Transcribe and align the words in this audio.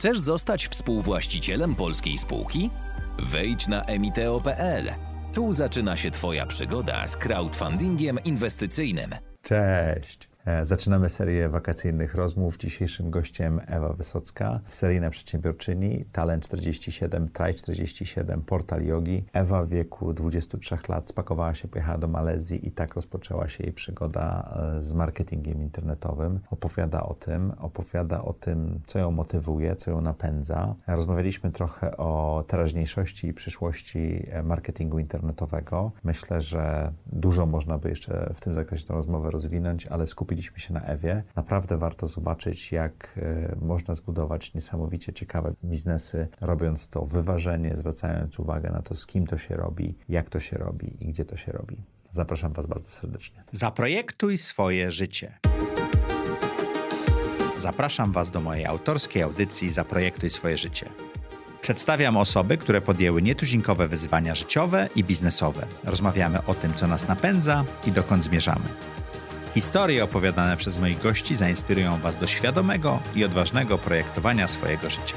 Chcesz 0.00 0.20
zostać 0.20 0.68
współwłaścicielem 0.68 1.74
polskiej 1.74 2.18
spółki? 2.18 2.70
Wejdź 3.18 3.68
na 3.68 3.84
emiteo.pl. 3.84 4.90
Tu 5.34 5.52
zaczyna 5.52 5.96
się 5.96 6.10
Twoja 6.10 6.46
przygoda 6.46 7.06
z 7.06 7.16
crowdfundingiem 7.16 8.18
inwestycyjnym. 8.24 9.14
Cześć! 9.42 10.29
E, 10.46 10.64
zaczynamy 10.64 11.08
serię 11.08 11.48
wakacyjnych 11.48 12.14
rozmów. 12.14 12.56
Dzisiejszym 12.58 13.10
gościem 13.10 13.60
Ewa 13.66 13.92
Wysocka, 13.92 14.60
seryjna 14.66 15.10
przedsiębiorczyni, 15.10 16.04
Talent 16.12 16.44
47, 16.44 17.28
Try 17.28 17.54
47, 17.54 18.42
portal 18.42 18.84
yogi. 18.84 19.24
Ewa 19.32 19.64
w 19.64 19.68
wieku 19.68 20.12
23 20.12 20.78
lat 20.88 21.08
spakowała 21.08 21.54
się, 21.54 21.68
pojechała 21.68 21.98
do 21.98 22.08
Malezji 22.08 22.68
i 22.68 22.70
tak 22.70 22.94
rozpoczęła 22.94 23.48
się 23.48 23.64
jej 23.64 23.72
przygoda 23.72 24.54
e, 24.76 24.80
z 24.80 24.92
marketingiem 24.92 25.62
internetowym. 25.62 26.40
Opowiada 26.50 27.02
o 27.02 27.14
tym, 27.14 27.52
opowiada 27.58 28.22
o 28.22 28.32
tym, 28.32 28.80
co 28.86 28.98
ją 28.98 29.10
motywuje, 29.10 29.76
co 29.76 29.90
ją 29.90 30.00
napędza. 30.00 30.74
Rozmawialiśmy 30.86 31.50
trochę 31.50 31.96
o 31.96 32.44
teraźniejszości 32.46 33.26
i 33.26 33.34
przyszłości 33.34 34.26
e, 34.30 34.42
marketingu 34.42 34.98
internetowego. 34.98 35.92
Myślę, 36.04 36.40
że 36.40 36.92
dużo 37.06 37.46
można 37.46 37.78
by 37.78 37.88
jeszcze 37.88 38.30
w 38.34 38.40
tym 38.40 38.54
zakresie 38.54 38.86
tę 38.86 38.94
rozmowę 38.94 39.30
rozwinąć, 39.30 39.86
ale 39.86 40.06
skupić 40.06 40.30
skupiliśmy 40.40 40.60
się 40.60 40.74
na 40.74 40.80
Ewie. 40.80 41.22
Naprawdę 41.36 41.76
warto 41.76 42.06
zobaczyć, 42.06 42.72
jak 42.72 43.14
e, 43.16 43.56
można 43.60 43.94
zbudować 43.94 44.54
niesamowicie 44.54 45.12
ciekawe 45.12 45.54
biznesy, 45.64 46.28
robiąc 46.40 46.88
to 46.88 47.04
wyważenie, 47.04 47.76
zwracając 47.76 48.38
uwagę 48.38 48.70
na 48.70 48.82
to, 48.82 48.96
z 48.96 49.06
kim 49.06 49.26
to 49.26 49.38
się 49.38 49.54
robi, 49.54 49.94
jak 50.08 50.30
to 50.30 50.40
się 50.40 50.58
robi 50.58 50.96
i 51.00 51.06
gdzie 51.06 51.24
to 51.24 51.36
się 51.36 51.52
robi. 51.52 51.76
Zapraszam 52.10 52.52
Was 52.52 52.66
bardzo 52.66 52.90
serdecznie. 52.90 53.42
Zaprojektuj 53.52 54.38
swoje 54.38 54.90
życie. 54.90 55.38
Zapraszam 57.58 58.12
Was 58.12 58.30
do 58.30 58.40
mojej 58.40 58.66
autorskiej 58.66 59.22
audycji 59.22 59.72
Zaprojektuj 59.72 60.30
swoje 60.30 60.56
życie. 60.56 60.88
Przedstawiam 61.62 62.16
osoby, 62.16 62.56
które 62.56 62.80
podjęły 62.80 63.22
nietuzinkowe 63.22 63.88
wyzwania 63.88 64.34
życiowe 64.34 64.88
i 64.96 65.04
biznesowe. 65.04 65.66
Rozmawiamy 65.84 66.44
o 66.46 66.54
tym, 66.54 66.74
co 66.74 66.86
nas 66.86 67.08
napędza 67.08 67.64
i 67.86 67.92
dokąd 67.92 68.24
zmierzamy. 68.24 68.64
Historie 69.54 70.04
opowiadane 70.04 70.56
przez 70.56 70.78
moich 70.78 71.02
gości 71.02 71.36
zainspirują 71.36 71.98
Was 71.98 72.16
do 72.16 72.26
świadomego 72.26 73.00
i 73.14 73.24
odważnego 73.24 73.78
projektowania 73.78 74.48
swojego 74.48 74.90
życia. 74.90 75.16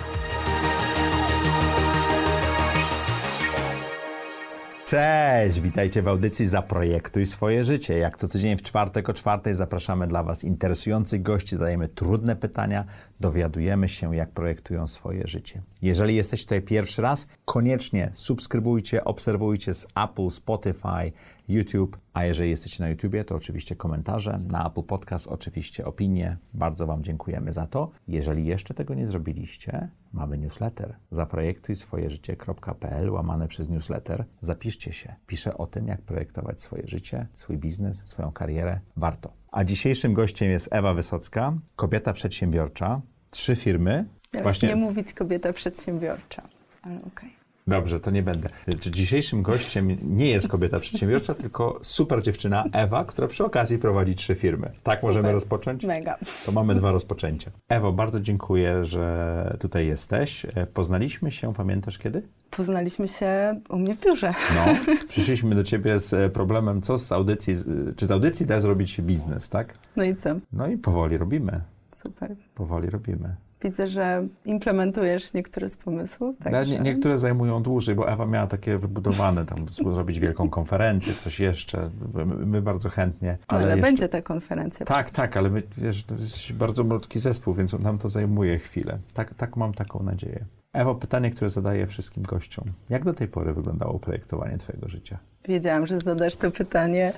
Cześć, 4.94 5.60
witajcie 5.60 6.02
w 6.02 6.08
audycji 6.08 6.46
Zaprojektuj 6.46 7.26
swoje 7.26 7.64
życie. 7.64 7.98
Jak 7.98 8.18
to 8.18 8.28
tydzień 8.28 8.58
w 8.58 8.62
czwartek 8.62 9.10
o 9.10 9.14
czwartej 9.14 9.54
zapraszamy 9.54 10.08
dla 10.08 10.24
Was 10.24 10.44
interesujących 10.44 11.22
gości, 11.22 11.56
zadajemy 11.56 11.88
trudne 11.88 12.36
pytania, 12.36 12.86
dowiadujemy 13.20 13.90
się, 13.90 14.16
jak 14.16 14.32
projektują 14.32 14.88
swoje 14.88 15.28
życie. 15.28 15.62
Jeżeli 15.82 16.16
jesteś 16.16 16.44
tutaj 16.44 16.62
pierwszy 16.62 17.02
raz, 17.02 17.28
koniecznie 17.46 18.10
subskrybujcie, 18.14 19.04
obserwujcie 19.04 19.74
z 19.74 19.88
Apple, 19.96 20.30
Spotify, 20.30 21.12
YouTube, 21.48 21.98
a 22.14 22.26
jeżeli 22.26 22.50
jesteście 22.50 22.84
na 22.84 22.90
YouTubie, 22.90 23.24
to 23.24 23.36
oczywiście 23.36 23.76
komentarze, 23.76 24.40
na 24.48 24.68
Apple 24.68 24.84
Podcast 24.84 25.28
oczywiście 25.28 25.86
opinie. 25.86 26.38
Bardzo 26.54 26.88
Wam 26.88 27.04
dziękujemy 27.04 27.54
za 27.54 27.68
to. 27.68 27.92
Jeżeli 28.08 28.46
jeszcze 28.46 28.74
tego 28.74 28.94
nie 28.94 29.06
zrobiliście, 29.06 29.90
mamy 30.14 30.38
newsletter. 30.38 30.96
Zaprojektuj 31.12 31.76
swoje 31.76 32.10
życie.pl 32.10 33.10
łamane 33.10 33.48
przez 33.48 33.70
newsletter. 33.70 34.26
Zapiszcie 34.42 34.94
się. 34.94 35.16
Piszę 35.28 35.58
o 35.58 35.68
tym, 35.68 35.88
jak 35.88 36.02
projektować 36.02 36.62
swoje 36.62 36.88
życie, 36.88 37.28
swój 37.34 37.58
biznes, 37.58 38.08
swoją 38.08 38.32
karierę. 38.32 38.80
Warto. 38.98 39.34
A 39.52 39.64
dzisiejszym 39.64 40.14
gościem 40.14 40.50
jest 40.50 40.70
Ewa 40.72 40.94
Wysocka, 40.94 41.54
kobieta 41.76 42.14
przedsiębiorcza, 42.14 43.02
trzy 43.32 43.56
firmy. 43.56 44.06
Miałeś 44.34 44.44
Właśnie... 44.44 44.70
nie 44.70 44.76
mówić 44.76 45.14
kobieta 45.14 45.54
przedsiębiorcza, 45.54 46.42
ale 46.82 46.96
okej. 46.96 47.10
Okay. 47.12 47.43
Dobrze, 47.68 48.00
to 48.00 48.12
nie 48.12 48.24
będę. 48.24 48.50
Dzisiejszym 48.92 49.42
gościem 49.42 49.98
nie 50.02 50.30
jest 50.30 50.48
kobieta 50.48 50.80
przedsiębiorcza, 50.80 51.34
tylko 51.34 51.80
super 51.82 52.22
dziewczyna 52.22 52.64
Ewa, 52.72 53.06
która 53.06 53.28
przy 53.28 53.46
okazji 53.46 53.78
prowadzi 53.78 54.16
trzy 54.16 54.36
firmy. 54.36 54.72
Tak 54.84 55.00
super. 55.00 55.04
możemy 55.04 55.32
rozpocząć? 55.32 55.86
Mega. 55.86 56.18
To 56.46 56.52
mamy 56.52 56.76
dwa 56.76 56.92
rozpoczęcia. 56.92 57.52
Ewo, 57.70 57.92
bardzo 57.92 58.20
dziękuję, 58.20 58.86
że 58.86 59.58
tutaj 59.60 59.88
jesteś. 59.88 60.46
E, 60.46 60.68
poznaliśmy 60.74 61.32
się, 61.32 61.54
pamiętasz 61.54 61.98
kiedy? 61.98 62.22
Poznaliśmy 62.52 63.08
się 63.08 63.62
u 63.70 63.80
mnie 63.80 63.96
w 63.96 64.00
biurze. 64.00 64.34
No, 64.56 64.76
przyszliśmy 65.10 65.56
do 65.56 65.64
ciebie 65.64 66.00
z 66.00 66.14
e, 66.14 66.30
problemem, 66.30 66.82
co 66.82 67.00
z 67.00 67.12
audycji, 67.12 67.56
czy 67.96 68.06
z 68.06 68.12
audycji 68.12 68.46
da 68.46 68.62
zrobić 68.62 68.92
się 68.92 69.04
biznes, 69.04 69.50
tak? 69.50 69.74
No 69.96 70.04
i 70.04 70.16
co? 70.16 70.30
No 70.54 70.68
i 70.68 70.78
powoli 70.78 71.18
robimy. 71.18 71.62
Super. 71.96 72.36
Powoli 72.56 72.90
robimy. 72.90 73.36
Widzę, 73.64 73.88
że 73.88 74.28
implementujesz 74.46 75.34
niektóre 75.34 75.70
z 75.70 75.78
pomysłów. 75.78 76.36
Tak, 76.44 76.68
nie, 76.68 76.80
niektóre 76.80 77.18
zajmują 77.18 77.64
dłużej, 77.64 77.96
bo 77.96 78.12
Ewa 78.12 78.26
miała 78.26 78.48
takie 78.48 78.78
wybudowane, 78.78 79.46
tam 79.46 79.58
zrobić 79.68 80.20
wielką 80.20 80.50
konferencję, 80.50 81.14
coś 81.14 81.40
jeszcze. 81.40 81.90
My, 82.14 82.26
my 82.26 82.62
bardzo 82.62 82.90
chętnie. 82.90 83.38
Ale, 83.48 83.64
ale 83.64 83.70
jeszcze... 83.70 83.82
będzie 83.82 84.10
ta 84.10 84.22
konferencja. 84.22 84.86
Tak, 84.86 85.10
tak, 85.10 85.38
ale 85.38 85.50
my, 85.50 85.64
wiesz, 85.78 86.04
to 86.04 86.16
jest 86.16 86.54
bardzo 86.54 86.84
malutki 86.84 87.20
zespół, 87.20 87.54
więc 87.54 87.74
nam 87.74 87.98
to 87.98 88.10
zajmuje 88.10 88.60
chwilę. 88.60 88.98
Tak, 89.14 89.34
tak 89.34 89.58
mam 89.58 89.74
taką 89.74 90.04
nadzieję. 90.04 90.46
Ewo, 90.74 90.96
pytanie, 90.96 91.32
które 91.32 91.50
zadaję 91.50 91.88
wszystkim 91.88 92.24
gościom. 92.24 92.66
Jak 92.90 93.04
do 93.04 93.14
tej 93.14 93.28
pory 93.28 93.54
wyglądało 93.54 94.00
projektowanie 94.00 94.58
twojego 94.58 94.88
życia? 94.88 95.18
Wiedziałam, 95.48 95.88
że 95.88 96.00
zadasz 96.00 96.36
to 96.36 96.52
pytanie. 96.52 97.14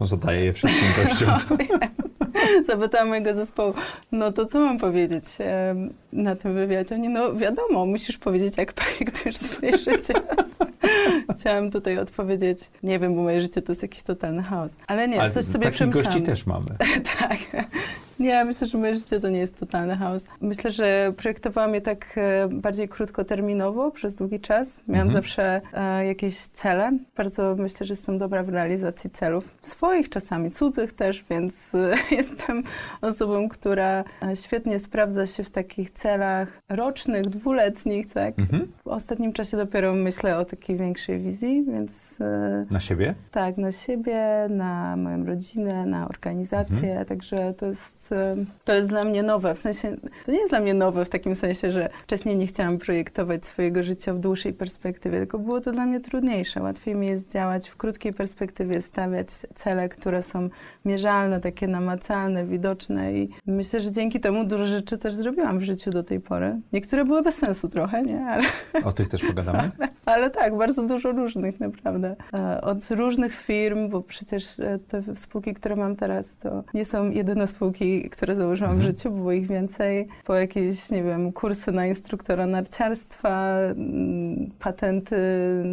No 0.00 0.06
zadaję 0.06 0.44
je 0.44 0.52
wszystkim 0.52 0.88
gościom. 1.04 1.30
Zapytałam 2.66 3.08
mojego 3.08 3.34
zespołu, 3.34 3.74
no 4.12 4.32
to 4.32 4.46
co 4.46 4.60
mam 4.60 4.78
powiedzieć 4.78 5.24
na 6.12 6.36
tym 6.36 6.54
wywiadzie? 6.54 6.94
Oni, 6.94 7.08
no 7.08 7.34
wiadomo, 7.34 7.86
musisz 7.86 8.18
powiedzieć, 8.18 8.56
jak 8.56 8.72
projektujesz 8.72 9.36
swoje 9.36 9.78
życie. 9.88 10.14
Chciałam 11.36 11.70
tutaj 11.70 11.98
odpowiedzieć, 11.98 12.58
nie 12.82 12.98
wiem, 12.98 13.14
bo 13.14 13.22
moje 13.22 13.40
życie 13.40 13.62
to 13.62 13.72
jest 13.72 13.82
jakiś 13.82 14.02
totalny 14.02 14.42
chaos. 14.42 14.72
Ale 14.86 15.08
nie, 15.08 15.20
Ale 15.20 15.30
coś 15.30 15.44
sobie 15.44 15.70
przemyślałam. 15.70 16.10
gości 16.10 16.22
też 16.22 16.46
mamy. 16.46 16.66
tak. 17.18 17.38
Nie, 18.20 18.44
myślę, 18.44 18.66
że 18.66 18.78
moje 18.78 18.94
życie 18.94 19.20
to 19.20 19.28
nie 19.28 19.38
jest 19.38 19.60
totalny 19.60 19.96
chaos. 19.96 20.24
Myślę, 20.40 20.70
że 20.70 21.12
projektowałam 21.16 21.74
je 21.74 21.80
tak 21.80 22.14
e, 22.16 22.48
bardziej 22.48 22.88
krótkoterminowo 22.88 23.90
przez 23.90 24.14
długi 24.14 24.40
czas. 24.40 24.80
Miałam 24.88 25.08
mhm. 25.08 25.22
zawsze 25.22 25.60
e, 25.72 26.06
jakieś 26.06 26.36
cele. 26.36 26.98
Bardzo 27.16 27.56
myślę, 27.58 27.86
że 27.86 27.92
jestem 27.92 28.18
dobra 28.18 28.42
w 28.42 28.48
realizacji 28.48 29.10
celów. 29.10 29.50
Swoich 29.62 30.08
czasami, 30.08 30.50
cudzych 30.50 30.92
też, 30.92 31.24
więc 31.30 31.74
e, 31.74 31.94
jestem 32.20 32.62
osobą, 33.00 33.48
która 33.48 34.04
e, 34.22 34.36
świetnie 34.36 34.78
sprawdza 34.78 35.26
się 35.26 35.44
w 35.44 35.50
takich 35.50 35.90
celach 35.90 36.62
rocznych, 36.68 37.22
dwuletnich, 37.22 38.12
tak. 38.12 38.38
Mhm. 38.38 38.72
W 38.76 38.86
ostatnim 38.86 39.32
czasie 39.32 39.56
dopiero 39.56 39.94
myślę 39.94 40.38
o 40.38 40.44
takiej 40.44 40.76
większej 40.76 41.18
wizji, 41.18 41.64
więc... 41.68 42.20
E, 42.20 42.66
na 42.70 42.80
siebie? 42.80 43.14
Tak, 43.30 43.56
na 43.56 43.72
siebie, 43.72 44.46
na 44.50 44.96
moją 44.96 45.26
rodzinę, 45.26 45.86
na 45.86 46.06
organizację, 46.06 46.88
mhm. 46.88 47.06
także 47.06 47.54
to 47.54 47.66
jest 47.66 48.14
to 48.64 48.74
jest 48.74 48.88
dla 48.88 49.02
mnie 49.02 49.22
nowe. 49.22 49.54
W 49.54 49.58
sensie, 49.58 49.96
to 50.24 50.32
nie 50.32 50.38
jest 50.38 50.50
dla 50.50 50.60
mnie 50.60 50.74
nowe 50.74 51.04
w 51.04 51.08
takim 51.08 51.34
sensie, 51.34 51.70
że 51.70 51.90
wcześniej 52.02 52.36
nie 52.36 52.46
chciałam 52.46 52.78
projektować 52.78 53.46
swojego 53.46 53.82
życia 53.82 54.14
w 54.14 54.18
dłuższej 54.18 54.52
perspektywie, 54.52 55.18
tylko 55.18 55.38
było 55.38 55.60
to 55.60 55.72
dla 55.72 55.86
mnie 55.86 56.00
trudniejsze. 56.00 56.62
Łatwiej 56.62 56.94
mi 56.94 57.06
jest 57.06 57.32
działać 57.32 57.68
w 57.68 57.76
krótkiej 57.76 58.12
perspektywie, 58.12 58.82
stawiać 58.82 59.28
cele, 59.54 59.88
które 59.88 60.22
są 60.22 60.48
mierzalne, 60.84 61.40
takie 61.40 61.68
namacalne, 61.68 61.99
widoczne 62.46 63.12
i 63.12 63.28
myślę, 63.46 63.80
że 63.80 63.90
dzięki 63.90 64.20
temu 64.20 64.44
dużo 64.44 64.66
rzeczy 64.66 64.98
też 64.98 65.14
zrobiłam 65.14 65.58
w 65.58 65.62
życiu 65.62 65.90
do 65.90 66.02
tej 66.02 66.20
pory. 66.20 66.60
Niektóre 66.72 67.04
były 67.04 67.22
bez 67.22 67.34
sensu 67.34 67.68
trochę, 67.68 68.02
nie? 68.02 68.26
Ale, 68.26 68.44
o 68.84 68.92
tych 68.92 69.08
też 69.08 69.22
pogadamy? 69.22 69.70
Ale, 70.10 70.30
tak, 70.30 70.56
bardzo 70.56 70.82
dużo 70.82 71.12
różnych, 71.12 71.60
naprawdę. 71.60 72.16
E, 72.34 72.60
od 72.60 72.90
różnych 72.90 73.34
firm, 73.34 73.88
bo 73.88 74.02
przecież 74.02 74.60
e, 74.60 74.78
te 74.88 75.16
spółki, 75.16 75.54
które 75.54 75.76
mam 75.76 75.96
teraz, 75.96 76.36
to 76.36 76.64
nie 76.74 76.84
są 76.84 77.10
jedyne 77.10 77.46
spółki, 77.46 78.10
które 78.10 78.34
założyłam 78.34 78.72
mhm. 78.72 78.92
w 78.92 78.96
życiu, 78.96 79.10
było 79.10 79.32
ich 79.32 79.46
więcej. 79.46 80.08
Po 80.24 80.34
jakieś, 80.34 80.90
nie 80.90 81.02
wiem, 81.02 81.32
kursy 81.32 81.72
na 81.72 81.86
instruktora 81.86 82.46
narciarstwa, 82.46 83.56
mm, 83.56 84.50
patenty 84.58 85.16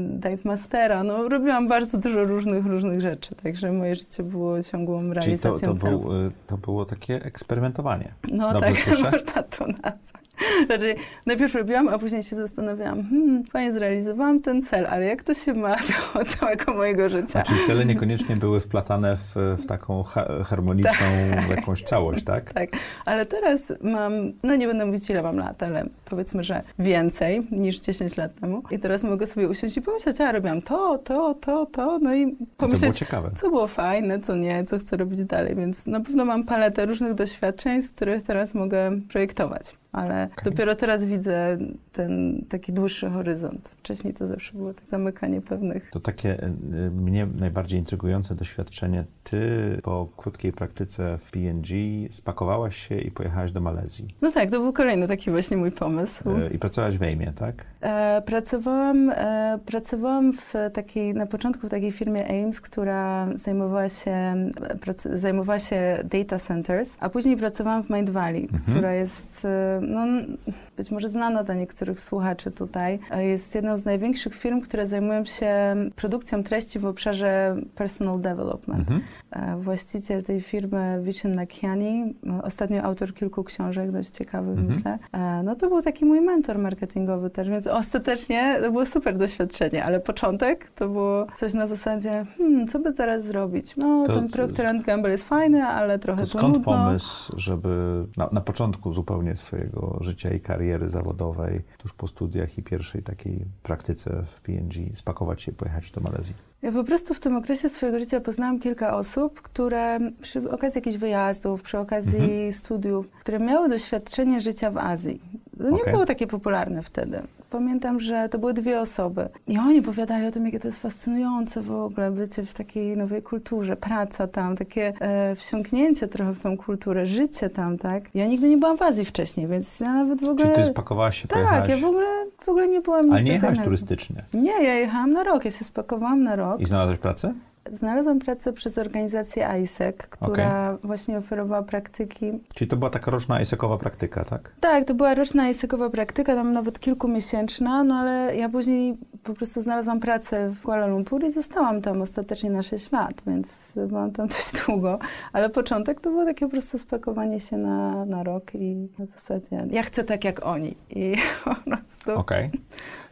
Dive 0.09 0.45
Mastera. 0.45 1.03
No, 1.03 1.29
robiłam 1.29 1.67
bardzo 1.67 1.97
dużo 1.97 2.23
różnych, 2.23 2.65
różnych 2.65 3.01
rzeczy, 3.01 3.35
także 3.35 3.71
moje 3.71 3.95
życie 3.95 4.23
było 4.23 4.63
ciągłą 4.63 5.13
realizacją 5.13 5.67
Czyli 5.67 5.79
to, 5.79 5.85
to, 5.85 5.97
był, 5.97 6.25
y, 6.25 6.31
to 6.47 6.57
było 6.57 6.85
takie 6.85 7.25
eksperymentowanie. 7.25 8.13
No 8.31 8.53
Dobrze 8.53 8.69
tak, 8.69 8.77
słyszę? 8.77 9.11
można 9.11 9.43
to 9.43 9.67
nazwać. 9.67 10.27
Raczej 10.69 10.95
najpierw 11.25 11.55
robiłam, 11.55 11.87
a 11.87 11.99
później 11.99 12.23
się 12.23 12.35
zastanawiałam, 12.35 13.03
hmm, 13.03 13.43
fajnie 13.43 13.73
zrealizowałam 13.73 14.26
ten 14.43 14.61
cel, 14.61 14.85
ale 14.85 15.05
jak 15.05 15.23
to 15.23 15.33
się 15.33 15.53
ma 15.53 15.75
do 16.15 16.25
całego 16.25 16.73
mojego 16.73 17.09
życia? 17.09 17.39
A 17.39 17.43
czyli 17.43 17.59
cele 17.67 17.85
niekoniecznie 17.85 18.35
były 18.35 18.59
wplatane 18.59 19.17
w, 19.17 19.35
w 19.35 19.65
taką 19.65 20.03
ha 20.03 20.27
harmoniczną 20.43 20.91
tak. 21.31 21.49
jakąś 21.49 21.83
całość, 21.83 22.23
tak? 22.23 22.53
Tak, 22.57 22.69
ale 23.05 23.25
teraz 23.25 23.73
mam, 23.81 24.13
no 24.43 24.55
nie 24.55 24.67
będę 24.67 24.85
mówić 24.85 25.09
ile 25.09 25.21
mam 25.23 25.37
lat, 25.37 25.63
ale 25.63 25.85
powiedzmy, 26.05 26.43
że 26.43 26.63
więcej 26.79 27.47
niż 27.51 27.79
10 27.79 28.17
lat 28.17 28.39
temu. 28.39 28.63
I 28.71 28.79
teraz 28.79 29.03
mogę 29.03 29.27
sobie 29.27 29.47
usiąść 29.47 29.77
i 29.77 29.81
pomyśleć, 29.81 30.21
a 30.21 30.31
robiłam 30.31 30.61
to, 30.61 30.97
to, 30.97 31.33
to, 31.33 31.65
to, 31.65 31.99
no 31.99 32.15
i 32.15 32.35
pomyśleć, 32.57 33.03
było 33.11 33.31
co 33.35 33.49
było 33.49 33.67
fajne, 33.67 34.19
co 34.19 34.35
nie, 34.35 34.65
co 34.65 34.77
chcę 34.77 34.97
robić 34.97 35.23
dalej, 35.23 35.55
więc 35.55 35.87
na 35.87 35.99
pewno 35.99 36.25
mam 36.25 36.43
paletę 36.43 36.85
różnych 36.85 37.13
doświadczeń, 37.13 37.81
z 37.81 37.91
których 37.91 38.23
teraz 38.23 38.53
mogę 38.53 38.91
projektować. 39.09 39.75
Ale 39.91 40.29
okay. 40.33 40.51
dopiero 40.51 40.75
teraz 40.75 41.05
widzę 41.05 41.57
ten 41.91 42.41
taki 42.49 42.73
dłuższy 42.73 43.09
horyzont. 43.09 43.67
Wcześniej 43.67 44.13
to 44.13 44.27
zawsze 44.27 44.53
było 44.53 44.73
tak 44.73 44.87
zamykanie 44.87 45.41
pewnych. 45.41 45.89
To 45.91 45.99
takie 45.99 46.43
y, 46.43 46.91
mnie 46.91 47.27
najbardziej 47.39 47.79
intrygujące 47.79 48.35
doświadczenie. 48.35 49.05
Ty 49.23 49.39
po 49.83 50.07
krótkiej 50.17 50.53
praktyce 50.53 51.17
w 51.17 51.31
PNG 51.31 51.67
spakowałaś 52.09 52.87
się 52.87 52.97
i 52.97 53.11
pojechałaś 53.11 53.51
do 53.51 53.61
Malezji. 53.61 54.07
No 54.21 54.31
tak, 54.31 54.51
to 54.51 54.59
był 54.59 54.73
kolejny 54.73 55.07
taki 55.07 55.31
właśnie 55.31 55.57
mój 55.57 55.71
pomysł. 55.71 56.29
Y, 56.29 56.49
I 56.53 56.59
pracowałaś 56.59 56.97
w 56.97 57.03
Aimie, 57.03 57.33
tak? 57.35 57.65
E, 57.81 58.21
pracowałam, 58.25 59.09
e, 59.09 59.59
pracowałam 59.65 60.33
w 60.33 60.53
takiej, 60.73 61.13
na 61.13 61.25
początku 61.25 61.67
w 61.67 61.69
takiej 61.69 61.91
firmie 61.91 62.27
Ames, 62.27 62.61
która 62.61 63.27
zajmowała 63.35 63.89
się, 63.89 64.35
prac, 64.81 65.03
zajmowała 65.03 65.59
się 65.59 65.97
data 66.03 66.39
centers, 66.39 66.97
a 66.99 67.09
później 67.09 67.37
pracowałam 67.37 67.83
w 67.83 67.89
Mind 67.89 68.09
Valley, 68.09 68.43
mhm. 68.43 68.61
która 68.63 68.93
jest 68.93 69.47
y, 69.81 69.81
no, 69.81 70.37
być 70.77 70.91
może 70.91 71.09
znana 71.09 71.43
dla 71.43 71.55
niektórych 71.55 71.99
słuchaczy 71.99 72.51
tutaj, 72.51 72.99
jest 73.17 73.55
jedną 73.55 73.77
z 73.77 73.85
największych 73.85 74.35
firm, 74.35 74.61
które 74.61 74.87
zajmują 74.87 75.25
się 75.25 75.75
produkcją 75.95 76.43
treści 76.43 76.79
w 76.79 76.85
obszarze 76.85 77.57
personal 77.75 78.19
development. 78.19 78.79
Mhm. 78.79 79.01
E, 79.31 79.57
właściciel 79.57 80.23
tej 80.23 80.41
firmy, 80.41 80.99
Vishen 81.03 81.31
Nakiani, 81.31 82.15
ostatnio 82.43 82.83
autor 82.83 83.13
kilku 83.13 83.43
książek, 83.43 83.91
dość 83.91 84.09
ciekawych 84.09 84.57
mhm. 84.57 84.67
myślę, 84.67 84.99
e, 85.11 85.43
no 85.43 85.55
to 85.55 85.69
był 85.69 85.81
taki 85.81 86.05
mój 86.05 86.21
mentor 86.21 86.59
marketingowy 86.59 87.29
też, 87.29 87.49
więc 87.49 87.67
ostatecznie 87.67 88.57
to 88.61 88.71
było 88.71 88.85
super 88.85 89.17
doświadczenie, 89.17 89.85
ale 89.85 89.99
początek 89.99 90.71
to 90.71 90.89
było 90.89 91.27
coś 91.35 91.53
na 91.53 91.67
zasadzie, 91.67 92.25
hmm, 92.37 92.67
co 92.67 92.79
by 92.79 92.93
teraz 92.93 93.23
zrobić? 93.23 93.75
No, 93.77 94.03
to, 94.05 94.13
ten 94.13 94.29
Procter 94.29 94.81
Gamble 94.81 95.11
jest 95.11 95.23
fajny, 95.23 95.63
ale 95.63 95.99
trochę 95.99 96.21
to, 96.21 96.31
to 96.31 96.37
skąd 96.37 96.63
pomysł, 96.63 97.33
żeby 97.37 98.03
na, 98.17 98.29
na 98.31 98.41
początku 98.41 98.93
zupełnie 98.93 99.35
swojego 99.35 99.97
życia 100.01 100.33
i 100.33 100.39
kariery 100.39 100.66
zawodowej, 100.89 101.61
tuż 101.77 101.93
po 101.93 102.07
studiach 102.07 102.57
i 102.57 102.63
pierwszej 102.63 103.03
takiej 103.03 103.45
praktyce 103.63 104.23
w 104.25 104.41
PNG, 104.41 104.95
spakować 104.95 105.41
się 105.41 105.51
i 105.51 105.55
pojechać 105.55 105.91
do 105.91 106.01
Malezji? 106.01 106.35
Ja 106.61 106.71
po 106.71 106.83
prostu 106.83 107.13
w 107.13 107.19
tym 107.19 107.35
okresie 107.35 107.69
swojego 107.69 107.99
życia 107.99 108.21
poznałam 108.21 108.59
kilka 108.59 108.97
osób, 108.97 109.41
które 109.41 109.99
przy 110.21 110.51
okazji 110.51 110.77
jakichś 110.77 110.97
wyjazdów, 110.97 111.61
przy 111.61 111.79
okazji 111.79 112.19
mhm. 112.19 112.53
studiów, 112.53 113.09
które 113.09 113.39
miały 113.39 113.69
doświadczenie 113.69 114.41
życia 114.41 114.71
w 114.71 114.77
Azji. 114.77 115.21
To 115.57 115.69
nie 115.69 115.81
okay. 115.81 115.93
było 115.93 116.05
takie 116.05 116.27
popularne 116.27 116.81
wtedy. 116.83 117.21
Pamiętam, 117.49 117.99
że 117.99 118.29
to 118.29 118.39
były 118.39 118.53
dwie 118.53 118.79
osoby 118.79 119.29
i 119.47 119.57
oni 119.57 119.79
opowiadali 119.79 120.27
o 120.27 120.31
tym, 120.31 120.45
jakie 120.45 120.59
to 120.59 120.67
jest 120.67 120.81
fascynujące 120.81 121.61
w 121.61 121.71
ogóle 121.71 122.11
bycie 122.11 122.45
w 122.45 122.53
takiej 122.53 122.97
nowej 122.97 123.21
kulturze, 123.21 123.75
praca 123.75 124.27
tam, 124.27 124.55
takie 124.55 124.93
e, 124.99 125.35
wsiąknięcie 125.35 126.07
trochę 126.07 126.33
w 126.33 126.39
tą 126.39 126.57
kulturę, 126.57 127.05
życie 127.05 127.49
tam, 127.49 127.77
tak? 127.77 128.03
Ja 128.15 128.27
nigdy 128.27 128.49
nie 128.49 128.57
byłam 128.57 128.77
w 128.77 128.81
Azji 128.81 129.05
wcześniej, 129.05 129.47
więc 129.47 129.79
ja 129.79 129.93
nawet 129.93 130.21
w 130.21 130.29
ogóle... 130.29 130.55
Czy 130.55 130.61
ty 130.61 130.65
spakowałaś 130.65 131.21
się, 131.21 131.27
Tak, 131.27 131.37
pojechałaś? 131.37 131.69
ja 131.69 131.77
w 131.77 131.85
ogóle, 131.85 132.07
w 132.39 132.49
ogóle 132.49 132.67
nie 132.67 132.81
byłam... 132.81 133.11
Ale 133.11 133.23
nie 133.23 133.31
jechałaś 133.31 133.59
turystycznie? 133.59 134.23
Nie, 134.33 134.63
ja 134.63 134.73
jechałam 134.73 135.13
na 135.13 135.23
rok, 135.23 135.45
ja 135.45 135.51
się 135.51 135.65
spakowałam 135.65 136.23
na 136.23 136.35
rok. 136.35 136.46
I 136.59 136.65
znalazłaś 136.65 136.97
pracę? 136.97 137.33
Znalazłam 137.71 138.19
pracę 138.19 138.53
przez 138.53 138.77
organizację 138.77 139.47
ISEC, 139.63 139.97
która 139.97 140.69
okay. 140.73 140.87
właśnie 140.87 141.17
oferowała 141.17 141.63
praktyki. 141.63 142.39
Czyli 142.55 142.67
to 142.67 142.77
była 142.77 142.89
taka 142.89 143.11
roczna 143.11 143.41
ISECowa 143.41 143.77
praktyka, 143.77 144.25
tak? 144.25 144.51
Tak, 144.59 144.85
to 144.85 144.93
była 144.93 145.15
roczna 145.15 145.49
ISECowa 145.49 145.89
praktyka, 145.89 146.35
tam 146.35 146.53
nawet 146.53 146.79
kilkumiesięczna, 146.79 147.83
no 147.83 147.95
ale 147.95 148.35
ja 148.35 148.49
później 148.49 148.97
po 149.23 149.33
prostu 149.33 149.61
znalazłam 149.61 149.99
pracę 149.99 150.49
w 150.49 150.61
Kuala 150.61 150.87
Lumpur 150.87 151.25
i 151.25 151.31
zostałam 151.31 151.81
tam 151.81 152.01
ostatecznie 152.01 152.49
na 152.49 152.61
6 152.61 152.91
lat, 152.91 153.21
więc 153.27 153.73
byłam 153.87 154.11
tam 154.11 154.27
dość 154.37 154.65
długo. 154.65 154.99
Ale 155.33 155.49
początek 155.49 156.01
to 156.01 156.09
było 156.09 156.25
takie 156.25 156.45
po 156.45 156.51
prostu 156.51 156.77
spakowanie 156.77 157.39
się 157.39 157.57
na, 157.57 158.05
na 158.05 158.23
rok 158.23 158.55
i 158.55 158.89
na 158.99 159.05
zasadzie 159.05 159.63
ja 159.71 159.83
chcę 159.83 160.03
tak 160.03 160.23
jak 160.23 160.45
oni. 160.45 160.75
I 160.89 161.15
po 161.43 161.55
prostu 161.55 162.19
okay. 162.19 162.49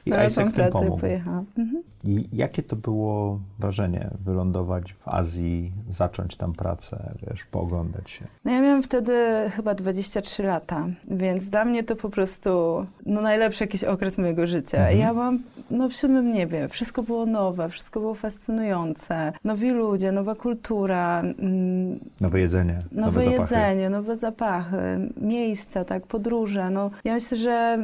Znalazłam 0.06 0.52
pracę 0.52 0.88
i 0.88 1.00
pojechałam. 1.00 1.46
Mhm. 1.58 1.84
I 2.04 2.28
jakie 2.34 2.64
to 2.64 2.76
było 2.76 3.40
wrażenie 3.60 4.10
wylądować 4.26 4.94
w 4.94 5.08
Azji, 5.08 5.72
zacząć 5.90 6.36
tam 6.36 6.54
pracę, 6.54 7.14
wiesz, 7.28 7.46
pooglądać 7.46 8.10
się? 8.10 8.26
No 8.46 8.52
ja 8.52 8.62
miałam 8.62 8.84
wtedy 8.84 9.14
chyba 9.56 9.76
23 9.76 10.44
lata, 10.44 10.88
więc 11.08 11.50
dla 11.50 11.66
mnie 11.66 11.84
to 11.84 11.96
po 11.96 12.10
prostu 12.10 12.50
no, 13.06 13.22
najlepszy 13.22 13.64
jakiś 13.64 13.84
okres 13.84 14.18
mojego 14.18 14.48
życia. 14.48 14.78
Mhm. 14.78 15.00
Ja 15.00 15.14
byłam 15.14 15.40
no, 15.72 15.90
w 15.90 15.94
siódmym 15.94 16.34
niebie. 16.34 16.68
Wszystko 16.70 17.04
było 17.04 17.26
nowe, 17.26 17.70
wszystko 17.70 18.00
było 18.00 18.14
fascynujące. 18.14 19.34
Nowi 19.44 19.72
ludzie, 19.72 20.12
nowa 20.12 20.36
kultura. 20.36 21.20
Mm, 21.20 22.00
nowe 22.22 22.40
jedzenie, 22.40 22.80
nowe, 22.92 23.06
nowe 23.06 23.26
jedzenie, 23.26 23.46
zapachy. 23.46 23.90
nowe 23.90 24.16
zapachy, 24.16 25.10
miejsca, 25.18 25.86
tak, 25.86 26.08
podróże. 26.08 26.70
No, 26.70 26.92
ja 27.04 27.14
myślę, 27.14 27.38
że 27.38 27.78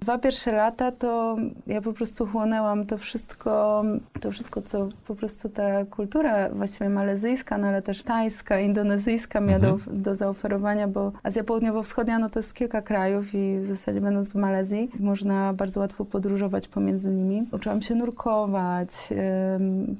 dwa 0.00 0.18
pierwsze 0.18 0.52
lata 0.52 0.92
to 0.92 1.36
ja 1.66 1.80
po 1.80 1.92
prostu 1.92 2.26
chłonęłam 2.26 2.86
to 2.86 2.98
wszystko, 2.98 3.84
to 4.20 4.30
wszystko, 4.30 4.62
co 4.62 4.88
po 5.06 5.14
prostu 5.14 5.48
ta 5.48 5.84
kultura 5.84 6.50
właściwie 6.50 6.90
malezyjska, 6.90 7.58
no 7.58 7.68
ale 7.68 7.82
też 7.82 8.02
tajska, 8.02 8.60
indonezyjska 8.60 9.40
miała 9.40 9.56
mhm. 9.56 9.78
do, 9.78 9.92
do 9.92 10.14
zaoferowania, 10.14 10.88
bo 10.88 11.12
Azja 11.22 11.44
Południowo-Wschodnia 11.44 12.18
no 12.18 12.30
to 12.30 12.38
jest 12.38 12.54
kilka 12.54 12.82
krajów 12.82 13.34
i 13.34 13.58
w 13.58 13.64
zasadzie 13.64 14.00
będąc 14.00 14.32
w 14.32 14.34
Malezji 14.34 14.90
można 15.00 15.52
bardzo 15.52 15.80
łatwo 15.80 16.04
podróżować 16.04 16.68
pomiędzy 16.68 17.10
nimi. 17.10 17.46
Uczyłam 17.52 17.82
się 17.82 17.94
nurkować, 17.94 18.88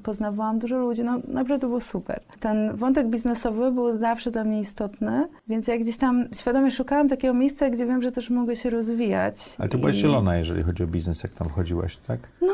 poznawałam 0.03 0.59
dużo 0.59 0.77
ludzi, 0.77 1.03
no 1.03 1.19
naprawdę 1.27 1.67
było 1.67 1.79
super. 1.79 2.19
Ten 2.39 2.75
wątek 2.75 3.07
biznesowy 3.07 3.71
był 3.71 3.97
zawsze 3.97 4.31
dla 4.31 4.43
mnie 4.43 4.59
istotny, 4.59 5.27
więc 5.47 5.67
ja 5.67 5.77
gdzieś 5.77 5.97
tam 5.97 6.25
świadomie 6.35 6.71
szukałam 6.71 7.09
takiego 7.09 7.33
miejsca, 7.33 7.69
gdzie 7.69 7.85
wiem, 7.85 8.01
że 8.01 8.11
też 8.11 8.29
mogę 8.29 8.55
się 8.55 8.69
rozwijać. 8.69 9.55
Ale 9.57 9.69
ty 9.69 9.77
byłaś 9.77 9.95
I... 9.95 9.99
zielona, 9.99 10.37
jeżeli 10.37 10.63
chodzi 10.63 10.83
o 10.83 10.87
biznes, 10.87 11.23
jak 11.23 11.31
tam 11.31 11.49
wchodziłaś, 11.57 11.97
tak? 11.97 12.19
No, 12.41 12.53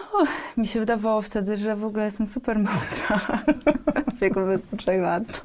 mi 0.57 0.67
się 0.67 0.79
wydawało 0.79 1.21
wtedy, 1.21 1.57
że 1.57 1.75
w 1.75 1.85
ogóle 1.85 2.05
jestem 2.05 2.27
super 2.27 2.57
mądra 2.57 3.43
w 4.15 4.19
wieku 4.19 4.39
23 4.41 4.97
lat. 4.97 5.41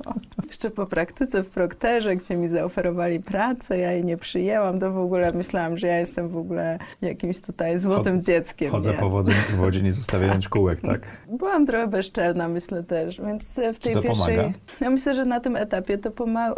Jeszcze 0.49 0.71
po 0.71 0.87
praktyce 0.87 1.43
w 1.43 1.51
Prokterze, 1.51 2.17
gdzie 2.17 2.37
mi 2.37 2.49
zaoferowali 2.49 3.21
pracę, 3.21 3.79
ja 3.79 3.93
jej 3.93 4.05
nie 4.05 4.17
przyjęłam, 4.17 4.81
to 4.81 4.93
w 4.93 4.99
ogóle 4.99 5.31
myślałam, 5.35 5.79
że 5.79 5.87
ja 5.87 5.99
jestem 5.99 6.29
w 6.29 6.37
ogóle 6.37 6.79
jakimś 7.03 7.41
tutaj 7.41 7.79
złotym 7.79 8.15
Chod 8.15 8.25
dzieckiem. 8.25 8.71
Chodzę 8.71 8.91
nie? 8.93 8.99
po 8.99 9.11
wodzie, 9.11 9.33
wodzie 9.57 9.83
nie 9.83 9.93
zostawiając 9.93 10.49
kółek, 10.49 10.81
tak? 10.81 11.01
Byłam 11.29 11.67
trochę 11.67 11.87
bezczelna, 11.87 12.49
myślę 12.49 12.83
też, 12.83 13.21
więc 13.21 13.61
w 13.75 13.79
tej 13.79 13.95
pierwszej... 13.95 14.37
Pomaga? 14.37 14.53
Ja 14.81 14.91
myślę, 14.91 15.15
że 15.15 15.25
na 15.25 15.41
tym 15.41 15.57
etapie 15.57 15.99
to 15.99 16.11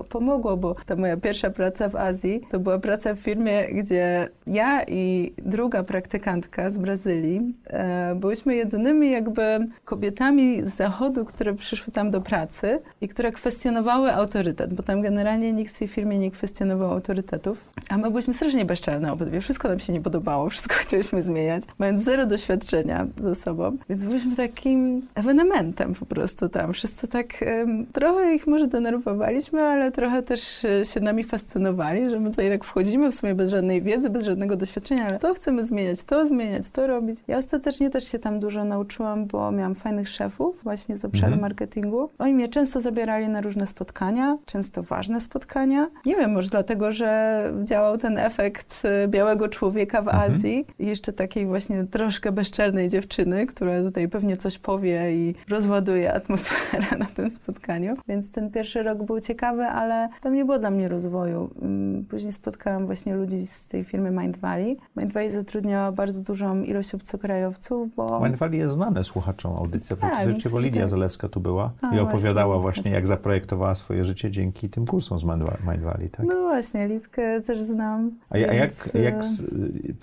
pomogło, 0.09 0.57
bo 0.57 0.75
ta 0.87 0.97
moja 0.97 1.17
pierwsza 1.17 1.51
praca 1.51 1.89
w 1.89 1.97
Azji 1.97 2.41
to 2.51 2.61
była 2.61 2.79
praca 2.79 3.15
w 3.15 3.19
firmie, 3.19 3.69
gdzie 3.73 4.29
ja 4.47 4.83
i 4.89 5.33
druga 5.39 5.83
praktykantka 5.83 6.71
z 6.71 6.79
Brazylii 6.79 7.55
e, 7.67 8.15
byłyśmy 8.15 8.55
jedynymi 8.55 9.11
jakby 9.11 9.67
kobietami 9.85 10.63
z 10.63 10.75
zachodu, 10.75 11.25
które 11.25 11.55
przyszły 11.55 11.93
tam 11.93 12.11
do 12.11 12.21
pracy 12.21 12.83
i 13.01 13.09
które 13.09 13.33
kwestionowały 13.33 13.80
autorytet, 13.89 14.75
bo 14.75 14.83
tam 14.83 15.03
generalnie 15.03 15.53
nikt 15.53 15.75
w 15.75 15.79
tej 15.79 15.89
firmie 15.89 16.19
nie 16.19 16.31
kwestionował 16.31 16.93
autorytetów, 16.93 17.65
a 17.89 17.99
my 17.99 18.11
byliśmy 18.11 18.35
strasznie 18.35 18.65
bezczelne 18.65 19.13
obydwie. 19.13 19.41
Wszystko 19.41 19.69
nam 19.69 19.79
się 19.79 19.93
nie 19.93 20.01
podobało, 20.01 20.49
wszystko 20.49 20.75
chcieliśmy 20.85 21.23
zmieniać, 21.23 21.63
mając 21.79 22.03
zero 22.03 22.27
doświadczenia 22.27 23.07
ze 23.23 23.35
sobą, 23.35 23.77
więc 23.89 24.05
byliśmy 24.05 24.37
takim 24.37 25.03
ewenementem 25.15 25.95
po 25.95 26.07
prostu 26.07 26.49
tam. 26.49 26.73
Wszyscy 26.73 27.09
tak 27.09 27.45
um, 27.47 27.87
trochę 27.87 28.35
ich 28.35 28.47
może 28.47 28.67
denerwowaliśmy, 28.67 29.63
ale 29.63 29.93
trochę 29.93 30.23
też 30.23 30.65
e, 30.65 30.85
się 30.85 31.01
nami 31.01 31.25
fascynowali, 31.25 32.11
że 32.11 32.21
my 32.21 32.31
tutaj 32.31 32.51
tak 32.51 32.65
wchodzimy 32.65 33.11
w 33.11 33.15
sumie 33.15 33.35
bez 33.35 33.51
żadnej 33.51 33.83
wiedzy, 33.83 34.11
bez 34.11 34.25
żadnego 34.25 34.57
doświadczenia, 34.57 35.07
ale 35.07 35.19
to 35.19 35.35
chcemy 35.35 35.67
zmieniać, 35.67 36.03
to 36.03 36.27
zmieniać, 36.27 36.69
to 36.69 36.87
robić. 36.87 37.19
Ja 37.29 37.39
ostatecznie 37.39 37.91
też 37.91 38.05
się 38.05 38.19
tam 38.19 38.41
dużo 38.41 38.65
nauczyłam, 38.65 39.27
bo 39.27 39.53
miałam 39.53 39.75
fajnych 39.75 40.09
szefów 40.09 40.57
właśnie 40.63 40.97
z 40.97 41.05
obszaru 41.05 41.33
mhm. 41.33 41.41
marketingu. 41.41 42.11
Oni 42.19 42.35
mnie 42.35 42.49
często 42.49 42.81
zabierali 42.81 43.29
na 43.29 43.41
różne 43.41 43.67
spotkania, 43.71 44.39
często 44.47 44.83
ważne 44.83 45.21
spotkania. 45.21 45.91
Nie 46.07 46.17
wiem, 46.17 46.33
może 46.33 46.49
dlatego, 46.49 46.93
że 46.93 47.43
działał 47.65 47.99
ten 47.99 48.19
efekt 48.19 48.83
e, 48.85 49.09
białego 49.09 49.49
człowieka 49.49 50.03
w 50.03 50.09
mhm. 50.09 50.33
Azji 50.33 50.67
i 50.79 50.87
jeszcze 50.87 51.13
takiej 51.13 51.47
właśnie 51.47 51.85
troszkę 51.85 52.33
bezczelnej 52.33 52.89
dziewczyny, 52.89 53.47
która 53.47 53.83
tutaj 53.83 54.09
pewnie 54.09 54.37
coś 54.37 54.59
powie 54.59 55.13
i 55.13 55.35
rozładuje 55.49 56.15
atmosferę 56.15 56.87
na 56.99 57.07
tym 57.07 57.31
spotkaniu. 57.31 57.97
Więc 58.09 58.31
ten 58.31 58.51
pierwszy 58.51 58.83
rok 58.83 59.03
był 59.03 59.21
ciekawy, 59.21 59.63
ale 59.63 60.09
tam 60.23 60.35
nie 60.35 60.45
było 60.45 60.59
dla 60.59 60.71
mnie 60.71 60.89
rozwoju. 60.89 61.51
Mm, 61.63 62.05
później 62.05 62.33
spotkałam 62.33 62.87
właśnie 62.87 63.15
ludzi 63.15 63.39
z 63.39 63.67
tej 63.67 63.85
firmy 63.85 64.11
Mind 64.11 64.39
Valley. 64.39 64.77
Mind 64.97 65.13
Valley 65.13 65.31
zatrudniała 65.31 65.93
bardzo 65.93 66.23
dużą 66.23 66.63
ilość 66.63 66.95
obcokrajowców, 66.95 67.95
bo... 67.97 68.21
Mind 68.21 68.37
Valley 68.37 68.59
jest 68.59 68.75
znane 68.75 69.05
słuchaczom 69.05 69.57
audycja, 69.57 69.97
tak, 69.97 70.27
bo 70.53 70.61
Lidia 70.61 70.89
Zalewska 70.89 71.29
tu 71.29 71.41
była 71.41 71.73
A, 71.81 71.97
i 71.97 71.99
opowiadała 71.99 72.59
właśnie, 72.59 72.83
właśnie 72.83 72.91
jak 72.91 73.07
zaprojektowała 73.07 73.60
zaczynała 73.61 73.75
swoje 73.75 74.05
życie 74.05 74.31
dzięki 74.31 74.69
tym 74.71 74.87
kursom 74.87 75.19
z 75.19 75.25
Mind 75.25 75.83
Valley, 75.83 76.11
tak? 76.11 76.27
No 76.27 76.35
właśnie, 76.35 76.89
Litkę 76.89 77.41
też 77.41 77.59
znam. 77.59 78.11
A, 78.31 78.39
więc... 78.39 78.49
a 78.51 78.55
jak, 78.55 78.73
jak 78.95 79.15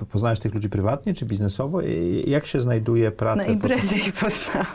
e, 0.02 0.06
poznałeś 0.06 0.40
tych 0.40 0.54
ludzi 0.54 0.70
prywatnie 0.70 1.14
czy 1.14 1.26
biznesowo? 1.26 1.82
Jak 2.28 2.46
się 2.46 2.62
znajduje 2.62 3.12
praca? 3.12 3.42
Na 3.42 3.54
imprezie 3.54 3.96
ich 3.96 4.14
poznałam. 4.14 4.68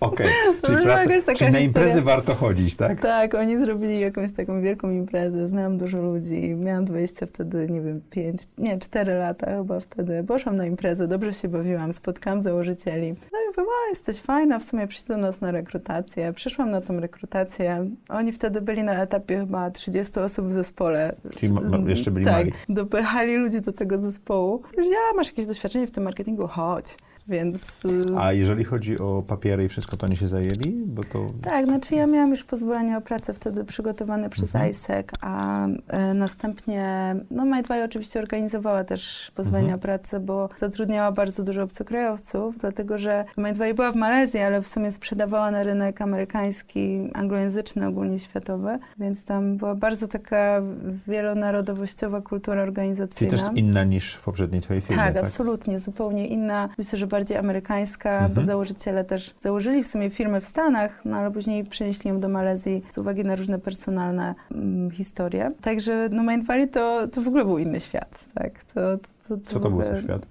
Okej, 0.00 0.26
okay. 0.26 0.76
czyli, 0.76 0.82
praca, 0.82 1.34
czyli 1.34 1.52
na 1.52 1.58
imprezy 1.58 2.02
warto 2.02 2.34
chodzić, 2.34 2.74
tak? 2.74 3.00
Tak, 3.00 3.34
oni 3.34 3.58
zrobili 3.58 4.00
jakąś 4.00 4.32
taką 4.32 4.60
wielką 4.62 4.90
imprezę, 4.90 5.48
znałam 5.48 5.78
dużo 5.78 6.02
ludzi, 6.02 6.54
miałam 6.54 6.84
20 6.84 7.26
wtedy, 7.26 7.68
nie 7.70 7.80
wiem, 7.80 8.00
5, 8.10 8.42
nie, 8.58 8.78
4 8.78 9.14
lata 9.14 9.56
chyba 9.56 9.80
wtedy. 9.80 10.24
Poszłam 10.24 10.56
na 10.56 10.66
imprezę, 10.66 11.08
dobrze 11.08 11.32
się 11.32 11.48
bawiłam, 11.48 11.92
spotkałam 11.92 12.42
założycieli. 12.42 13.14
No 13.32 13.38
o, 13.62 13.90
jesteś 13.90 14.20
fajna, 14.20 14.58
w 14.58 14.62
sumie 14.62 14.86
przyjdź 14.86 15.04
do 15.06 15.16
nas 15.16 15.40
na 15.40 15.50
rekrutację. 15.50 16.32
Przyszłam 16.32 16.70
na 16.70 16.80
tą 16.80 17.00
rekrutację. 17.00 17.90
Oni 18.08 18.32
wtedy 18.32 18.60
byli 18.60 18.82
na 18.82 19.02
etapie 19.02 19.38
chyba 19.38 19.70
30 19.70 20.20
osób 20.20 20.46
w 20.46 20.52
zespole. 20.52 21.16
Czyli 21.36 21.52
jeszcze 21.86 22.10
byli 22.10 22.26
tak, 22.26 22.34
mali. 22.34 22.52
dopychali 22.68 23.36
ludzi 23.36 23.60
do 23.60 23.72
tego 23.72 23.98
zespołu. 23.98 24.62
Ja, 24.76 25.16
masz 25.16 25.26
jakieś 25.26 25.46
doświadczenie 25.46 25.86
w 25.86 25.90
tym 25.90 26.04
marketingu? 26.04 26.46
Chodź. 26.46 26.96
Więc... 27.28 27.84
Y, 27.84 28.18
A 28.18 28.32
jeżeli 28.32 28.64
chodzi 28.64 28.98
o 28.98 29.22
papiery 29.26 29.64
i 29.64 29.68
wszystko, 29.68 29.96
to 29.96 30.06
oni 30.06 30.16
się 30.16 30.28
zajęli? 30.28 30.82
Bo 30.86 31.02
to... 31.04 31.26
Tak, 31.42 31.66
znaczy 31.66 31.94
ja 31.94 32.06
miałam 32.06 32.30
już 32.30 32.44
pozwolenie 32.44 32.96
o 32.96 33.00
pracę 33.00 33.34
wtedy 33.34 33.64
przygotowane 33.64 34.30
przez 34.30 34.54
mhm. 34.54 34.72
ISEC, 34.72 35.06
a 35.22 35.66
e, 35.88 36.14
następnie, 36.14 37.16
no 37.30 37.44
Mindvalley 37.44 37.84
oczywiście 37.84 38.18
organizowała 38.18 38.84
też 38.84 39.32
pozwolenia 39.34 39.74
mhm. 39.74 39.80
o 39.80 39.82
pracę, 39.82 40.20
bo 40.20 40.48
zatrudniała 40.56 41.12
bardzo 41.12 41.44
dużo 41.44 41.62
obcokrajowców, 41.62 42.58
dlatego 42.58 42.98
że 42.98 43.24
Mindvalley 43.36 43.74
była 43.74 43.92
w 43.92 43.96
Malezji, 43.96 44.40
ale 44.40 44.62
w 44.62 44.68
sumie 44.68 44.92
sprzedawała 44.92 45.50
na 45.50 45.62
rynek 45.62 46.00
amerykański, 46.02 47.10
anglojęzyczny, 47.14 47.86
ogólnie 47.86 48.18
światowy, 48.18 48.78
więc 48.98 49.24
tam 49.24 49.56
była 49.56 49.74
bardzo 49.74 50.08
taka 50.08 50.62
wielonarodowościowa 51.06 52.20
kultura 52.20 52.62
organizacyjna. 52.62 53.36
Czyli 53.36 53.42
też 53.42 53.56
inna 53.56 53.84
niż 53.84 54.14
w 54.14 54.22
poprzedniej 54.22 54.60
twojej 54.60 54.80
firmie, 54.80 55.02
tak? 55.02 55.14
Tak, 55.14 55.24
absolutnie, 55.24 55.78
zupełnie 55.78 56.26
inna. 56.26 56.68
Myślę, 56.78 56.98
że 56.98 57.06
bardziej 57.18 57.36
amerykańska, 57.36 58.10
mhm. 58.10 58.34
bo 58.34 58.42
założyciele 58.42 59.04
też 59.04 59.34
założyli 59.40 59.82
w 59.82 59.88
sumie 59.88 60.10
firmę 60.10 60.40
w 60.40 60.44
Stanach, 60.44 61.04
no 61.04 61.16
ale 61.16 61.30
później 61.30 61.64
przenieśli 61.64 62.10
ją 62.10 62.20
do 62.20 62.28
Malezji 62.28 62.82
z 62.90 62.98
uwagi 62.98 63.24
na 63.24 63.36
różne 63.36 63.58
personalne 63.58 64.34
mm, 64.54 64.90
historie. 64.90 65.50
Także 65.60 66.08
no 66.12 66.22
Mind 66.22 66.46
Valley 66.46 66.68
to, 66.68 67.08
to 67.08 67.20
w 67.20 67.28
ogóle 67.28 67.44
był 67.44 67.58
inny 67.58 67.80
świat, 67.80 68.24
tak? 68.34 68.64
To, 68.64 68.80
to, 68.98 69.08
to, 69.36 69.50
Co 69.50 69.60
to 69.60 69.70
był 69.70 69.84
za 69.84 69.96
świat? 70.00 70.26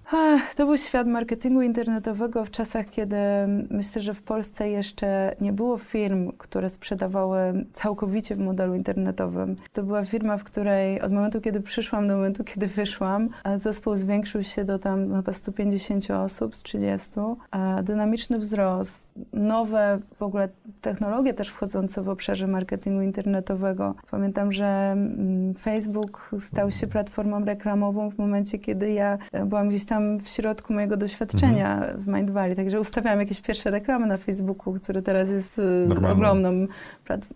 to 0.56 0.66
był 0.66 0.78
świat 0.78 1.08
marketingu 1.08 1.62
internetowego 1.62 2.46
w 2.46 2.52
czasach, 2.52 2.90
kiedy 2.90 3.18
myślę, 3.70 4.02
że 4.02 4.14
w 4.14 4.22
Polsce 4.24 4.70
jeszcze 4.70 5.36
nie 5.42 5.54
było 5.54 5.78
firm, 5.78 6.32
które 6.38 6.70
sprzedawały 6.70 7.66
całkowicie 7.72 8.36
w 8.36 8.40
modelu 8.40 8.76
internetowym. 8.76 9.56
To 9.74 9.84
była 9.84 10.06
firma, 10.06 10.38
w 10.38 10.44
której 10.44 11.02
od 11.02 11.12
momentu, 11.12 11.42
kiedy 11.42 11.62
przyszłam 11.62 12.08
do 12.08 12.16
momentu, 12.16 12.44
kiedy 12.44 12.68
wyszłam, 12.68 13.30
zespół 13.56 13.96
zwiększył 13.96 14.44
się 14.44 14.66
do 14.66 14.80
tam 14.80 15.16
chyba 15.16 15.32
150 15.34 16.12
osób 16.12 16.56
z 16.56 16.64
30. 16.64 17.10
Dynamiczny 17.84 18.40
wzrost, 18.40 19.08
nowe 19.34 20.00
w 20.14 20.22
ogóle 20.22 20.50
technologie 20.82 21.34
też 21.34 21.50
wchodzące 21.50 22.02
w 22.02 22.10
obszarze 22.10 22.48
marketingu 22.48 23.02
internetowego. 23.02 23.96
Pamiętam, 24.12 24.52
że 24.52 24.66
mm, 24.66 25.54
Facebook 25.54 26.32
stał 26.40 26.72
się 26.72 26.88
platformą 26.88 27.46
reklamową 27.46 28.10
w 28.10 28.18
momencie, 28.18 28.60
kiedy 28.60 28.92
ja 28.92 29.18
e, 29.32 29.46
byłam 29.46 29.70
gdzieś 29.70 29.86
tam 29.86 30.20
w 30.20 30.28
środku 30.28 30.74
mojego 30.74 30.98
doświadczenia 30.98 31.76
mhm. 31.76 32.02
w 32.02 32.08
Mind 32.08 32.32
Valley, 32.32 32.56
także 32.56 32.80
ustawiałam 32.80 33.20
jakieś 33.20 33.42
pierwsze 33.42 33.72
reklamy 33.72 34.08
na 34.08 34.18
Facebooku, 34.18 34.74
który 34.74 35.02
teraz 35.02 35.30
jest 35.30 35.62
e, 36.00 36.10
ogromną 36.12 36.68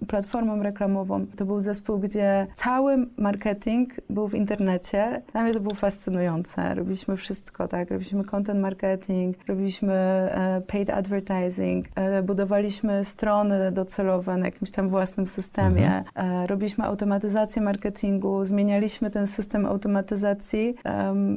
platformą 0.07 0.63
reklamową. 0.63 1.25
To 1.37 1.45
był 1.45 1.59
zespół, 1.61 1.99
gdzie 1.99 2.47
cały 2.53 3.07
marketing 3.17 3.93
był 4.09 4.27
w 4.27 4.35
internecie. 4.35 5.21
Dla 5.31 5.43
mnie 5.43 5.53
to 5.53 5.59
było 5.59 5.75
fascynujące. 5.75 6.75
Robiliśmy 6.75 7.17
wszystko, 7.17 7.67
tak? 7.67 7.91
Robiliśmy 7.91 8.23
content 8.23 8.59
marketing, 8.59 9.37
robiliśmy 9.47 9.93
e, 9.93 10.61
paid 10.67 10.89
advertising, 10.89 11.85
budowaliśmy 12.23 13.03
strony 13.03 13.30
docelowe 13.71 14.37
na 14.37 14.45
jakimś 14.45 14.71
tam 14.71 14.89
własnym 14.89 15.27
systemie, 15.27 16.03
mhm. 16.15 16.45
robiliśmy 16.45 16.83
automatyzację 16.83 17.61
marketingu, 17.61 18.45
zmienialiśmy 18.45 19.09
ten 19.09 19.27
system 19.27 19.65
automatyzacji 19.65 20.75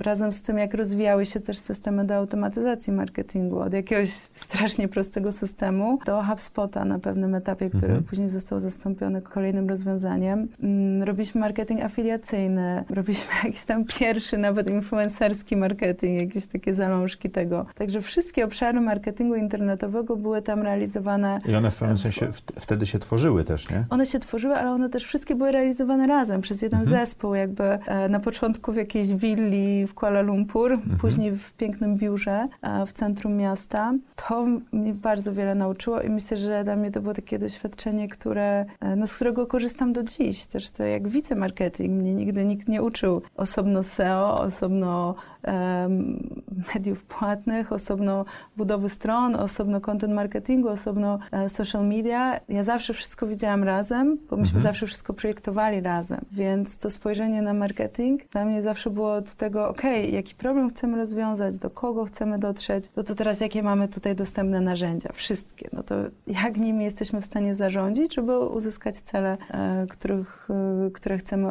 razem 0.01 0.33
z 0.33 0.43
tym, 0.43 0.59
jak 0.59 0.75
rozwijały 0.75 1.27
się 1.27 1.41
też 1.41 1.59
systemy 1.59 2.05
do 2.05 2.15
automatyzacji 2.15 2.93
marketingu, 2.93 3.61
od 3.61 3.73
jakiegoś 3.73 4.11
strasznie 4.45 4.89
prostego 4.89 5.33
systemu 5.33 5.99
do 6.07 6.23
HubSpota 6.23 6.85
na 6.85 6.99
pewnym 6.99 7.35
etapie, 7.35 7.69
który 7.69 7.87
mhm. 7.87 8.05
później 8.05 8.29
został 8.29 8.59
zastąpiony 8.59 9.23
kolejnym 9.23 9.69
rozwiązaniem. 9.69 10.49
Mm, 10.63 11.03
robiliśmy 11.03 11.41
marketing 11.41 11.81
afiliacyjny, 11.81 12.85
robiliśmy 12.97 13.31
jakiś 13.45 13.65
tam 13.65 13.85
pierwszy, 13.85 14.39
nawet 14.39 14.71
influencerski 14.71 15.57
marketing, 15.57 16.21
jakieś 16.21 16.47
takie 16.47 16.75
zalążki 16.75 17.31
tego. 17.31 17.67
Także 17.75 18.01
wszystkie 18.01 18.45
obszary 18.45 18.81
marketingu 18.81 19.35
internetowego 19.35 20.17
były 20.17 20.43
tam 20.43 20.63
realizowane. 20.63 21.39
I 21.49 21.55
one 21.55 21.71
w 21.71 21.75
pewnym 21.89 22.13
sensie 22.13 22.29
wtedy 22.61 22.87
się 22.87 22.99
tworzyły 22.99 23.45
też, 23.45 23.71
nie? 23.71 23.85
One 23.91 24.07
się 24.07 24.19
tworzyły, 24.19 24.55
ale 24.55 24.71
one 24.71 24.89
też 24.89 25.05
wszystkie 25.05 25.35
były 25.35 25.53
realizowane 25.53 26.07
razem 26.07 26.41
przez 26.41 26.63
jeden 26.63 26.81
mhm. 26.81 26.99
zespół, 26.99 27.35
jakby 27.35 27.65
e, 27.65 28.09
na 28.09 28.21
początku 28.21 28.73
w 28.73 28.77
jakiejś 28.77 29.13
willi 29.13 29.87
w 29.87 29.95
Kuala 29.95 30.23
Lumpur, 30.23 30.73
mhm. 30.73 30.99
później 30.99 31.33
w 31.33 31.53
pięknym 31.53 31.97
biurze 31.97 32.49
w 32.87 32.93
centrum 32.93 33.37
miasta. 33.37 33.95
To 34.29 34.47
mnie 34.73 34.95
bardzo 34.95 35.33
wiele 35.33 35.55
nauczyło 35.55 36.01
i 36.01 36.11
myślę, 36.11 36.37
że 36.37 36.65
dla 36.65 36.77
mnie 36.77 36.91
to 36.91 37.01
było 37.01 37.15
takie 37.15 37.39
doświadczenie, 37.39 38.09
które, 38.09 38.67
e, 38.81 38.97
no, 38.97 39.07
z 39.07 39.15
którego 39.15 39.47
korzystam 39.47 39.93
do 39.93 40.03
dziś. 40.03 40.47
Też 40.47 40.71
to 40.71 40.85
jak 40.85 41.09
widzę 41.09 41.35
marketing, 41.35 41.91
mnie 41.91 42.15
nigdy 42.15 42.45
nikt 42.45 42.69
nie 42.69 42.83
uczył 42.83 43.23
osobno 43.37 43.83
SEO, 43.83 44.41
osobno 44.41 45.15
mediów 46.75 47.05
płatnych, 47.05 47.73
osobno 47.73 48.25
budowy 48.57 48.89
stron, 48.89 49.37
osobno 49.37 49.81
content 49.81 50.15
marketingu, 50.15 50.69
osobno 50.69 51.19
e, 51.33 51.49
social 51.49 51.87
media. 51.87 52.41
Ja 52.49 52.65
zawsze 52.65 52.95
wszystko 52.95 53.27
widziałam 53.27 53.65
razem, 53.65 54.19
bo 54.31 54.37
myśmy 54.37 54.57
mhm. 54.57 54.63
zawsze 54.63 54.87
wszystko 54.87 55.15
projektowali 55.15 55.81
razem. 55.81 56.21
Więc 56.33 56.79
to 56.79 56.91
spojrzenie 56.91 57.43
na 57.43 57.55
marketing 57.55 58.29
dla 58.29 58.45
mnie 58.45 58.63
zawsze 58.63 58.91
było 58.91 59.13
od 59.13 59.35
tego, 59.35 59.69
ok, 59.69 59.83
jaki 60.13 60.35
problem 60.35 60.71
chcemy 60.71 60.97
rozwiązać, 60.97 61.59
do 61.59 61.71
kogo 61.71 62.05
chcemy 62.05 62.39
dotrzeć, 62.39 62.91
no 62.97 63.03
to 63.03 63.15
teraz 63.15 63.41
jakie 63.41 63.63
mamy 63.63 63.89
tutaj 63.89 64.15
dostępne 64.15 64.61
narzędzia, 64.61 65.11
wszystkie. 65.13 65.69
No 65.73 65.83
to 65.83 65.95
jak 66.27 66.57
nimi 66.57 66.85
jesteśmy 66.85 67.21
w 67.21 67.25
stanie 67.25 67.55
zarządzić, 67.55 68.15
żeby 68.15 68.39
uzyskać 68.39 68.97
cele, 68.97 69.37
e, 69.51 69.87
których, 69.91 70.49
e, 70.87 70.91
które 70.91 71.19
chcemy 71.19 71.47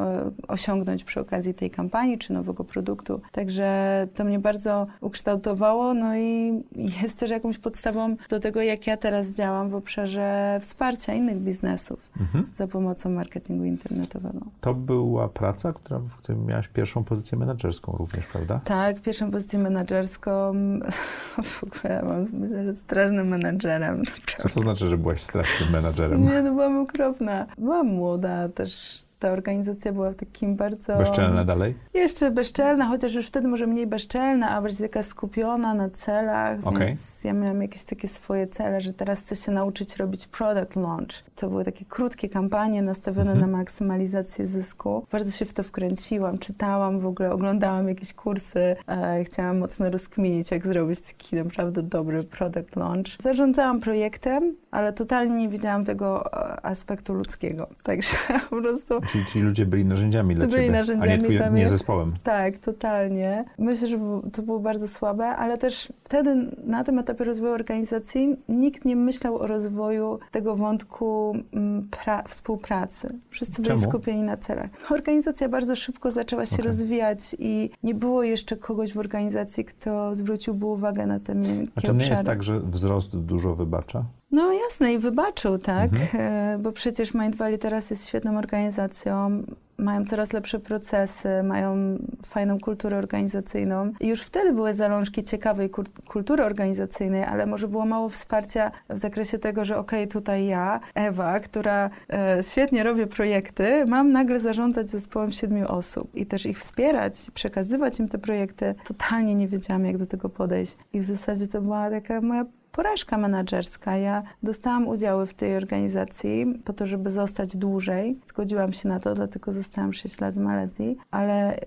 osiągnąć 0.48 1.04
przy 1.04 1.20
okazji 1.20 1.54
tej 1.54 1.70
kampanii 1.70 2.18
czy 2.18 2.34
nowego 2.34 2.64
produktu. 2.64 3.22
Także 3.32 3.83
to 4.16 4.24
mnie 4.24 4.40
bardzo 4.40 4.88
ukształtowało, 5.02 5.94
no 5.94 6.18
i 6.18 6.64
jest 7.02 7.18
też 7.18 7.32
jakąś 7.32 7.58
podstawą 7.58 8.16
do 8.30 8.40
tego, 8.40 8.62
jak 8.62 8.88
ja 8.88 8.98
teraz 8.98 9.36
działam 9.36 9.70
w 9.70 9.76
obszarze 9.76 10.58
wsparcia 10.62 11.14
innych 11.14 11.38
biznesów 11.38 12.10
mhm. 12.20 12.48
za 12.56 12.68
pomocą 12.68 13.10
marketingu 13.10 13.64
internetowego. 13.64 14.40
To 14.62 14.74
była 14.74 15.30
praca, 15.30 15.74
która, 15.74 16.00
w 16.00 16.16
której 16.16 16.42
miałaś 16.42 16.68
pierwszą 16.68 17.04
pozycję 17.04 17.38
menedżerską 17.38 17.96
również, 17.98 18.26
prawda? 18.26 18.62
Tak, 18.66 19.00
pierwszą 19.00 19.32
pozycję 19.32 19.60
menedżerską. 19.60 20.54
W 21.44 21.64
ogóle 21.64 22.02
mam, 22.04 22.26
myślę, 22.34 22.64
że 22.64 22.76
strasznym 22.76 23.28
menedżerem. 23.28 24.04
Co 24.38 24.50
to 24.50 24.60
znaczy, 24.60 24.88
że 24.88 24.98
byłaś 24.98 25.22
strasznym 25.22 25.72
menedżerem? 25.72 26.24
Nie, 26.24 26.42
no 26.42 26.52
byłam 26.52 26.78
okropna. 26.78 27.46
Byłam 27.58 27.88
młoda, 27.88 28.50
też 28.50 29.04
ta 29.24 29.32
organizacja 29.32 29.92
była 29.92 30.14
takim 30.14 30.56
bardzo... 30.56 30.98
Bezczelna 30.98 31.46
dalej? 31.46 31.76
Jeszcze 31.94 32.32
bezczelna, 32.32 32.86
chociaż 32.86 33.14
już 33.14 33.28
wtedy 33.28 33.48
może 33.48 33.68
mniej 33.68 33.88
bezczelna, 33.88 34.50
a 34.50 34.62
bardziej 34.62 34.90
taka 34.90 35.04
skupiona 35.04 35.74
na 35.74 35.90
celach, 35.90 36.60
okay. 36.64 36.88
więc 36.88 37.24
ja 37.24 37.34
miałam 37.34 37.62
jakieś 37.62 37.84
takie 37.84 38.08
swoje 38.08 38.48
cele, 38.48 38.82
że 38.82 38.94
teraz 38.94 39.22
chcę 39.22 39.36
się 39.36 39.52
nauczyć 39.52 39.98
robić 39.98 40.28
product 40.28 40.76
launch. 40.76 41.24
To 41.36 41.50
były 41.50 41.64
takie 41.66 41.86
krótkie 41.86 42.30
kampanie 42.30 42.82
nastawione 42.82 43.32
mhm. 43.32 43.52
na 43.52 43.58
maksymalizację 43.58 44.48
zysku. 44.48 45.06
Bardzo 45.12 45.32
się 45.32 45.46
w 45.46 45.54
to 45.54 45.64
wkręciłam, 45.64 46.38
czytałam 46.38 47.00
w 47.00 47.06
ogóle, 47.06 47.32
oglądałam 47.32 47.88
jakieś 47.88 48.14
kursy. 48.14 48.76
E, 48.88 49.24
chciałam 49.24 49.58
mocno 49.58 49.90
rozkminić, 49.90 50.52
jak 50.52 50.68
zrobić 50.68 51.02
taki 51.02 51.36
naprawdę 51.36 51.84
dobry 51.84 52.24
product 52.24 52.76
launch. 52.76 53.08
Zarządzałam 53.20 53.80
projektem, 53.80 54.56
ale 54.72 54.94
totalnie 54.94 55.36
nie 55.36 55.50
widziałam 55.50 55.86
tego 55.86 56.34
e, 56.34 56.66
aspektu 56.66 57.14
ludzkiego. 57.14 57.68
Także 57.84 58.18
po 58.50 58.62
prostu 58.62 59.00
Czyli 59.14 59.26
ci 59.26 59.40
ludzie 59.40 59.66
byli 59.66 59.86
narzędziami 59.86 60.36
dla 60.36 60.48
byli 60.48 60.58
ciebie, 60.58 60.72
narzędziami 60.72 61.12
a 61.12 61.16
nie, 61.16 61.22
twój, 61.22 61.40
nie 61.52 61.68
zespołem. 61.68 62.14
Tak, 62.24 62.58
totalnie. 62.58 63.46
Myślę, 63.58 63.88
że 63.88 64.00
to 64.34 64.42
było 64.42 64.60
bardzo 64.60 64.88
słabe, 64.88 65.26
ale 65.26 65.58
też 65.58 65.94
wtedy 66.04 66.36
na 66.64 66.84
tym 66.84 67.00
etapie 67.00 67.24
rozwoju 67.24 67.54
organizacji 67.54 68.36
nikt 68.50 68.86
nie 68.86 68.96
myślał 68.96 69.38
o 69.38 69.48
rozwoju 69.48 70.20
tego 70.32 70.56
wątku 70.56 71.36
mm, 71.54 71.88
współpracy. 72.28 73.20
Wszyscy 73.30 73.62
byli 73.62 73.68
Czemu? 73.68 73.92
skupieni 73.92 74.24
na 74.24 74.38
celach. 74.38 74.70
Organizacja 74.90 75.50
bardzo 75.50 75.76
szybko 75.76 76.12
zaczęła 76.12 76.46
się 76.46 76.56
okay. 76.56 76.66
rozwijać 76.66 77.36
i 77.40 77.70
nie 77.84 77.96
było 77.96 78.24
jeszcze 78.24 78.58
kogoś 78.58 78.94
w 78.94 78.98
organizacji, 78.98 79.66
kto 79.66 80.16
zwróciłby 80.16 80.66
uwagę 80.66 81.06
na 81.06 81.20
te 81.20 81.36
miękkie 81.36 81.72
A 81.76 81.82
to 81.82 81.94
nie 81.94 82.08
jest 82.08 82.24
tak, 82.24 82.44
że 82.44 82.60
wzrost 82.60 83.18
dużo 83.18 83.56
wybacza? 83.56 84.06
No 84.34 84.54
jasne 84.54 84.94
i 84.94 85.00
wybaczył, 85.00 85.58
tak, 85.58 85.90
mhm. 85.94 86.62
bo 86.62 86.72
przecież 86.72 87.14
Mind 87.14 87.36
Valley 87.36 87.60
teraz 87.60 87.90
jest 87.90 88.08
świetną 88.08 88.38
organizacją, 88.38 89.44
mają 89.78 90.06
coraz 90.06 90.34
lepsze 90.34 90.60
procesy, 90.60 91.44
mają 91.44 91.98
fajną 92.26 92.60
kulturę 92.60 92.98
organizacyjną. 92.98 93.92
I 94.00 94.08
już 94.08 94.22
wtedy 94.22 94.54
były 94.54 94.74
zalążki 94.74 95.24
ciekawej 95.24 95.70
kultury 96.08 96.44
organizacyjnej, 96.44 97.24
ale 97.24 97.46
może 97.46 97.68
było 97.68 97.86
mało 97.86 98.10
wsparcia 98.10 98.72
w 98.90 98.98
zakresie 98.98 99.38
tego, 99.40 99.66
że 99.66 99.78
okej, 99.78 100.04
okay, 100.04 100.14
tutaj 100.14 100.46
ja, 100.46 100.80
Ewa, 100.96 101.40
która 101.40 101.90
e, 102.10 102.44
świetnie 102.44 102.84
robię 102.84 103.08
projekty, 103.08 103.86
mam 103.88 104.12
nagle 104.12 104.40
zarządzać 104.40 104.92
zespołem 104.92 105.32
siedmiu 105.32 105.68
osób 105.68 106.16
i 106.16 106.26
też 106.26 106.46
ich 106.46 106.60
wspierać, 106.60 107.32
przekazywać 107.34 108.00
im 108.00 108.10
te 108.10 108.18
projekty. 108.18 108.76
Totalnie 108.86 109.36
nie 109.36 109.48
wiedziałam, 109.48 109.86
jak 109.86 109.98
do 109.98 110.06
tego 110.06 110.30
podejść. 110.30 110.78
I 110.94 111.00
w 111.00 111.04
zasadzie 111.04 111.48
to 111.48 111.62
była 111.62 111.90
taka 111.90 112.22
moja 112.22 112.46
porażka 112.74 113.18
menedżerska. 113.18 113.98
Ja 113.98 114.24
dostałam 114.44 114.88
udziały 114.88 115.26
w 115.26 115.34
tej 115.34 115.56
organizacji 115.56 116.62
po 116.66 116.74
to, 116.74 116.86
żeby 116.86 117.10
zostać 117.10 117.58
dłużej. 117.58 118.20
Zgodziłam 118.28 118.74
się 118.74 118.90
na 118.90 119.00
to, 119.00 119.16
dlatego 119.16 119.52
zostałam 119.52 119.94
6 119.94 120.22
lat 120.22 120.34
w 120.34 120.38
Malezji, 120.38 120.98
ale 121.12 121.60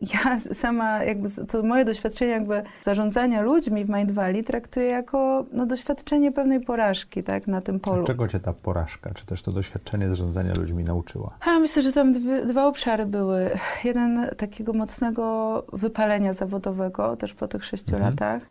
ja 0.00 0.40
sama, 0.52 1.04
jakby 1.04 1.28
to 1.48 1.62
moje 1.62 1.84
doświadczenie 1.84 2.30
jakby 2.30 2.62
zarządzania 2.84 3.42
ludźmi 3.42 3.84
w 3.84 3.88
Mind 3.88 4.12
Valley 4.12 4.44
traktuję 4.44 4.86
jako 4.86 5.46
no, 5.52 5.66
doświadczenie 5.66 6.32
pewnej 6.32 6.60
porażki, 6.60 7.22
tak, 7.22 7.46
na 7.46 7.60
tym 7.60 7.80
polu. 7.80 8.02
A 8.02 8.06
czego 8.06 8.28
cię 8.28 8.40
ta 8.40 8.52
porażka, 8.52 9.10
czy 9.14 9.26
też 9.26 9.42
to 9.42 9.52
doświadczenie 9.52 10.08
zarządzania 10.08 10.54
ludźmi 10.54 10.84
nauczyła? 10.84 11.30
A, 11.40 11.58
myślę, 11.58 11.82
że 11.82 11.92
tam 11.92 12.12
dwie, 12.12 12.44
dwa 12.44 12.66
obszary 12.66 13.06
były. 13.06 13.50
Jeden 13.84 14.26
takiego 14.36 14.72
mocnego 14.72 15.64
wypalenia 15.72 16.32
zawodowego, 16.32 17.16
też 17.16 17.34
po 17.34 17.48
tych 17.48 17.64
sześciu 17.64 17.94
mhm. 17.94 18.10
latach, 18.12 18.42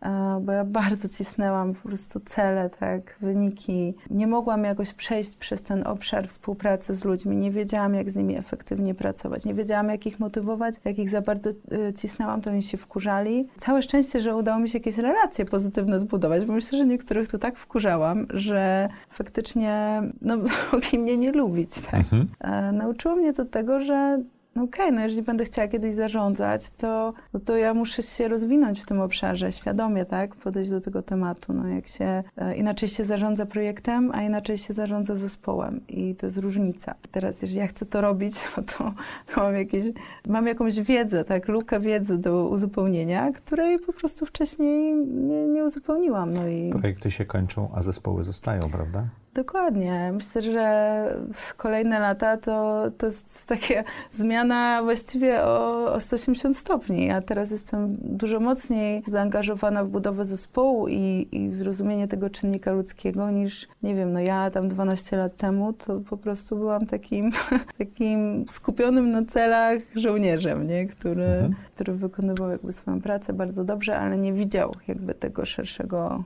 bo 0.41 0.51
ja 0.51 0.65
bardzo 0.65 1.09
cisnęłam 1.09 1.73
po 1.73 1.89
prostu 1.89 2.02
cele, 2.07 2.69
tak, 2.69 3.17
wyniki. 3.21 3.93
Nie 4.09 4.27
mogłam 4.27 4.63
jakoś 4.63 4.93
przejść 4.93 5.35
przez 5.35 5.61
ten 5.61 5.87
obszar 5.87 6.27
współpracy 6.27 6.93
z 6.93 7.05
ludźmi. 7.05 7.37
Nie 7.37 7.51
wiedziałam, 7.51 7.95
jak 7.95 8.11
z 8.11 8.15
nimi 8.15 8.37
efektywnie 8.37 8.95
pracować. 8.95 9.45
Nie 9.45 9.53
wiedziałam, 9.53 9.89
jak 9.89 10.05
ich 10.05 10.19
motywować, 10.19 10.75
jak 10.85 10.99
ich 10.99 11.09
za 11.09 11.21
bardzo 11.21 11.49
y, 11.49 11.93
cisnęłam, 11.93 12.41
to 12.41 12.49
oni 12.49 12.61
się 12.61 12.77
wkurzali. 12.77 13.47
Całe 13.57 13.81
szczęście, 13.81 14.19
że 14.19 14.35
udało 14.35 14.59
mi 14.59 14.69
się 14.69 14.77
jakieś 14.77 14.97
relacje 14.97 15.45
pozytywne 15.45 15.99
zbudować, 15.99 16.45
bo 16.45 16.53
myślę, 16.53 16.77
że 16.77 16.85
niektórych 16.85 17.27
to 17.27 17.37
tak 17.37 17.57
wkurzałam, 17.57 18.27
że 18.29 18.89
faktycznie 19.09 20.01
no, 20.21 20.37
mogli 20.73 20.99
mnie 20.99 21.17
nie 21.17 21.31
lubić. 21.31 21.81
Tak? 21.81 21.99
Mhm. 21.99 22.27
E, 22.39 22.71
nauczyło 22.71 23.15
mnie 23.15 23.33
to 23.33 23.45
tego, 23.45 23.79
że 23.79 24.23
no 24.55 24.63
okej, 24.63 24.85
okay, 24.85 24.91
no 24.91 25.01
jeżeli 25.01 25.21
będę 25.21 25.45
chciała 25.45 25.67
kiedyś 25.67 25.93
zarządzać, 25.93 26.69
to, 26.69 27.13
to 27.45 27.57
ja 27.57 27.73
muszę 27.73 28.01
się 28.01 28.27
rozwinąć 28.27 28.81
w 28.81 28.85
tym 28.85 29.01
obszarze, 29.01 29.51
świadomie, 29.51 30.05
tak, 30.05 30.35
podejść 30.35 30.69
do 30.69 30.81
tego 30.81 31.01
tematu. 31.01 31.53
No 31.53 31.67
jak 31.67 31.87
się, 31.87 32.23
e, 32.37 32.55
inaczej 32.55 32.89
się 32.89 33.03
zarządza 33.03 33.45
projektem, 33.45 34.11
a 34.13 34.23
inaczej 34.23 34.57
się 34.57 34.73
zarządza 34.73 35.15
zespołem 35.15 35.81
i 35.87 36.15
to 36.15 36.25
jest 36.25 36.37
różnica. 36.37 36.95
Teraz, 37.11 37.41
jeżeli 37.41 37.59
ja 37.59 37.67
chcę 37.67 37.85
to 37.85 38.01
robić, 38.01 38.33
no 38.57 38.63
to, 38.63 38.93
to 39.33 39.41
mam 39.41 39.55
jakieś, 39.55 39.83
mam 40.27 40.47
jakąś 40.47 40.81
wiedzę, 40.81 41.23
tak, 41.23 41.47
lukę 41.47 41.79
wiedzy 41.79 42.17
do 42.17 42.47
uzupełnienia, 42.47 43.31
której 43.31 43.79
po 43.79 43.93
prostu 43.93 44.25
wcześniej 44.25 44.95
nie, 45.05 45.47
nie 45.47 45.63
uzupełniłam. 45.63 46.29
No 46.31 46.47
i... 46.47 46.69
Projekty 46.69 47.11
się 47.11 47.25
kończą, 47.25 47.69
a 47.75 47.81
zespoły 47.81 48.23
zostają, 48.23 48.69
prawda? 48.69 49.07
Dokładnie. 49.33 50.11
Myślę, 50.13 50.41
że 50.41 51.17
kolejne 51.57 51.99
lata 51.99 52.37
to, 52.37 52.83
to 52.97 53.05
jest 53.05 53.47
taka 53.49 53.83
zmiana 54.11 54.83
właściwie 54.83 55.43
o, 55.43 55.85
o 55.93 55.99
180 55.99 56.57
stopni. 56.57 57.05
Ja 57.05 57.21
teraz 57.21 57.51
jestem 57.51 57.95
dużo 58.01 58.39
mocniej 58.39 59.03
zaangażowana 59.07 59.83
w 59.83 59.87
budowę 59.87 60.25
zespołu 60.25 60.87
i, 60.87 61.27
i 61.31 61.49
w 61.49 61.55
zrozumienie 61.55 62.07
tego 62.07 62.29
czynnika 62.29 62.71
ludzkiego 62.71 63.31
niż, 63.31 63.67
nie 63.83 63.95
wiem, 63.95 64.13
no 64.13 64.19
ja 64.19 64.49
tam 64.49 64.67
12 64.67 65.17
lat 65.17 65.37
temu 65.37 65.73
to 65.73 65.99
po 65.99 66.17
prostu 66.17 66.55
byłam 66.55 66.85
takim, 66.85 67.31
takim 67.77 68.45
skupionym 68.47 69.11
na 69.11 69.25
celach 69.25 69.79
żołnierzem, 69.95 70.67
nie? 70.67 70.87
Który, 70.87 71.25
mhm. 71.25 71.55
który 71.75 71.93
wykonywał 71.93 72.49
jakby 72.49 72.71
swoją 72.71 73.01
pracę 73.01 73.33
bardzo 73.33 73.63
dobrze, 73.63 73.99
ale 73.99 74.17
nie 74.17 74.33
widział 74.33 74.75
jakby 74.87 75.13
tego 75.13 75.45
szerszego 75.45 76.23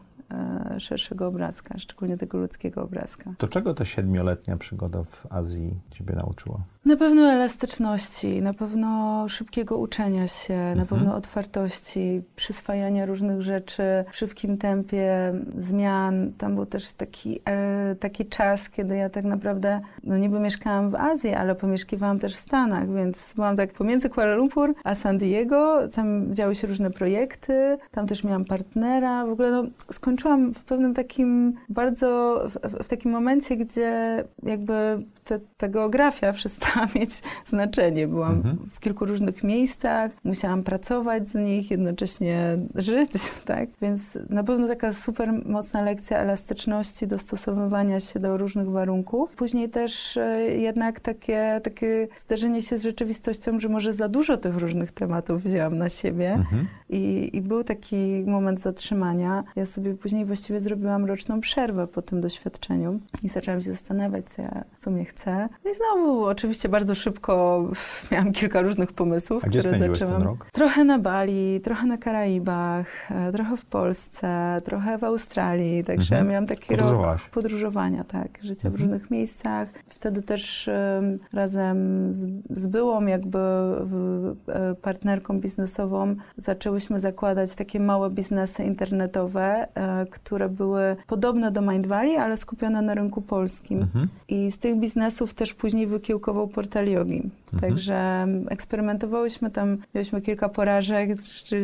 szerszego 0.77 1.27
obrazka, 1.27 1.79
szczególnie 1.79 2.17
tego 2.17 2.37
ludzkiego 2.37 2.83
obrazka. 2.83 3.33
To 3.37 3.47
czego 3.47 3.73
ta 3.73 3.85
siedmioletnia 3.85 4.57
przygoda 4.57 5.03
w 5.03 5.27
Azji 5.29 5.79
ciebie 5.91 6.15
nauczyła? 6.15 6.61
Na 6.87 6.95
pewno 6.95 7.31
elastyczności, 7.31 8.41
na 8.41 8.53
pewno 8.53 9.25
szybkiego 9.29 9.77
uczenia 9.77 10.27
się, 10.27 10.53
mhm. 10.53 10.77
na 10.77 10.85
pewno 10.85 11.15
otwartości, 11.15 12.21
przyswajania 12.35 13.05
różnych 13.05 13.41
rzeczy 13.41 13.83
w 14.11 14.17
szybkim 14.17 14.57
tempie, 14.57 15.33
zmian. 15.57 16.31
Tam 16.37 16.55
był 16.55 16.65
też 16.65 16.91
taki, 16.91 17.39
e, 17.45 17.95
taki 17.95 18.25
czas, 18.25 18.69
kiedy 18.69 18.95
ja 18.95 19.09
tak 19.09 19.23
naprawdę, 19.23 19.81
no 20.03 20.17
niby 20.17 20.39
mieszkałam 20.39 20.89
w 20.89 20.95
Azji, 20.95 21.33
ale 21.33 21.55
pomieszkiwałam 21.55 22.19
też 22.19 22.35
w 22.35 22.39
Stanach, 22.39 22.93
więc 22.93 23.33
byłam 23.35 23.55
tak 23.55 23.73
pomiędzy 23.73 24.09
Kuala 24.09 24.35
Lumpur 24.35 24.73
a 24.83 24.95
San 24.95 25.17
Diego. 25.17 25.87
Tam 25.87 26.33
działy 26.33 26.55
się 26.55 26.67
różne 26.67 26.91
projekty, 26.91 27.77
tam 27.91 28.07
też 28.07 28.23
miałam 28.23 28.45
partnera. 28.45 29.25
W 29.25 29.29
ogóle 29.29 29.51
no, 29.51 29.63
skończyłam 29.91 30.53
w 30.53 30.63
pewnym 30.63 30.93
takim 30.93 31.53
bardzo, 31.69 32.41
w, 32.49 32.83
w 32.83 32.87
takim 32.87 33.11
momencie, 33.11 33.57
gdzie 33.57 34.23
jakby 34.43 35.03
te, 35.23 35.39
ta 35.57 35.67
geografia 35.67 36.33
przestała 36.33 36.76
mieć 36.95 37.21
znaczenie. 37.45 38.07
Byłam 38.07 38.33
mhm. 38.33 38.57
w 38.69 38.79
kilku 38.79 39.05
różnych 39.05 39.43
miejscach, 39.43 40.11
musiałam 40.23 40.63
pracować 40.63 41.27
z 41.27 41.35
nich, 41.35 41.71
jednocześnie 41.71 42.57
żyć, 42.75 43.11
tak? 43.45 43.69
Więc 43.81 44.17
na 44.29 44.43
pewno 44.43 44.67
taka 44.67 44.93
super 44.93 45.33
mocna 45.45 45.81
lekcja 45.81 46.17
elastyczności, 46.17 47.07
dostosowywania 47.07 47.99
się 47.99 48.19
do 48.19 48.37
różnych 48.37 48.69
warunków. 48.69 49.35
Później 49.35 49.69
też 49.69 50.17
e, 50.17 50.41
jednak 50.57 50.99
takie, 50.99 51.61
takie 51.63 52.07
zderzenie 52.17 52.61
się 52.61 52.77
z 52.77 52.83
rzeczywistością, 52.83 53.59
że 53.59 53.69
może 53.69 53.93
za 53.93 54.09
dużo 54.09 54.37
tych 54.37 54.57
różnych 54.57 54.91
tematów 54.91 55.43
wzięłam 55.43 55.77
na 55.77 55.89
siebie 55.89 56.33
mhm. 56.33 56.67
I, 56.89 57.29
i 57.33 57.41
był 57.41 57.63
taki 57.63 58.23
moment 58.27 58.61
zatrzymania. 58.61 59.43
Ja 59.55 59.65
sobie 59.65 59.93
później 59.93 60.25
właściwie 60.25 60.59
zrobiłam 60.59 61.05
roczną 61.05 61.41
przerwę 61.41 61.87
po 61.87 62.01
tym 62.01 62.21
doświadczeniu 62.21 62.99
i 63.23 63.29
zaczęłam 63.29 63.61
się 63.61 63.71
zastanawiać, 63.71 64.29
co 64.29 64.41
ja 64.41 64.63
w 64.73 64.79
sumie 64.79 65.05
chcę. 65.05 65.49
No 65.65 65.71
I 65.71 65.73
znowu 65.73 66.23
oczywiście 66.25 66.56
bardzo 66.69 66.95
szybko 66.95 67.63
miałam 68.11 68.31
kilka 68.31 68.61
różnych 68.61 68.93
pomysłów, 68.93 69.45
A 69.45 69.49
które 69.49 69.79
zaczęłam. 69.79 70.13
Ten 70.13 70.23
rok? 70.23 70.47
Trochę 70.51 70.83
na 70.83 70.99
Bali, 70.99 71.61
trochę 71.63 71.87
na 71.87 71.97
Karaibach, 71.97 73.11
e, 73.11 73.31
trochę 73.31 73.57
w 73.57 73.65
Polsce, 73.65 74.57
trochę 74.63 74.97
w 74.97 75.03
Australii, 75.03 75.83
także 75.83 76.15
mhm. 76.15 76.31
miałam 76.31 76.47
taki 76.47 76.75
rok 76.75 77.19
podróżowania, 77.31 78.03
tak, 78.03 78.39
życia 78.41 78.67
mhm. 78.67 78.73
w 78.75 78.79
różnych 78.81 79.11
miejscach. 79.11 79.69
Wtedy 79.89 80.21
też 80.21 80.69
um, 80.95 81.19
razem 81.33 82.07
z, 82.13 82.27
z 82.49 82.67
byłą 82.67 83.05
jakby 83.05 83.37
w, 83.37 84.35
e, 84.47 84.75
partnerką 84.75 85.39
biznesową 85.39 86.15
zaczęłyśmy 86.37 86.99
zakładać 86.99 87.55
takie 87.55 87.79
małe 87.79 88.09
biznesy 88.09 88.63
internetowe, 88.63 89.67
e, 89.75 90.05
które 90.05 90.49
były 90.49 90.95
podobne 91.07 91.51
do 91.51 91.61
Mind 91.61 91.87
Valley, 91.87 92.17
ale 92.17 92.37
skupione 92.37 92.81
na 92.81 92.93
rynku 92.93 93.21
polskim. 93.21 93.81
Mhm. 93.81 94.07
I 94.27 94.51
z 94.51 94.57
tych 94.57 94.79
biznesów 94.79 95.33
też 95.33 95.53
później 95.53 95.87
wykiełkował 95.87 96.46
portal 96.47 96.87
Yogi. 96.87 97.21
Mhm. 97.53 97.71
Także 97.71 98.27
eksperymentowałyśmy 98.49 99.51
tam, 99.51 99.77
mieliśmy 99.95 100.21
kilka 100.21 100.49
porażek, 100.49 101.09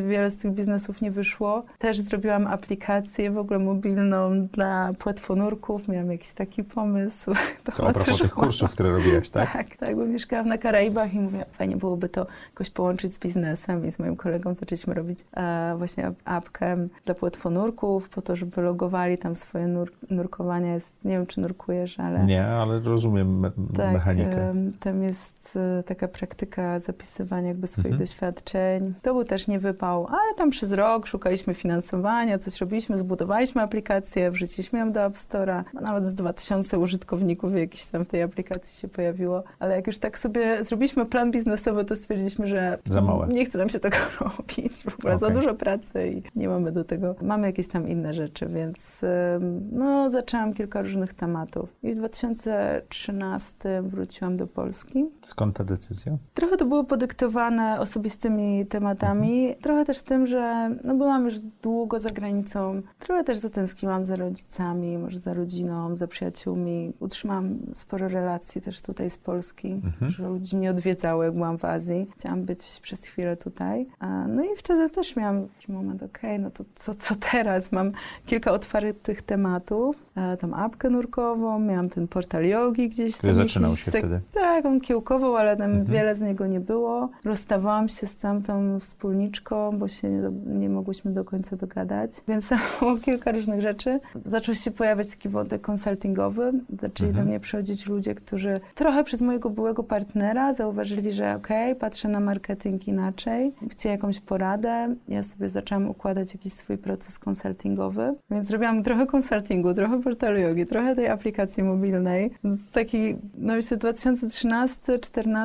wiele 0.08 0.30
z 0.30 0.38
tych 0.38 0.52
biznesów 0.52 1.02
nie 1.02 1.12
wyszło. 1.12 1.64
Też 1.78 2.00
zrobiłam 2.00 2.48
aplikację 2.48 3.32
w 3.32 3.38
ogóle 3.38 3.60
mobilną 3.60 4.48
dla 4.48 4.94
płetwonurków, 5.00 5.88
miałam 5.88 6.12
jakiś 6.12 6.32
taki 6.32 6.64
pomysł. 6.64 7.32
To, 7.64 7.72
to 7.72 7.88
a 7.88 7.94
propos 7.94 8.20
tych 8.20 8.34
kursów, 8.34 8.72
które 8.72 8.92
robiłaś, 8.92 9.30
tak? 9.30 9.54
Tak, 9.54 9.76
tak, 9.78 9.96
bo 9.96 10.06
mieszkałam 10.06 10.48
na 10.48 10.58
Karaibach 10.58 11.14
i 11.14 11.20
mówię, 11.20 11.46
fajnie 11.52 11.78
byłoby 11.78 12.10
to 12.10 12.28
jakoś 12.50 12.70
połączyć 12.70 13.14
z 13.14 13.20
biznesem 13.20 13.86
i 13.86 13.92
z 13.92 14.00
moim 14.00 14.16
kolegą 14.16 14.54
zaczęliśmy 14.54 14.94
robić 14.94 15.20
e, 15.38 15.76
właśnie 15.78 16.12
apkę 16.26 16.88
dla 17.06 17.16
płetwonurków 17.16 18.10
po 18.10 18.22
to, 18.22 18.36
żeby 18.36 18.62
logowali 18.62 19.18
tam 19.18 19.36
swoje 19.36 19.68
nur 19.68 19.92
nurkowania. 20.10 20.74
Jest, 20.74 21.06
nie 21.06 21.12
wiem, 21.12 21.26
czy 21.26 21.42
nurkujesz, 21.42 22.00
ale... 22.00 22.24
Nie, 22.24 22.46
ale 22.46 22.80
rozumiem 22.80 23.40
me 23.40 23.52
tak, 23.78 23.94
mechanikę. 23.94 24.50
E, 24.50 24.54
tam 24.80 25.04
jest 25.04 25.58
e, 25.58 25.73
taka 25.86 26.08
praktyka 26.08 26.80
zapisywania 26.80 27.48
jakby 27.48 27.68
swoich 27.68 27.86
mhm. 27.86 28.00
doświadczeń. 28.00 28.94
To 29.02 29.14
był 29.14 29.24
też 29.24 29.48
nie 29.48 29.60
wypał, 29.60 30.08
ale 30.08 30.36
tam 30.38 30.50
przez 30.50 30.72
rok 30.72 31.08
szukaliśmy 31.08 31.54
finansowania, 31.54 32.40
coś 32.40 32.62
robiliśmy, 32.62 32.98
zbudowaliśmy 32.98 33.62
aplikację, 33.62 34.32
wrzuciliśmy 34.32 34.80
ją 34.80 34.92
do 34.92 35.06
App 35.06 35.14
Store'a. 35.14 35.64
Nawet 35.74 36.06
z 36.06 36.14
2000 36.14 36.80
użytkowników 36.80 37.56
jakiś 37.56 37.86
tam 37.86 38.06
w 38.06 38.08
tej 38.08 38.22
aplikacji 38.22 38.82
się 38.82 38.88
pojawiło. 38.88 39.44
Ale 39.60 39.76
jak 39.76 39.88
już 39.88 39.98
tak 39.98 40.20
sobie 40.20 40.64
zrobiliśmy 40.64 41.06
plan 41.06 41.32
biznesowy, 41.32 41.86
to 41.86 41.96
stwierdziliśmy, 41.96 42.48
że 42.48 42.80
nie 43.28 43.46
chce 43.46 43.58
nam 43.58 43.70
się 43.70 43.80
tego 43.80 43.98
robić. 44.20 44.84
W 44.84 45.00
ogóle 45.00 45.16
okay. 45.16 45.30
za 45.30 45.36
dużo 45.36 45.54
pracy 45.54 46.08
i 46.08 46.40
nie 46.40 46.48
mamy 46.48 46.72
do 46.72 46.84
tego. 46.84 47.16
Mamy 47.22 47.48
jakieś 47.48 47.68
tam 47.68 47.88
inne 47.88 48.14
rzeczy, 48.14 48.48
więc 48.48 49.02
no, 49.72 50.10
zaczęłam 50.10 50.54
kilka 50.54 50.82
różnych 50.82 51.14
tematów. 51.14 51.70
I 51.84 51.94
w 51.94 51.96
2013 51.96 53.82
wróciłam 53.82 54.38
do 54.38 54.48
Polski. 54.48 55.06
Skąd 55.22 55.56
ta 55.66 55.74
decyzja? 55.74 56.18
Trochę 56.34 56.58
to 56.58 56.66
było 56.66 56.84
podyktowane 56.84 57.80
osobistymi 57.80 58.66
tematami, 58.66 59.42
mhm. 59.42 59.62
trochę 59.62 59.86
też 59.86 60.02
tym, 60.02 60.28
że 60.28 60.76
no 60.84 60.96
byłam 60.96 61.26
już 61.26 61.40
długo 61.40 62.00
za 62.00 62.10
granicą, 62.10 62.82
trochę 63.00 63.24
też 63.24 63.38
zatęskniłam 63.38 64.04
za 64.04 64.16
rodzicami, 64.16 64.98
może 64.98 65.20
za 65.20 65.34
rodziną, 65.34 65.98
za 65.98 66.08
przyjaciółmi. 66.08 66.94
Utrzymałam 67.00 67.58
sporo 67.74 68.08
relacji 68.08 68.62
też 68.62 68.82
tutaj 68.82 69.10
z 69.10 69.18
Polski, 69.18 69.72
mhm. 69.72 70.12
że 70.12 70.28
ludzi 70.30 70.56
mnie 70.58 70.72
odwiedzały, 70.72 71.26
jak 71.26 71.34
byłam 71.34 71.58
w 71.58 71.66
Azji. 71.66 72.08
Chciałam 72.18 72.44
być 72.44 72.80
przez 72.82 73.06
chwilę 73.06 73.38
tutaj. 73.38 73.88
No 74.28 74.44
i 74.44 74.48
wtedy 74.58 74.90
też 74.90 75.16
miałam 75.16 75.48
taki 75.48 75.72
moment, 75.72 76.04
okej, 76.04 76.32
okay, 76.32 76.40
no 76.40 76.52
to 76.52 76.64
co, 76.76 76.96
co 76.96 77.16
teraz? 77.32 77.72
Mam 77.72 77.92
kilka 78.26 78.52
otwartych 78.52 79.22
tematów, 79.22 80.06
tam 80.40 80.54
apkę 80.54 80.90
nurkową, 80.90 81.60
miałam 81.60 81.90
ten 81.90 82.08
portal 82.08 82.46
jogi 82.46 82.90
gdzieś 82.90 83.18
tam. 83.18 83.34
zaczynał 83.34 83.76
się 83.76 83.92
wtedy? 83.92 84.22
Tak, 84.34 84.66
on 84.66 84.82
kiełkował, 84.82 85.36
ale 85.36 85.53
mhm. 85.62 85.86
wiele 85.86 86.16
z 86.16 86.22
niego 86.22 86.48
nie 86.48 86.60
było. 86.60 87.10
Rozstawałam 87.26 87.90
się 87.90 88.08
z 88.08 88.16
tamtą 88.16 88.80
wspólniczką, 88.80 89.78
bo 89.78 89.88
się 89.88 90.10
nie, 90.10 90.30
nie 90.46 90.70
mogłyśmy 90.70 91.12
do 91.12 91.24
końca 91.24 91.56
dogadać, 91.56 92.12
więc 92.28 92.50
było 92.80 92.98
kilka 92.98 93.32
różnych 93.32 93.62
rzeczy. 93.62 94.00
Zaczął 94.26 94.56
się 94.56 94.72
pojawiać 94.72 95.10
taki 95.10 95.30
wątek 95.30 95.62
konsultingowy, 95.62 96.54
zaczęli 96.82 97.10
mhm. 97.10 97.26
do 97.26 97.30
mnie 97.30 97.40
przychodzić 97.40 97.88
ludzie, 97.88 98.16
którzy 98.16 98.60
trochę 98.76 99.04
przez 99.04 99.22
mojego 99.22 99.50
byłego 99.50 99.84
partnera 99.84 100.54
zauważyli, 100.54 101.12
że 101.12 101.36
okej, 101.36 101.72
okay, 101.72 101.76
patrzę 101.76 102.08
na 102.08 102.20
marketing 102.20 102.88
inaczej, 102.88 103.54
chcieli 103.70 103.94
jakąś 103.94 104.20
poradę. 104.20 104.96
Ja 105.08 105.24
sobie 105.24 105.50
zaczęłam 105.50 105.90
układać 105.90 106.34
jakiś 106.34 106.54
swój 106.54 106.78
proces 106.78 107.20
konsultingowy, 107.20 108.16
więc 108.32 108.48
zrobiłam 108.48 108.84
trochę 108.84 109.06
konsultingu, 109.06 109.74
trochę 109.74 110.02
portalu 110.02 110.40
jogi, 110.40 110.66
trochę 110.66 110.96
tej 110.96 111.08
aplikacji 111.08 111.64
mobilnej. 111.64 112.32
Taki, 112.72 113.16
no 113.38 113.54
myślę, 113.56 113.78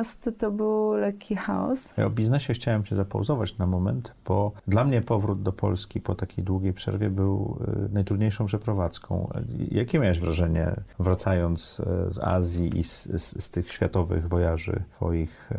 2013-2014 0.03 0.31
to 0.37 0.51
był 0.51 0.93
lekki 0.93 1.35
chaos. 1.35 1.93
Ja 1.97 2.05
o 2.05 2.09
biznesie 2.09 2.53
chciałem 2.53 2.83
cię 2.83 2.95
zapauzować 2.95 3.57
na 3.57 3.67
moment, 3.67 4.13
bo 4.25 4.51
dla 4.67 4.83
mnie 4.83 5.01
powrót 5.01 5.41
do 5.41 5.53
Polski 5.53 6.01
po 6.01 6.15
takiej 6.15 6.43
długiej 6.43 6.73
przerwie 6.73 7.09
był 7.09 7.57
y, 7.87 7.93
najtrudniejszą 7.93 8.45
przeprowadzką. 8.45 9.29
Jakie 9.71 9.99
miałeś 9.99 10.19
wrażenie, 10.19 10.75
wracając 10.99 11.79
y, 11.79 12.13
z 12.13 12.19
Azji 12.19 12.79
i 12.79 12.83
z, 12.83 13.03
z, 13.03 13.43
z 13.43 13.49
tych 13.49 13.71
światowych 13.71 14.29
wojaży 14.29 14.83
twoich 14.91 15.51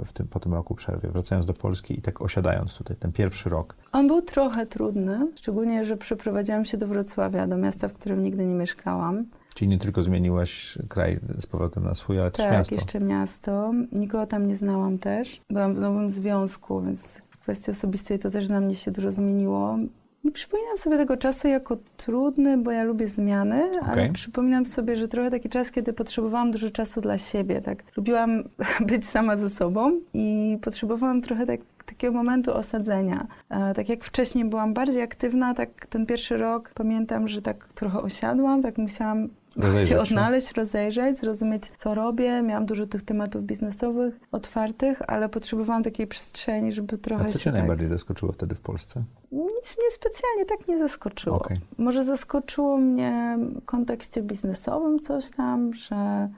y, 0.00 0.04
w 0.04 0.12
tym, 0.12 0.28
po 0.28 0.40
tym 0.40 0.54
roku 0.54 0.74
przerwie, 0.74 1.08
wracając 1.08 1.46
do 1.46 1.54
Polski 1.54 1.98
i 1.98 2.02
tak 2.02 2.22
osiadając 2.22 2.76
tutaj, 2.76 2.96
ten 2.96 3.12
pierwszy 3.12 3.48
rok? 3.48 3.76
On 3.92 4.06
był 4.06 4.22
trochę 4.22 4.66
trudny, 4.66 5.28
szczególnie, 5.36 5.84
że 5.84 5.96
przeprowadziłam 5.96 6.64
się 6.64 6.78
do 6.78 6.86
Wrocławia, 6.86 7.46
do 7.46 7.56
miasta, 7.56 7.88
w 7.88 7.92
którym 7.92 8.22
nigdy 8.22 8.46
nie 8.46 8.54
mieszkałam. 8.54 9.24
Czyli 9.58 9.68
nie 9.68 9.78
tylko 9.78 10.02
zmieniłaś 10.02 10.78
kraj 10.88 11.20
z 11.38 11.46
powrotem 11.46 11.84
na 11.84 11.94
swój, 11.94 12.18
ale 12.18 12.30
tak, 12.30 12.36
też 12.36 12.52
miasto. 12.52 12.74
Tak, 12.74 12.82
jeszcze 12.82 13.00
miasto. 13.00 13.72
Nikogo 13.92 14.26
tam 14.26 14.48
nie 14.48 14.56
znałam 14.56 14.98
też. 14.98 15.40
Byłam 15.50 15.74
w 15.74 15.80
nowym 15.80 16.10
związku, 16.10 16.82
więc 16.82 17.22
w 17.30 17.38
kwestii 17.38 17.70
osobistej 17.70 18.18
to 18.18 18.30
też 18.30 18.48
na 18.48 18.60
mnie 18.60 18.74
się 18.74 18.90
dużo 18.90 19.12
zmieniło. 19.12 19.78
Nie 20.24 20.32
przypominam 20.32 20.78
sobie 20.78 20.96
tego 20.96 21.16
czasu 21.16 21.48
jako 21.48 21.76
trudny, 21.96 22.58
bo 22.58 22.70
ja 22.70 22.84
lubię 22.84 23.08
zmiany, 23.08 23.70
okay. 23.70 23.90
ale 23.90 24.12
przypominam 24.12 24.66
sobie, 24.66 24.96
że 24.96 25.08
trochę 25.08 25.30
taki 25.30 25.48
czas, 25.48 25.70
kiedy 25.70 25.92
potrzebowałam 25.92 26.50
dużo 26.50 26.70
czasu 26.70 27.00
dla 27.00 27.18
siebie. 27.18 27.60
Tak? 27.60 27.84
Lubiłam 27.96 28.42
być 28.90 29.08
sama 29.08 29.36
ze 29.36 29.48
sobą 29.48 30.00
i 30.14 30.58
potrzebowałam 30.62 31.20
trochę 31.20 31.46
tak 31.46 31.60
takiego 31.86 32.12
momentu 32.12 32.54
osadzenia. 32.54 33.26
E, 33.50 33.74
tak 33.74 33.88
jak 33.88 34.04
wcześniej 34.04 34.44
byłam 34.44 34.74
bardziej 34.74 35.02
aktywna, 35.02 35.54
tak 35.54 35.86
ten 35.86 36.06
pierwszy 36.06 36.36
rok 36.36 36.70
pamiętam, 36.74 37.28
że 37.28 37.42
tak 37.42 37.68
trochę 37.68 38.02
osiadłam, 38.02 38.62
tak 38.62 38.78
musiałam 38.78 39.28
Rozejrzeć 39.58 39.88
się 39.88 40.00
odnaleźć, 40.00 40.52
rozejrzeć, 40.52 41.16
zrozumieć, 41.18 41.62
co 41.76 41.94
robię. 41.94 42.42
Miałam 42.42 42.66
dużo 42.66 42.86
tych 42.86 43.02
tematów 43.02 43.42
biznesowych 43.42 44.20
otwartych, 44.32 45.02
ale 45.06 45.28
potrzebowałam 45.28 45.82
takiej 45.82 46.06
przestrzeni, 46.06 46.72
żeby 46.72 46.98
trochę 46.98 47.28
A 47.28 47.32
co 47.32 47.38
cię 47.38 47.50
tak... 47.50 47.58
najbardziej 47.58 47.88
zaskoczyło 47.88 48.32
wtedy 48.32 48.54
w 48.54 48.60
Polsce? 48.60 49.04
Nic 49.32 49.76
mnie 49.78 49.90
specjalnie 49.90 50.44
tak 50.46 50.68
nie 50.68 50.78
zaskoczyło. 50.78 51.36
Okay. 51.36 51.60
Może 51.78 52.04
zaskoczyło 52.04 52.78
mnie 52.78 53.38
w 53.60 53.64
kontekście 53.64 54.22
biznesowym 54.22 54.98
coś 54.98 55.30
tam, 55.30 55.74
że 55.74 56.28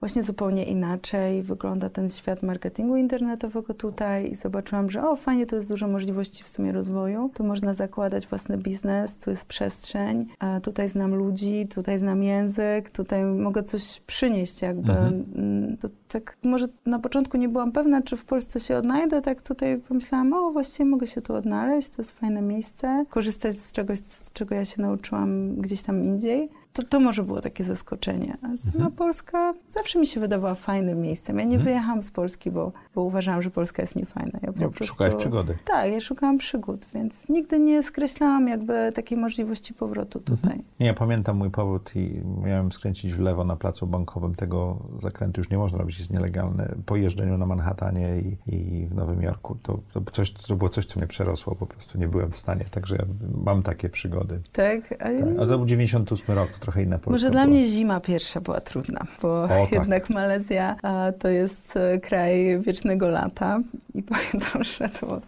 właśnie 0.00 0.22
zupełnie 0.22 0.64
inaczej 0.64 1.42
wygląda 1.42 1.90
ten 1.90 2.08
świat 2.08 2.42
marketingu 2.42 2.96
internetowego 2.96 3.74
tutaj 3.74 4.30
i 4.30 4.34
zobaczyłam, 4.34 4.90
że 4.90 5.08
o 5.08 5.16
fajnie, 5.16 5.46
to 5.46 5.56
jest 5.56 5.68
dużo 5.68 5.88
możliwości 5.88 6.44
w 6.44 6.48
sumie 6.48 6.72
rozwoju. 6.72 7.30
Tu 7.34 7.44
można 7.44 7.74
zakładać 7.74 8.26
własny 8.26 8.58
biznes, 8.58 9.16
tu 9.16 9.30
jest 9.30 9.44
przestrzeń, 9.44 10.26
tutaj 10.62 10.88
znam 10.88 11.14
ludzi, 11.14 11.68
tutaj 11.74 11.98
znam 11.98 12.22
język, 12.22 12.90
tutaj 12.90 13.24
mogę 13.24 13.62
coś 13.62 14.00
przynieść 14.06 14.62
jakby. 14.62 14.92
Mhm. 14.92 15.24
Mm, 15.36 15.76
to 15.76 15.88
tak 16.08 16.36
może 16.44 16.66
na 16.86 16.98
początku 16.98 17.36
nie 17.36 17.48
byłam 17.48 17.72
pewna, 17.72 18.02
czy 18.02 18.16
w 18.16 18.24
Polsce 18.24 18.60
się 18.60 18.76
odnajdę, 18.76 19.20
tak 19.20 19.42
tutaj 19.42 19.78
pomyślałam, 19.78 20.32
o 20.32 20.50
właściwie 20.50 20.84
mogę 20.84 21.06
się 21.06 21.22
tu 21.22 21.34
odnaleźć, 21.34 21.88
to 21.88 22.02
jest 22.02 22.12
fajne 22.12 22.42
miejsce, 22.42 23.04
korzystać 23.08 23.56
z 23.56 23.72
czegoś, 23.72 23.98
z 23.98 24.32
czego 24.32 24.54
ja 24.54 24.64
się 24.64 24.82
nauczyłam 24.82 25.56
gdzieś 25.56 25.82
tam 25.82 26.04
indziej 26.04 26.48
to, 26.72 26.82
to 26.82 27.00
może 27.00 27.22
było 27.22 27.40
takie 27.40 27.64
zaskoczenie. 27.64 28.36
A 28.42 28.56
sama 28.56 28.74
mhm. 28.74 28.92
Polska 28.92 29.54
zawsze 29.68 29.98
mi 29.98 30.06
się 30.06 30.20
wydawała 30.20 30.54
fajnym 30.54 31.00
miejscem. 31.00 31.38
Ja 31.38 31.44
nie 31.44 31.56
mhm. 31.56 31.64
wyjechałam 31.64 32.02
z 32.02 32.10
Polski, 32.10 32.50
bo, 32.50 32.72
bo 32.94 33.02
uważałam, 33.02 33.42
że 33.42 33.50
Polska 33.50 33.82
jest 33.82 33.96
niefajna. 33.96 34.38
Ja 34.42 34.52
po 34.52 34.62
ja, 34.62 34.68
prostu, 34.68 34.84
szukałaś 34.84 35.14
przygody. 35.14 35.58
Tak, 35.64 35.92
ja 35.92 36.00
szukałam 36.00 36.38
przygód, 36.38 36.86
więc 36.94 37.28
nigdy 37.28 37.60
nie 37.60 37.82
skreślałam 37.82 38.48
jakby 38.48 38.92
takiej 38.94 39.18
możliwości 39.18 39.74
powrotu 39.74 40.18
mhm. 40.18 40.36
tutaj. 40.36 40.52
Mhm. 40.52 40.74
Nie, 40.80 40.86
ja 40.86 40.94
pamiętam 40.94 41.36
mój 41.36 41.50
powrót 41.50 41.96
i 41.96 42.22
miałem 42.44 42.72
skręcić 42.72 43.14
w 43.14 43.20
lewo 43.20 43.44
na 43.44 43.56
placu 43.56 43.86
bankowym. 43.86 44.34
Tego 44.34 44.76
zakrętu 44.98 45.40
już 45.40 45.50
nie 45.50 45.58
można 45.58 45.78
robić, 45.78 45.98
jest 45.98 46.10
nielegalne. 46.10 46.74
Po 46.86 46.96
jeżdżeniu 46.96 47.38
na 47.38 47.46
Manhattanie 47.46 48.20
i, 48.20 48.56
i 48.56 48.86
w 48.86 48.94
Nowym 48.94 49.22
Jorku. 49.22 49.56
To, 49.62 49.78
to, 49.92 50.00
coś, 50.12 50.32
to 50.32 50.56
było 50.56 50.70
coś, 50.70 50.84
co 50.84 51.00
mnie 51.00 51.06
przerosło. 51.06 51.54
Po 51.54 51.66
prostu 51.66 51.98
nie 51.98 52.08
byłem 52.08 52.30
w 52.30 52.36
stanie. 52.36 52.64
Także 52.70 52.96
ja 52.96 53.04
mam 53.44 53.62
takie 53.62 53.88
przygody. 53.88 54.40
Tak? 54.52 54.92
A, 54.92 54.96
tak. 54.96 55.12
A 55.40 55.46
to 55.46 55.58
był 55.58 55.66
98 55.66 56.34
rok, 56.34 56.50
to 56.50 56.59
trochę 56.60 56.82
inna 56.82 56.98
Polska 56.98 57.10
Może 57.10 57.30
dla 57.30 57.46
mnie 57.46 57.64
zima 57.64 58.00
pierwsza 58.00 58.40
była 58.40 58.60
trudna, 58.60 59.06
bo 59.22 59.42
o, 59.42 59.48
tak. 59.48 59.72
jednak 59.72 60.10
Malezja 60.10 60.76
a, 60.82 61.12
to 61.18 61.28
jest 61.28 61.76
e, 61.76 61.98
kraj 61.98 62.58
wiecznego 62.60 63.08
lata 63.08 63.60
i 63.94 64.02
pamiętam, 64.12 64.64
że 64.64 64.88
to 64.88 65.06
było 65.06 65.20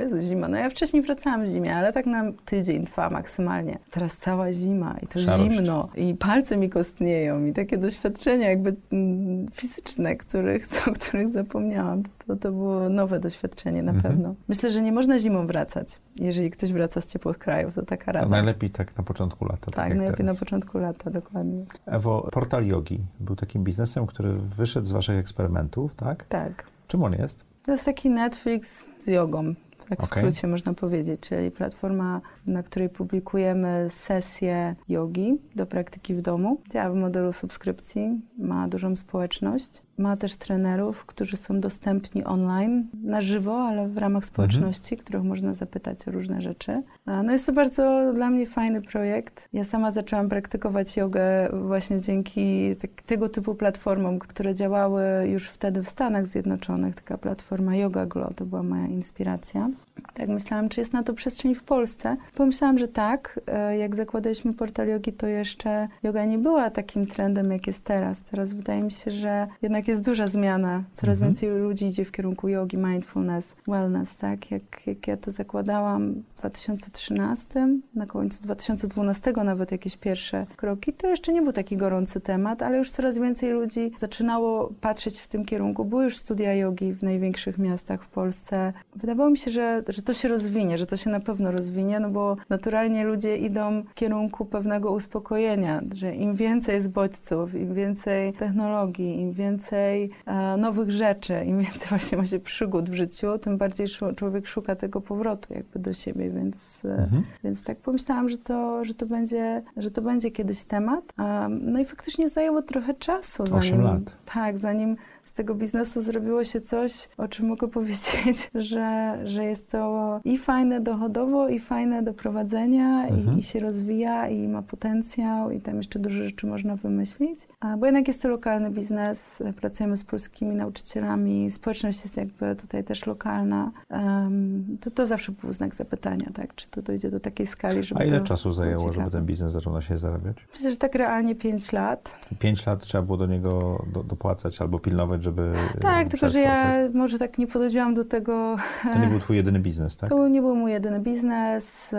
Jezu, 0.00 0.22
zima. 0.22 0.48
No 0.48 0.56
ja 0.56 0.70
wcześniej 0.70 1.02
wracałam 1.02 1.44
w 1.44 1.48
zimie, 1.48 1.76
ale 1.76 1.92
tak 1.92 2.06
na 2.06 2.32
tydzień, 2.44 2.84
dwa 2.84 3.10
maksymalnie. 3.10 3.78
Teraz 3.90 4.16
cała 4.16 4.52
zima 4.52 4.96
i 5.02 5.06
to 5.06 5.18
Szarość. 5.18 5.52
zimno 5.52 5.88
i 5.96 6.14
palce 6.14 6.56
mi 6.56 6.70
kostnieją 6.70 7.44
i 7.44 7.52
takie 7.52 7.78
doświadczenia 7.78 8.50
jakby 8.50 8.76
mm, 8.92 9.46
fizyczne, 9.52 10.16
których, 10.16 10.68
o 10.88 10.92
których 10.92 11.28
zapomniałam. 11.30 12.02
To, 12.26 12.36
to 12.36 12.52
było 12.52 12.88
nowe 12.88 13.20
doświadczenie 13.20 13.82
na 13.82 13.92
mhm. 13.92 14.14
pewno. 14.14 14.34
Myślę, 14.48 14.70
że 14.70 14.82
nie 14.82 14.92
można 14.92 15.18
zimą 15.18 15.46
wracać. 15.46 16.00
Jeżeli 16.16 16.50
ktoś 16.50 16.72
wraca 16.72 17.00
z 17.00 17.06
ciepłych 17.06 17.38
krajów, 17.38 17.74
to 17.74 17.82
taka 17.82 18.12
rada. 18.12 18.26
To 18.26 18.30
najlepiej 18.30 18.70
tak 18.70 18.96
na 18.96 19.04
początku 19.04 19.44
lata. 19.44 19.66
Tak, 19.66 19.74
tak 19.74 19.88
najlepiej 19.88 20.16
teraz. 20.16 20.34
na 20.34 20.40
początku 20.40 20.78
lata, 20.78 21.10
dokładnie. 21.10 21.64
Ewo, 21.86 22.28
portal 22.32 22.66
yogi 22.66 23.00
był 23.20 23.36
takim 23.36 23.64
biznesem, 23.64 24.06
który 24.06 24.32
wyszedł 24.32 24.86
z 24.86 24.92
waszych 24.92 25.18
eksperymentów, 25.18 25.94
tak? 25.94 26.24
Tak. 26.28 26.66
Czym 26.88 27.04
on 27.04 27.12
jest? 27.12 27.44
To 27.62 27.72
jest 27.72 27.84
taki 27.84 28.10
Netflix 28.10 28.88
z 28.98 29.06
jogą 29.06 29.54
tak 29.88 29.98
w 30.00 30.04
okay. 30.04 30.18
skrócie 30.18 30.46
można 30.46 30.74
powiedzieć, 30.74 31.20
czyli 31.20 31.50
platforma, 31.50 32.20
na 32.46 32.62
której 32.62 32.88
publikujemy 32.88 33.86
sesje 33.90 34.76
jogi 34.88 35.38
do 35.56 35.66
praktyki 35.66 36.14
w 36.14 36.22
domu. 36.22 36.60
Działa 36.70 36.90
w 36.90 36.94
modelu 36.94 37.32
subskrypcji, 37.32 38.20
ma 38.38 38.68
dużą 38.68 38.96
społeczność. 38.96 39.82
Ma 39.98 40.16
też 40.16 40.36
trenerów, 40.36 41.06
którzy 41.06 41.36
są 41.36 41.60
dostępni 41.60 42.24
online, 42.24 42.86
na 43.02 43.20
żywo, 43.20 43.58
ale 43.62 43.88
w 43.88 43.98
ramach 43.98 44.24
społeczności, 44.24 44.94
mhm. 44.94 45.04
których 45.04 45.22
można 45.22 45.54
zapytać 45.54 46.08
o 46.08 46.10
różne 46.10 46.42
rzeczy. 46.42 46.82
No 47.06 47.32
jest 47.32 47.46
to 47.46 47.52
bardzo 47.52 48.12
dla 48.14 48.30
mnie 48.30 48.46
fajny 48.46 48.82
projekt. 48.82 49.48
Ja 49.52 49.64
sama 49.64 49.90
zaczęłam 49.90 50.28
praktykować 50.28 50.96
jogę 50.96 51.48
właśnie 51.52 52.00
dzięki 52.00 52.76
tak, 52.76 52.90
tego 52.90 53.28
typu 53.28 53.54
platformom, 53.54 54.18
które 54.18 54.54
działały 54.54 55.02
już 55.26 55.48
wtedy 55.48 55.82
w 55.82 55.88
Stanach 55.88 56.26
Zjednoczonych. 56.26 56.94
Taka 56.94 57.18
platforma 57.18 57.76
Yoga 57.76 58.06
Glow 58.06 58.34
to 58.34 58.46
była 58.46 58.62
moja 58.62 58.86
inspiracja. 58.86 59.70
Tak 60.14 60.28
myślałam, 60.28 60.68
czy 60.68 60.80
jest 60.80 60.92
na 60.92 61.02
to 61.02 61.14
przestrzeń 61.14 61.54
w 61.54 61.62
Polsce. 61.62 62.16
Pomyślałam, 62.34 62.78
że 62.78 62.88
tak. 62.88 63.40
E, 63.46 63.78
jak 63.78 63.96
zakładaliśmy 63.96 64.54
portal 64.54 64.88
jogi, 64.88 65.12
to 65.12 65.26
jeszcze 65.26 65.88
yoga 66.02 66.24
nie 66.24 66.38
była 66.38 66.70
takim 66.70 67.06
trendem, 67.06 67.52
jak 67.52 67.66
jest 67.66 67.84
teraz. 67.84 68.22
Teraz 68.22 68.52
wydaje 68.52 68.82
mi 68.82 68.90
się, 68.90 69.10
że 69.10 69.46
jednak 69.62 69.88
jest 69.88 70.04
duża 70.04 70.26
zmiana. 70.26 70.84
Coraz 70.92 71.16
mhm. 71.16 71.32
więcej 71.32 71.48
ludzi 71.50 71.86
idzie 71.86 72.04
w 72.04 72.12
kierunku 72.12 72.48
jogi, 72.48 72.76
mindfulness, 72.76 73.56
wellness, 73.68 74.18
tak? 74.18 74.50
Jak, 74.50 74.86
jak 74.86 75.08
ja 75.08 75.16
to 75.16 75.30
zakładałam 75.30 76.14
w 76.28 76.34
2013, 76.34 77.68
na 77.94 78.06
końcu 78.06 78.42
2012 78.42 79.32
nawet 79.44 79.72
jakieś 79.72 79.96
pierwsze 79.96 80.46
kroki, 80.56 80.92
to 80.92 81.06
jeszcze 81.06 81.32
nie 81.32 81.42
był 81.42 81.52
taki 81.52 81.76
gorący 81.76 82.20
temat, 82.20 82.62
ale 82.62 82.78
już 82.78 82.90
coraz 82.90 83.18
więcej 83.18 83.50
ludzi 83.50 83.92
zaczynało 83.96 84.72
patrzeć 84.80 85.20
w 85.20 85.26
tym 85.26 85.44
kierunku. 85.44 85.84
Były 85.84 86.04
już 86.04 86.16
studia 86.16 86.54
jogi 86.54 86.92
w 86.92 87.02
największych 87.02 87.58
miastach 87.58 88.04
w 88.04 88.08
Polsce. 88.08 88.72
Wydawało 88.96 89.30
mi 89.30 89.38
się, 89.38 89.50
że 89.50 89.82
że 89.88 90.02
to 90.02 90.14
się 90.14 90.28
rozwinie, 90.28 90.78
że 90.78 90.86
to 90.86 90.96
się 90.96 91.10
na 91.10 91.20
pewno 91.20 91.52
rozwinie, 91.52 92.00
no 92.00 92.10
bo 92.10 92.36
naturalnie 92.48 93.04
ludzie 93.04 93.36
idą 93.36 93.82
w 93.82 93.94
kierunku 93.94 94.44
pewnego 94.44 94.92
uspokojenia, 94.92 95.80
że 95.94 96.14
im 96.14 96.34
więcej 96.34 96.74
jest 96.74 96.90
bodźców, 96.90 97.54
im 97.54 97.74
więcej 97.74 98.32
technologii, 98.32 99.20
im 99.20 99.32
więcej 99.32 100.10
e, 100.26 100.56
nowych 100.56 100.90
rzeczy, 100.90 101.44
im 101.44 101.58
więcej 101.58 101.88
właśnie 101.98 102.18
ma 102.18 102.26
się 102.26 102.38
przygód 102.38 102.90
w 102.90 102.94
życiu, 102.94 103.38
tym 103.38 103.58
bardziej 103.58 103.86
człowiek 104.16 104.46
szuka 104.46 104.76
tego 104.76 105.00
powrotu 105.00 105.54
jakby 105.54 105.78
do 105.78 105.92
siebie, 105.92 106.30
więc, 106.30 106.82
e, 106.84 106.88
mhm. 106.88 107.22
więc 107.44 107.62
tak 107.62 107.78
pomyślałam, 107.78 108.28
że 108.28 108.38
to, 108.38 108.84
że, 108.84 108.94
to 108.94 109.06
będzie, 109.06 109.62
że 109.76 109.90
to 109.90 110.02
będzie 110.02 110.30
kiedyś 110.30 110.64
temat. 110.64 111.12
no 111.48 111.80
i 111.80 111.84
faktycznie 111.84 112.28
zajęło 112.28 112.62
trochę 112.62 112.94
czasu. 112.94 113.46
Zanim, 113.46 113.58
8 113.58 113.82
lat. 113.82 114.16
Tak, 114.24 114.58
zanim 114.58 114.96
z 115.28 115.32
tego 115.32 115.54
biznesu 115.54 116.00
zrobiło 116.00 116.44
się 116.44 116.60
coś, 116.60 117.08
o 117.16 117.28
czym 117.28 117.46
mogę 117.46 117.68
powiedzieć, 117.78 118.50
że, 118.54 119.18
że 119.24 119.44
jest 119.44 119.70
to 119.70 120.20
i 120.24 120.38
fajne 120.38 120.80
dochodowo, 120.80 121.48
i 121.48 121.60
fajne 121.60 122.02
do 122.02 122.14
prowadzenia, 122.14 123.06
mhm. 123.08 123.36
i, 123.36 123.40
i, 123.40 123.42
się 123.42 123.60
rozwija, 123.60 124.28
i 124.28 124.48
ma 124.48 124.62
potencjał, 124.62 125.50
i 125.50 125.60
tam 125.60 125.76
jeszcze 125.76 125.98
dużo 125.98 126.24
rzeczy 126.24 126.46
można 126.46 126.76
wymyślić. 126.76 127.48
A, 127.60 127.76
bo 127.76 127.86
jednak 127.86 128.08
jest 128.08 128.22
to 128.22 128.28
lokalny 128.28 128.70
biznes, 128.70 129.42
pracujemy 129.56 129.96
z 129.96 130.04
polskimi 130.04 130.56
nauczycielami, 130.56 131.50
społeczność 131.50 132.02
jest 132.02 132.16
jakby 132.16 132.56
tutaj 132.56 132.84
też 132.84 133.06
lokalna. 133.06 133.72
Um, 133.90 134.78
to, 134.80 134.90
to 134.90 135.06
zawsze 135.06 135.32
był 135.32 135.52
znak 135.52 135.74
zapytania, 135.74 136.26
tak? 136.34 136.54
Czy 136.54 136.68
to 136.68 136.82
dojdzie 136.82 137.10
do 137.10 137.20
takiej 137.20 137.46
skali, 137.46 137.82
żeby 137.82 138.00
A 138.00 138.04
ile 138.04 138.20
czasu 138.20 138.52
zajęło, 138.52 138.92
żeby 138.92 139.10
ten 139.10 139.26
biznes 139.26 139.52
zaczął 139.52 139.72
na 139.72 139.80
się 139.80 139.98
zarabiać? 139.98 140.36
Myślę, 140.52 140.70
że 140.70 140.76
tak 140.76 140.94
realnie 140.94 141.34
5 141.34 141.72
lat. 141.72 142.18
5 142.38 142.66
lat 142.66 142.80
trzeba 142.80 143.02
było 143.02 143.18
do 143.18 143.26
niego 143.26 143.84
do, 143.92 144.02
dopłacać 144.02 144.60
albo 144.60 144.78
pilnować 144.78 145.17
żeby... 145.22 145.52
Tak, 145.80 146.08
tylko 146.08 146.28
że 146.28 146.40
ja 146.40 146.62
tak? 146.62 146.94
może 146.94 147.18
tak 147.18 147.38
nie 147.38 147.46
podchodziłam 147.46 147.94
do 147.94 148.04
tego... 148.04 148.56
To 148.82 148.98
nie 148.98 149.06
był 149.06 149.18
twój 149.18 149.36
jedyny 149.36 149.60
biznes, 149.60 149.96
tak? 149.96 150.10
To 150.10 150.28
nie 150.28 150.40
był 150.40 150.56
mój 150.56 150.72
jedyny 150.72 151.00
biznes. 151.00 151.94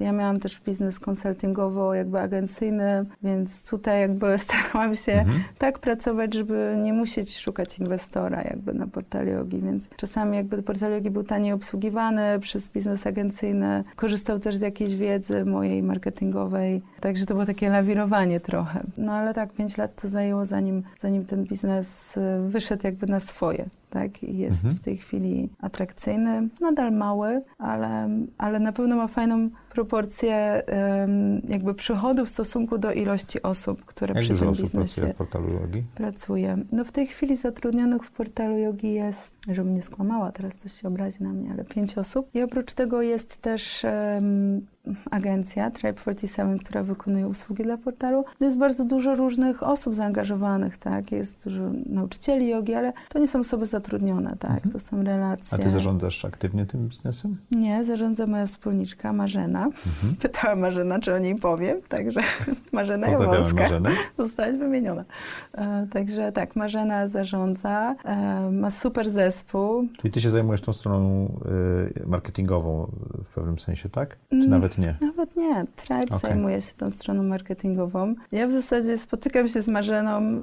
Ja 0.00 0.12
miałam 0.12 0.40
też 0.40 0.60
biznes 0.60 1.00
konsultingowo, 1.00 1.94
jakby 1.94 2.20
agencyjny, 2.20 3.06
więc 3.22 3.70
tutaj 3.70 4.00
jakby 4.00 4.38
starałam 4.48 4.94
się 4.94 5.12
mhm. 5.12 5.40
tak 5.58 5.78
pracować, 5.78 6.34
żeby 6.34 6.76
nie 6.82 6.92
musieć 6.92 7.38
szukać 7.38 7.78
inwestora 7.78 8.42
jakby 8.42 8.74
na 8.74 8.86
portalu 8.86 9.30
Yogi, 9.30 9.60
więc 9.60 9.88
czasami 9.96 10.36
jakby 10.36 10.62
portal 10.62 10.92
Yogi 10.92 11.10
był 11.10 11.22
taniej 11.22 11.52
obsługiwany 11.52 12.38
przez 12.40 12.70
biznes 12.70 13.06
agencyjny. 13.06 13.84
Korzystał 13.96 14.38
też 14.38 14.56
z 14.56 14.60
jakiejś 14.60 14.94
wiedzy 14.94 15.44
mojej 15.44 15.82
marketingowej, 15.82 16.82
także 17.00 17.26
to 17.26 17.34
było 17.34 17.46
takie 17.46 17.70
lawirowanie 17.70 18.40
trochę. 18.40 18.84
No 18.98 19.12
ale 19.12 19.34
tak, 19.34 19.52
pięć 19.52 19.76
lat 19.76 20.02
to 20.02 20.08
zajęło, 20.08 20.46
zanim, 20.46 20.82
zanim 21.00 21.24
ten 21.24 21.44
biznes 21.44 22.18
wyszedł 22.48 22.86
jakby 22.86 23.06
na 23.06 23.20
swoje, 23.20 23.68
tak? 23.90 24.22
Jest 24.22 24.64
mhm. 24.64 24.76
w 24.76 24.80
tej 24.80 24.96
chwili 24.96 25.48
atrakcyjny, 25.60 26.48
nadal 26.60 26.92
mały, 26.92 27.42
ale, 27.58 28.08
ale 28.38 28.60
na 28.60 28.72
pewno 28.72 28.96
ma 28.96 29.06
fajną 29.06 29.50
proporcję 29.70 30.62
jakby 31.48 31.74
przychodów 31.74 32.28
w 32.28 32.30
stosunku 32.30 32.78
do 32.78 32.92
ilości 32.92 33.42
osób, 33.42 33.84
które 33.84 34.14
Jak 34.14 34.24
przy 34.24 34.34
tym 34.34 34.48
biznesie 34.50 34.78
pracuje 34.78 35.12
w 35.12 35.16
portalu 35.16 35.48
Yogi? 35.48 35.82
Pracuje. 35.94 36.58
No 36.72 36.84
w 36.84 36.92
tej 36.92 37.06
chwili 37.06 37.36
zatrudnionych 37.36 38.02
w 38.04 38.10
portalu 38.10 38.58
Yogi 38.58 38.92
jest, 38.92 39.34
żebym 39.48 39.74
nie 39.74 39.82
skłamała, 39.82 40.32
teraz 40.32 40.54
ktoś 40.54 40.72
się 40.72 40.88
obrazi 40.88 41.22
na 41.22 41.32
mnie, 41.32 41.50
ale 41.52 41.64
pięć 41.64 41.98
osób. 41.98 42.34
I 42.34 42.42
oprócz 42.42 42.72
tego 42.72 43.02
jest 43.02 43.36
też 43.36 43.84
um, 43.84 44.66
agencja 45.10 45.70
Tribe 45.70 45.94
47, 45.94 46.58
która 46.58 46.82
wykonuje 46.82 47.28
usługi 47.28 47.62
dla 47.62 47.76
portalu. 47.76 48.24
No 48.40 48.46
jest 48.46 48.58
bardzo 48.58 48.84
dużo 48.84 49.14
różnych 49.14 49.62
osób 49.62 49.94
zaangażowanych, 49.94 50.76
tak? 50.76 51.12
Jest 51.12 51.44
dużo 51.44 51.62
nauczycieli 51.86 52.48
jogi, 52.48 52.74
ale 52.74 52.92
to 53.08 53.18
nie 53.18 53.28
są 53.28 53.40
osoby 53.40 53.66
zatrudnione, 53.66 53.77
tak? 53.80 54.50
Mhm. 54.50 54.72
To 54.72 54.78
są 54.78 55.02
relacje. 55.02 55.58
A 55.58 55.62
ty 55.62 55.70
zarządzasz 55.70 56.24
aktywnie 56.24 56.66
tym 56.66 56.88
biznesem? 56.88 57.36
Nie, 57.50 57.84
zarządza 57.84 58.26
moja 58.26 58.46
wspólniczka 58.46 59.12
Marzena. 59.12 59.64
Mhm. 59.64 60.16
Pytała 60.22 60.56
Marzena, 60.56 60.98
czy 60.98 61.14
o 61.14 61.18
niej 61.18 61.36
powiem, 61.36 61.80
także 61.88 62.20
Marzena 62.72 63.08
Jawolska 63.08 63.62
Marzenę. 63.62 63.90
została 64.18 64.52
wymieniona. 64.52 65.04
E, 65.52 65.86
także 65.92 66.32
tak, 66.32 66.56
Marzena 66.56 67.08
zarządza, 67.08 67.94
e, 68.04 68.50
ma 68.50 68.70
super 68.70 69.10
zespół. 69.10 69.88
Czyli 69.98 70.12
ty 70.12 70.20
się 70.20 70.30
zajmujesz 70.30 70.60
tą 70.60 70.72
stroną 70.72 71.32
y, 71.96 72.06
marketingową 72.06 72.90
w 73.24 73.28
pewnym 73.34 73.58
sensie, 73.58 73.88
tak? 73.88 74.16
Czy 74.30 74.36
mm, 74.36 74.50
nawet 74.50 74.78
nie? 74.78 74.96
Nawet 75.00 75.36
nie. 75.36 75.66
Tribe 75.76 76.04
okay. 76.04 76.18
zajmuje 76.18 76.60
się 76.60 76.74
tą 76.74 76.90
stroną 76.90 77.22
marketingową. 77.22 78.14
Ja 78.32 78.46
w 78.46 78.52
zasadzie 78.52 78.98
spotykam 78.98 79.48
się 79.48 79.62
z 79.62 79.68
Marzeną, 79.68 80.42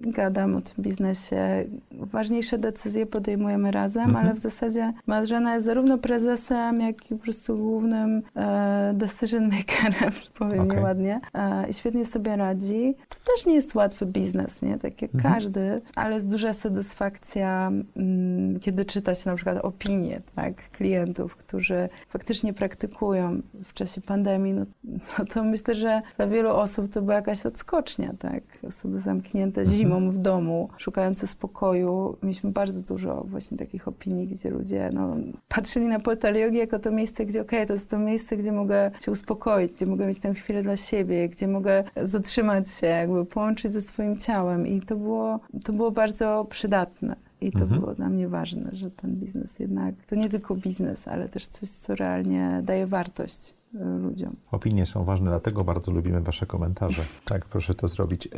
gadam 0.00 0.56
o 0.56 0.60
tym 0.60 0.84
biznesie. 0.84 1.64
Ważniejsze 1.92 2.51
decyzje 2.58 3.06
podejmujemy 3.06 3.70
razem, 3.70 4.04
mhm. 4.04 4.26
ale 4.26 4.34
w 4.34 4.38
zasadzie 4.38 4.92
Marzena 5.06 5.54
jest 5.54 5.66
zarówno 5.66 5.98
prezesem, 5.98 6.80
jak 6.80 7.10
i 7.10 7.14
po 7.14 7.22
prostu 7.22 7.56
głównym 7.56 8.22
e, 8.36 8.92
decision 8.94 9.44
makerem, 9.44 10.12
powiem 10.38 10.60
okay. 10.60 10.76
nieładnie. 10.76 11.20
E, 11.34 11.68
I 11.68 11.74
świetnie 11.74 12.04
sobie 12.04 12.36
radzi. 12.36 12.94
To 13.08 13.16
też 13.32 13.46
nie 13.46 13.54
jest 13.54 13.74
łatwy 13.74 14.06
biznes, 14.06 14.62
nie? 14.62 14.78
Tak 14.78 15.02
jak 15.02 15.14
mhm. 15.14 15.34
każdy, 15.34 15.80
ale 15.96 16.14
jest 16.14 16.30
duża 16.30 16.52
satysfakcja, 16.52 17.70
mm, 17.96 18.60
kiedy 18.60 18.84
czyta 18.84 19.14
się 19.14 19.30
na 19.30 19.36
przykład 19.36 19.58
opinie, 19.58 20.20
tak? 20.34 20.70
Klientów, 20.70 21.36
którzy 21.36 21.88
faktycznie 22.08 22.52
praktykują 22.52 23.42
w 23.64 23.72
czasie 23.72 24.00
pandemii, 24.00 24.54
no, 24.54 24.66
no, 24.84 25.24
to 25.24 25.44
myślę, 25.44 25.74
że 25.74 26.02
dla 26.16 26.26
wielu 26.26 26.50
osób 26.50 26.92
to 26.92 27.02
była 27.02 27.14
jakaś 27.14 27.46
odskocznia, 27.46 28.14
tak? 28.18 28.42
Osoby 28.68 28.98
zamknięte 28.98 29.60
mhm. 29.60 29.78
zimą 29.78 30.10
w 30.10 30.18
domu, 30.18 30.68
szukające 30.76 31.26
spokoju. 31.26 32.16
Mieliśmy 32.22 32.41
bardzo 32.44 32.82
dużo 32.82 33.24
właśnie 33.28 33.58
takich 33.58 33.88
opinii, 33.88 34.26
gdzie 34.26 34.50
ludzie 34.50 34.90
no, 34.92 35.16
patrzyli 35.48 35.86
na 35.86 36.00
portal 36.00 36.34
jogi 36.34 36.58
jako 36.58 36.78
to 36.78 36.90
miejsce, 36.90 37.26
gdzie 37.26 37.40
okej, 37.40 37.58
okay, 37.58 37.66
to 37.66 37.72
jest 37.72 37.90
to 37.90 37.98
miejsce, 37.98 38.36
gdzie 38.36 38.52
mogę 38.52 38.90
się 39.00 39.10
uspokoić, 39.10 39.72
gdzie 39.72 39.86
mogę 39.86 40.06
mieć 40.06 40.20
tę 40.20 40.34
chwilę 40.34 40.62
dla 40.62 40.76
siebie, 40.76 41.28
gdzie 41.28 41.48
mogę 41.48 41.84
zatrzymać 41.96 42.70
się, 42.70 42.86
jakby 42.86 43.26
połączyć 43.26 43.72
ze 43.72 43.82
swoim 43.82 44.16
ciałem 44.16 44.66
i 44.66 44.80
to 44.80 44.96
było, 44.96 45.40
to 45.64 45.72
było 45.72 45.90
bardzo 45.90 46.46
przydatne. 46.50 47.16
I 47.40 47.52
to 47.52 47.62
mhm. 47.62 47.80
było 47.80 47.94
dla 47.94 48.08
mnie 48.08 48.28
ważne, 48.28 48.70
że 48.72 48.90
ten 48.90 49.16
biznes 49.16 49.58
jednak 49.58 49.94
to 50.06 50.16
nie 50.16 50.28
tylko 50.28 50.54
biznes, 50.54 51.08
ale 51.08 51.28
też 51.28 51.46
coś, 51.46 51.68
co 51.68 51.94
realnie 51.94 52.60
daje 52.64 52.86
wartość 52.86 53.54
ludziom. 53.74 54.36
Opinie 54.50 54.86
są 54.86 55.04
ważne, 55.04 55.30
dlatego 55.30 55.64
bardzo 55.64 55.92
lubimy 55.92 56.20
Wasze 56.20 56.46
komentarze. 56.46 57.02
Tak, 57.24 57.44
proszę 57.44 57.74
to 57.74 57.88
zrobić. 57.88 58.28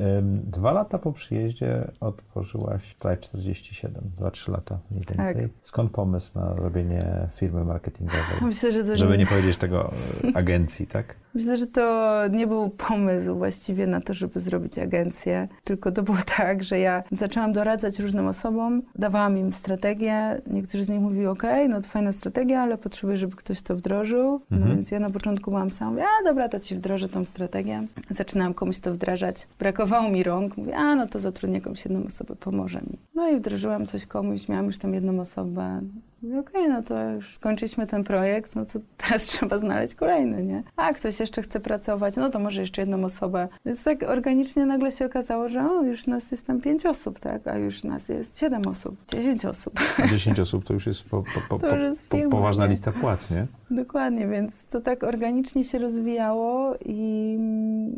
Dwa 0.43 0.73
lata 0.73 0.99
po 0.99 1.13
przyjeździe 1.13 1.91
otworzyłaś 2.01 2.95
Tribe 2.99 3.17
47, 3.17 4.03
dwa, 4.17 4.31
trzy 4.31 4.53
lata 4.53 4.79
mniej 4.91 5.05
tak. 5.05 5.17
więcej. 5.17 5.43
Tak. 5.43 5.51
Skąd 5.63 5.91
pomysł 5.93 6.39
na 6.39 6.55
robienie 6.55 7.29
firmy 7.35 7.65
marketingowej? 7.65 8.21
Myślę, 8.43 8.73
że 8.73 8.85
to 8.85 8.97
Żeby 8.97 9.13
nie... 9.13 9.19
nie 9.19 9.27
powiedzieć 9.27 9.57
tego 9.57 9.91
e, 10.25 10.37
agencji, 10.37 10.87
tak? 10.87 11.15
Myślę, 11.35 11.57
że 11.57 11.67
to 11.67 12.13
nie 12.31 12.47
był 12.47 12.71
pomysł 12.71 13.37
właściwie 13.37 13.87
na 13.87 14.01
to, 14.01 14.15
żeby 14.15 14.41
zrobić 14.41 14.79
agencję, 14.79 15.49
tylko 15.65 15.93
to 15.93 16.03
było 16.03 16.19
tak, 16.37 16.63
że 16.63 16.79
ja 16.79 17.03
zaczęłam 17.13 17.53
doradzać 17.53 17.99
różnym 17.99 18.27
osobom, 18.27 18.83
dawałam 18.95 19.39
im 19.39 19.53
strategię. 19.53 20.43
Niektórzy 20.47 20.85
z 20.85 20.89
nich 20.89 21.01
mówili, 21.01 21.27
ok, 21.27 21.43
no 21.69 21.81
to 21.81 21.89
fajna 21.89 22.13
strategia, 22.13 22.63
ale 22.63 22.79
potrzebuję, 22.79 23.17
żeby 23.17 23.37
ktoś 23.37 23.63
to 23.63 23.77
wdrożył. 23.77 24.41
No 24.51 24.57
mhm. 24.57 24.77
więc 24.77 24.91
ja 24.91 25.01
na 25.01 25.11
początku 25.11 25.24
byłam 25.33 25.71
sama, 25.71 25.91
mówię, 25.91 26.05
a 26.21 26.25
dobra, 26.25 26.49
to 26.49 26.61
ci 26.61 26.75
wdrożę 26.75 27.09
tą 27.09 27.25
strategię. 27.25 27.87
Zaczynałam 28.11 28.55
komuś 28.55 28.79
to 28.79 28.93
wdrażać. 28.93 29.49
Brakowało 29.59 30.09
mi 30.09 30.23
rąk. 30.23 30.57
Mówię, 30.57 30.77
a 30.77 30.95
no 30.95 31.07
to 31.07 31.19
zatrudnię 31.19 31.55
jakąś 31.57 31.85
jedną 31.85 32.07
osobę, 32.07 32.37
pomoże 32.37 32.81
mi. 32.81 32.99
No 33.15 33.29
i 33.29 33.37
wdrożyłam 33.37 33.87
coś 33.87 34.07
komuś, 34.07 34.49
miałam 34.49 34.67
już 34.67 34.79
tam 34.79 34.95
jedną 34.95 35.21
osobę. 35.21 35.81
Mówię, 36.25 36.41
okej, 36.41 36.63
okay, 36.63 36.69
no 36.69 36.83
to 36.83 37.11
już 37.11 37.35
skończyliśmy 37.35 37.87
ten 37.87 38.05
projekt, 38.05 38.57
no 38.57 38.65
to 38.65 38.79
teraz 39.07 39.23
trzeba 39.23 39.59
znaleźć 39.59 39.95
kolejny, 39.95 40.45
nie? 40.45 40.63
A 40.77 40.93
ktoś 40.93 41.21
jeszcze 41.21 41.43
chce 41.43 41.61
pracować, 41.61 42.17
no 42.17 42.31
to 42.31 42.39
może 42.39 42.61
jeszcze 42.61 42.83
jedną 42.83 43.05
osobę. 43.05 43.49
Więc 43.67 43.85
tak 43.85 44.03
organicznie 44.03 44.67
nagle 44.67 44.93
się 44.93 45.07
okazało, 45.07 45.49
że 45.49 45.71
o, 45.71 45.83
już 45.83 46.07
nas 46.07 46.31
jest 46.31 46.47
tam 46.47 46.61
pięć 46.61 46.87
osób, 46.87 47.19
tak? 47.19 47.47
A 47.47 47.59
już 47.59 47.85
nas 47.85 48.09
jest 48.09 48.39
siedem 48.39 48.69
osób, 48.69 48.97
dziesięć 49.09 49.45
osób. 49.45 49.81
A 49.99 50.07
dziesięć 50.07 50.41
osób 50.41 50.65
to 50.65 50.73
już 50.73 50.87
jest, 50.87 51.03
po, 51.03 51.25
po, 51.49 51.59
po, 51.59 51.77
jest 51.77 52.09
firma, 52.11 52.31
poważna 52.31 52.65
nie? 52.65 52.71
lista 52.71 52.93
płac, 52.93 53.31
nie? 53.31 53.47
Dokładnie, 53.71 54.29
więc 54.29 54.65
to 54.65 54.81
tak 54.81 55.05
organicznie 55.05 55.65
się 55.65 55.79
rozwijało 55.79 56.75
i 56.85 57.37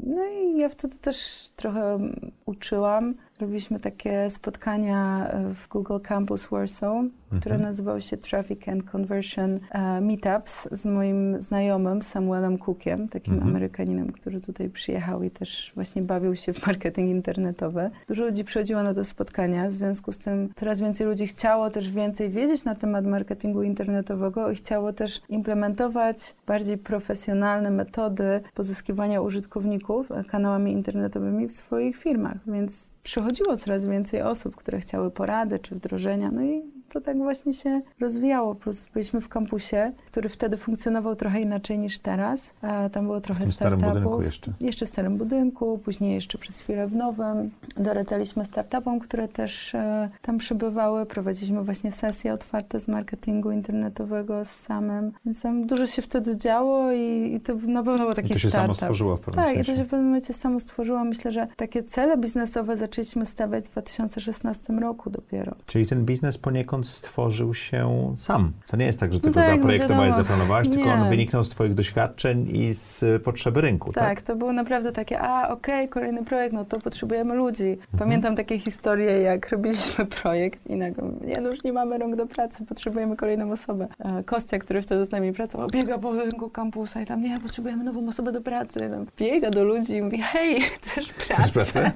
no 0.06 0.24
i 0.24 0.58
ja 0.58 0.68
wtedy 0.68 0.98
też 0.98 1.48
trochę 1.56 1.98
uczyłam 2.46 3.14
Robiliśmy 3.40 3.80
takie 3.80 4.30
spotkania 4.30 5.28
e, 5.30 5.54
w 5.54 5.68
Google 5.68 5.98
Campus 6.02 6.46
Warsaw, 6.46 7.04
które 7.28 7.54
mhm. 7.54 7.62
nazywały 7.62 8.00
się 8.00 8.16
Traffic 8.16 8.68
and 8.68 8.90
Conversion 8.90 9.54
uh, 9.54 9.80
Meetups 10.00 10.68
z 10.72 10.84
moim 10.84 11.42
znajomym 11.42 12.02
Samuelem 12.02 12.58
Cookiem, 12.58 13.08
takim 13.08 13.34
mhm. 13.34 13.50
Amerykaninem, 13.50 14.12
który 14.12 14.40
tutaj 14.40 14.70
przyjechał 14.70 15.22
i 15.22 15.30
też 15.30 15.72
właśnie 15.74 16.02
bawił 16.02 16.36
się 16.36 16.52
w 16.52 16.66
marketing 16.66 17.10
internetowy. 17.10 17.90
Dużo 18.08 18.24
ludzi 18.24 18.44
przychodziło 18.44 18.82
na 18.82 18.94
te 18.94 19.04
spotkania, 19.04 19.68
w 19.68 19.72
związku 19.72 20.12
z 20.12 20.18
tym 20.18 20.48
coraz 20.54 20.80
więcej 20.80 21.06
ludzi 21.06 21.26
chciało 21.26 21.70
też 21.70 21.90
więcej 21.90 22.30
wiedzieć 22.30 22.64
na 22.64 22.74
temat 22.74 23.06
marketingu 23.06 23.62
internetowego 23.62 24.50
i 24.50 24.54
chciało 24.54 24.92
też 24.92 25.22
implementować 25.28 26.36
bardziej 26.46 26.78
profesjonalne 26.78 27.70
metody 27.70 28.40
pozyskiwania 28.54 29.20
użytkowników 29.20 30.08
kanałami 30.28 30.72
internetowymi 30.72 31.48
w 31.48 31.52
swoich 31.52 31.96
firmach, 31.96 32.36
więc 32.46 32.95
przychodziło 33.06 33.56
coraz 33.56 33.86
więcej 33.86 34.22
osób, 34.22 34.56
które 34.56 34.80
chciały 34.80 35.10
porady 35.10 35.58
czy 35.58 35.74
wdrożenia, 35.74 36.30
no 36.30 36.42
i 36.42 36.62
to 36.88 37.00
tak 37.00 37.16
właśnie 37.16 37.52
się 37.52 37.80
rozwijało. 38.00 38.54
Plus 38.54 38.86
byliśmy 38.94 39.20
w 39.20 39.28
kampusie, 39.28 39.92
który 40.06 40.28
wtedy 40.28 40.56
funkcjonował 40.56 41.16
trochę 41.16 41.40
inaczej 41.40 41.78
niż 41.78 41.98
teraz. 41.98 42.54
Tam 42.92 43.04
było 43.04 43.20
trochę 43.20 43.40
w 43.40 43.42
tym 43.44 43.52
starym 43.52 43.78
startupów. 43.80 44.02
budynku 44.04 44.22
jeszcze. 44.26 44.52
Jeszcze 44.60 44.86
w 44.86 44.88
starym 44.88 45.16
budynku, 45.18 45.78
później 45.84 46.14
jeszcze 46.14 46.38
przez 46.38 46.60
chwilę 46.60 46.86
w 46.86 46.94
nowym. 46.94 47.50
Doradzaliśmy 47.76 48.44
startupom, 48.44 49.00
które 49.00 49.28
też 49.28 49.74
e, 49.74 50.08
tam 50.22 50.38
przybywały. 50.38 51.06
Prowadziliśmy 51.06 51.62
właśnie 51.64 51.92
sesje 51.92 52.32
otwarte 52.32 52.80
z 52.80 52.88
marketingu 52.88 53.50
internetowego 53.50 54.44
z 54.44 54.50
samym. 54.50 55.12
Więc 55.26 55.42
tam 55.42 55.66
dużo 55.66 55.86
się 55.86 56.02
wtedy 56.02 56.36
działo 56.36 56.92
i, 56.92 57.32
i 57.34 57.40
to 57.40 57.54
na 57.54 57.82
pewno 57.82 58.04
był 58.04 58.14
taki 58.14 58.30
I 58.30 58.32
to 58.32 58.38
się 58.38 58.48
startup. 58.48 58.62
samo 58.66 58.74
stworzyło 58.74 59.16
w 59.16 59.20
pewnym 59.20 59.44
Tak, 59.44 59.52
i 59.52 59.56
sensie. 59.56 59.72
to 59.72 59.78
się 59.78 59.84
w 59.84 59.88
pewnym 59.88 60.06
momencie 60.06 60.32
samo 60.32 60.60
stworzyło. 60.60 61.04
Myślę, 61.04 61.32
że 61.32 61.46
takie 61.56 61.82
cele 61.82 62.16
biznesowe 62.16 62.76
zaczęliśmy 62.76 63.26
stawiać 63.26 63.64
w 63.64 63.70
2016 63.70 64.72
roku 64.72 65.10
dopiero. 65.10 65.54
Czyli 65.66 65.86
ten 65.86 66.04
biznes 66.04 66.38
poniekąd 66.38 66.75
stworzył 66.84 67.54
się 67.54 68.14
sam. 68.16 68.52
To 68.66 68.76
nie 68.76 68.86
jest 68.86 69.00
tak, 69.00 69.12
że 69.12 69.20
ty 69.20 69.26
No 69.26 69.32
go 69.32 69.40
tak, 69.40 69.48
no 69.50 69.56
zaprojektowałeś, 69.56 70.08
wiadomo. 70.10 70.24
zaplanowałaś, 70.24 70.68
tylko 70.68 70.90
on 70.90 71.08
wyniknął 71.08 71.44
z 71.44 71.48
twoich 71.48 71.74
doświadczeń 71.74 72.56
i 72.56 72.74
z 72.74 73.22
potrzeby 73.22 73.60
rynku, 73.60 73.92
tak? 73.92 74.04
Tak, 74.04 74.22
to 74.22 74.36
było 74.36 74.52
naprawdę 74.52 74.92
takie, 74.92 75.20
a 75.20 75.48
okej, 75.48 75.88
kolejny 75.88 76.24
projekt, 76.24 76.54
no 76.54 76.64
to 76.64 76.80
potrzebujemy 76.80 77.34
ludzi. 77.34 77.68
Mhm. 77.68 77.98
Pamiętam 77.98 78.36
takie 78.36 78.58
historie, 78.58 79.20
jak 79.20 79.48
robiliśmy 79.52 80.06
projekt 80.06 80.66
i 80.66 80.76
nagle, 80.76 81.10
nie 81.20 81.40
no 81.40 81.48
już 81.48 81.64
nie 81.64 81.72
mamy 81.72 81.98
rąk 81.98 82.16
do 82.16 82.26
pracy, 82.26 82.64
potrzebujemy 82.66 83.16
kolejną 83.16 83.52
osobę. 83.52 83.88
E, 83.98 84.24
Kostia, 84.24 84.58
który 84.58 84.82
wtedy 84.82 85.04
z 85.04 85.10
nami 85.10 85.32
pracował, 85.32 85.68
biega 85.72 85.98
po 85.98 86.12
budynku 86.12 86.50
kampusa 86.50 87.02
i 87.02 87.06
tam, 87.06 87.22
nie, 87.22 87.38
potrzebujemy 87.38 87.84
nową 87.84 88.08
osobę 88.08 88.32
do 88.32 88.40
pracy. 88.40 88.80
Tam 88.90 89.06
biega 89.18 89.50
do 89.50 89.64
ludzi 89.64 89.96
i 89.96 90.02
mówi, 90.02 90.18
hej, 90.22 90.60
chcesz 90.82 91.12
pracę? 91.12 91.42
Chcesz 91.42 91.52
pracę? 91.52 91.92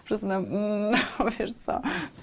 Po 0.00 0.06
prostu 0.06 0.28
tam, 0.28 0.44
mm, 0.44 0.92
no 1.18 1.26
wiesz 1.38 1.52
co, 1.52 1.80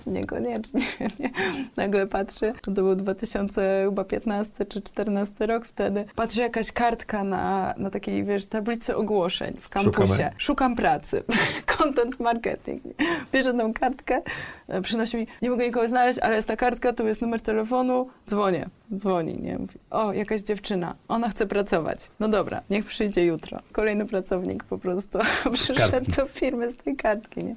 niekoniecznie. 0.07 0.81
Nie? 1.19 1.29
Nagle 1.77 2.08
patrzy, 2.08 2.53
to 2.62 2.71
był 2.71 2.95
2015 2.95 4.65
czy 4.65 4.82
14 4.82 5.45
rok 5.45 5.65
wtedy, 5.65 6.06
patrzy 6.15 6.41
jakaś 6.41 6.71
kartka 6.71 7.23
na, 7.23 7.73
na 7.77 7.89
takiej, 7.89 8.23
wiesz, 8.23 8.45
tablicy 8.45 8.95
ogłoszeń 8.95 9.58
w 9.60 9.69
kampusie. 9.69 10.08
Szukamy. 10.08 10.32
Szukam 10.38 10.75
pracy. 10.75 11.23
Content 11.77 12.19
marketing. 12.19 12.84
Bierze 13.34 13.53
tą 13.53 13.73
kartkę, 13.73 14.21
e, 14.67 14.82
przynosi 14.82 15.17
mi, 15.17 15.27
nie 15.41 15.49
mogę 15.49 15.65
nikogo 15.65 15.88
znaleźć, 15.88 16.19
ale 16.19 16.36
jest 16.36 16.47
ta 16.47 16.56
kartka, 16.56 16.93
tu 16.93 17.08
jest 17.08 17.21
numer 17.21 17.41
telefonu, 17.41 18.10
dzwonię. 18.29 18.69
Dzwoni, 18.95 19.38
nie? 19.41 19.58
Mówi, 19.58 19.79
o, 19.89 20.13
jakaś 20.13 20.41
dziewczyna, 20.41 20.95
ona 21.08 21.29
chce 21.29 21.47
pracować. 21.47 22.12
No 22.19 22.27
dobra, 22.27 22.62
niech 22.69 22.86
przyjdzie 22.86 23.25
jutro. 23.25 23.60
Kolejny 23.71 24.06
pracownik 24.06 24.63
po 24.63 24.77
prostu 24.77 25.19
przyszedł 25.53 26.12
do 26.12 26.25
firmy 26.25 26.71
z 26.71 26.77
tej 26.77 26.95
kartki, 26.95 27.43
nie? 27.43 27.56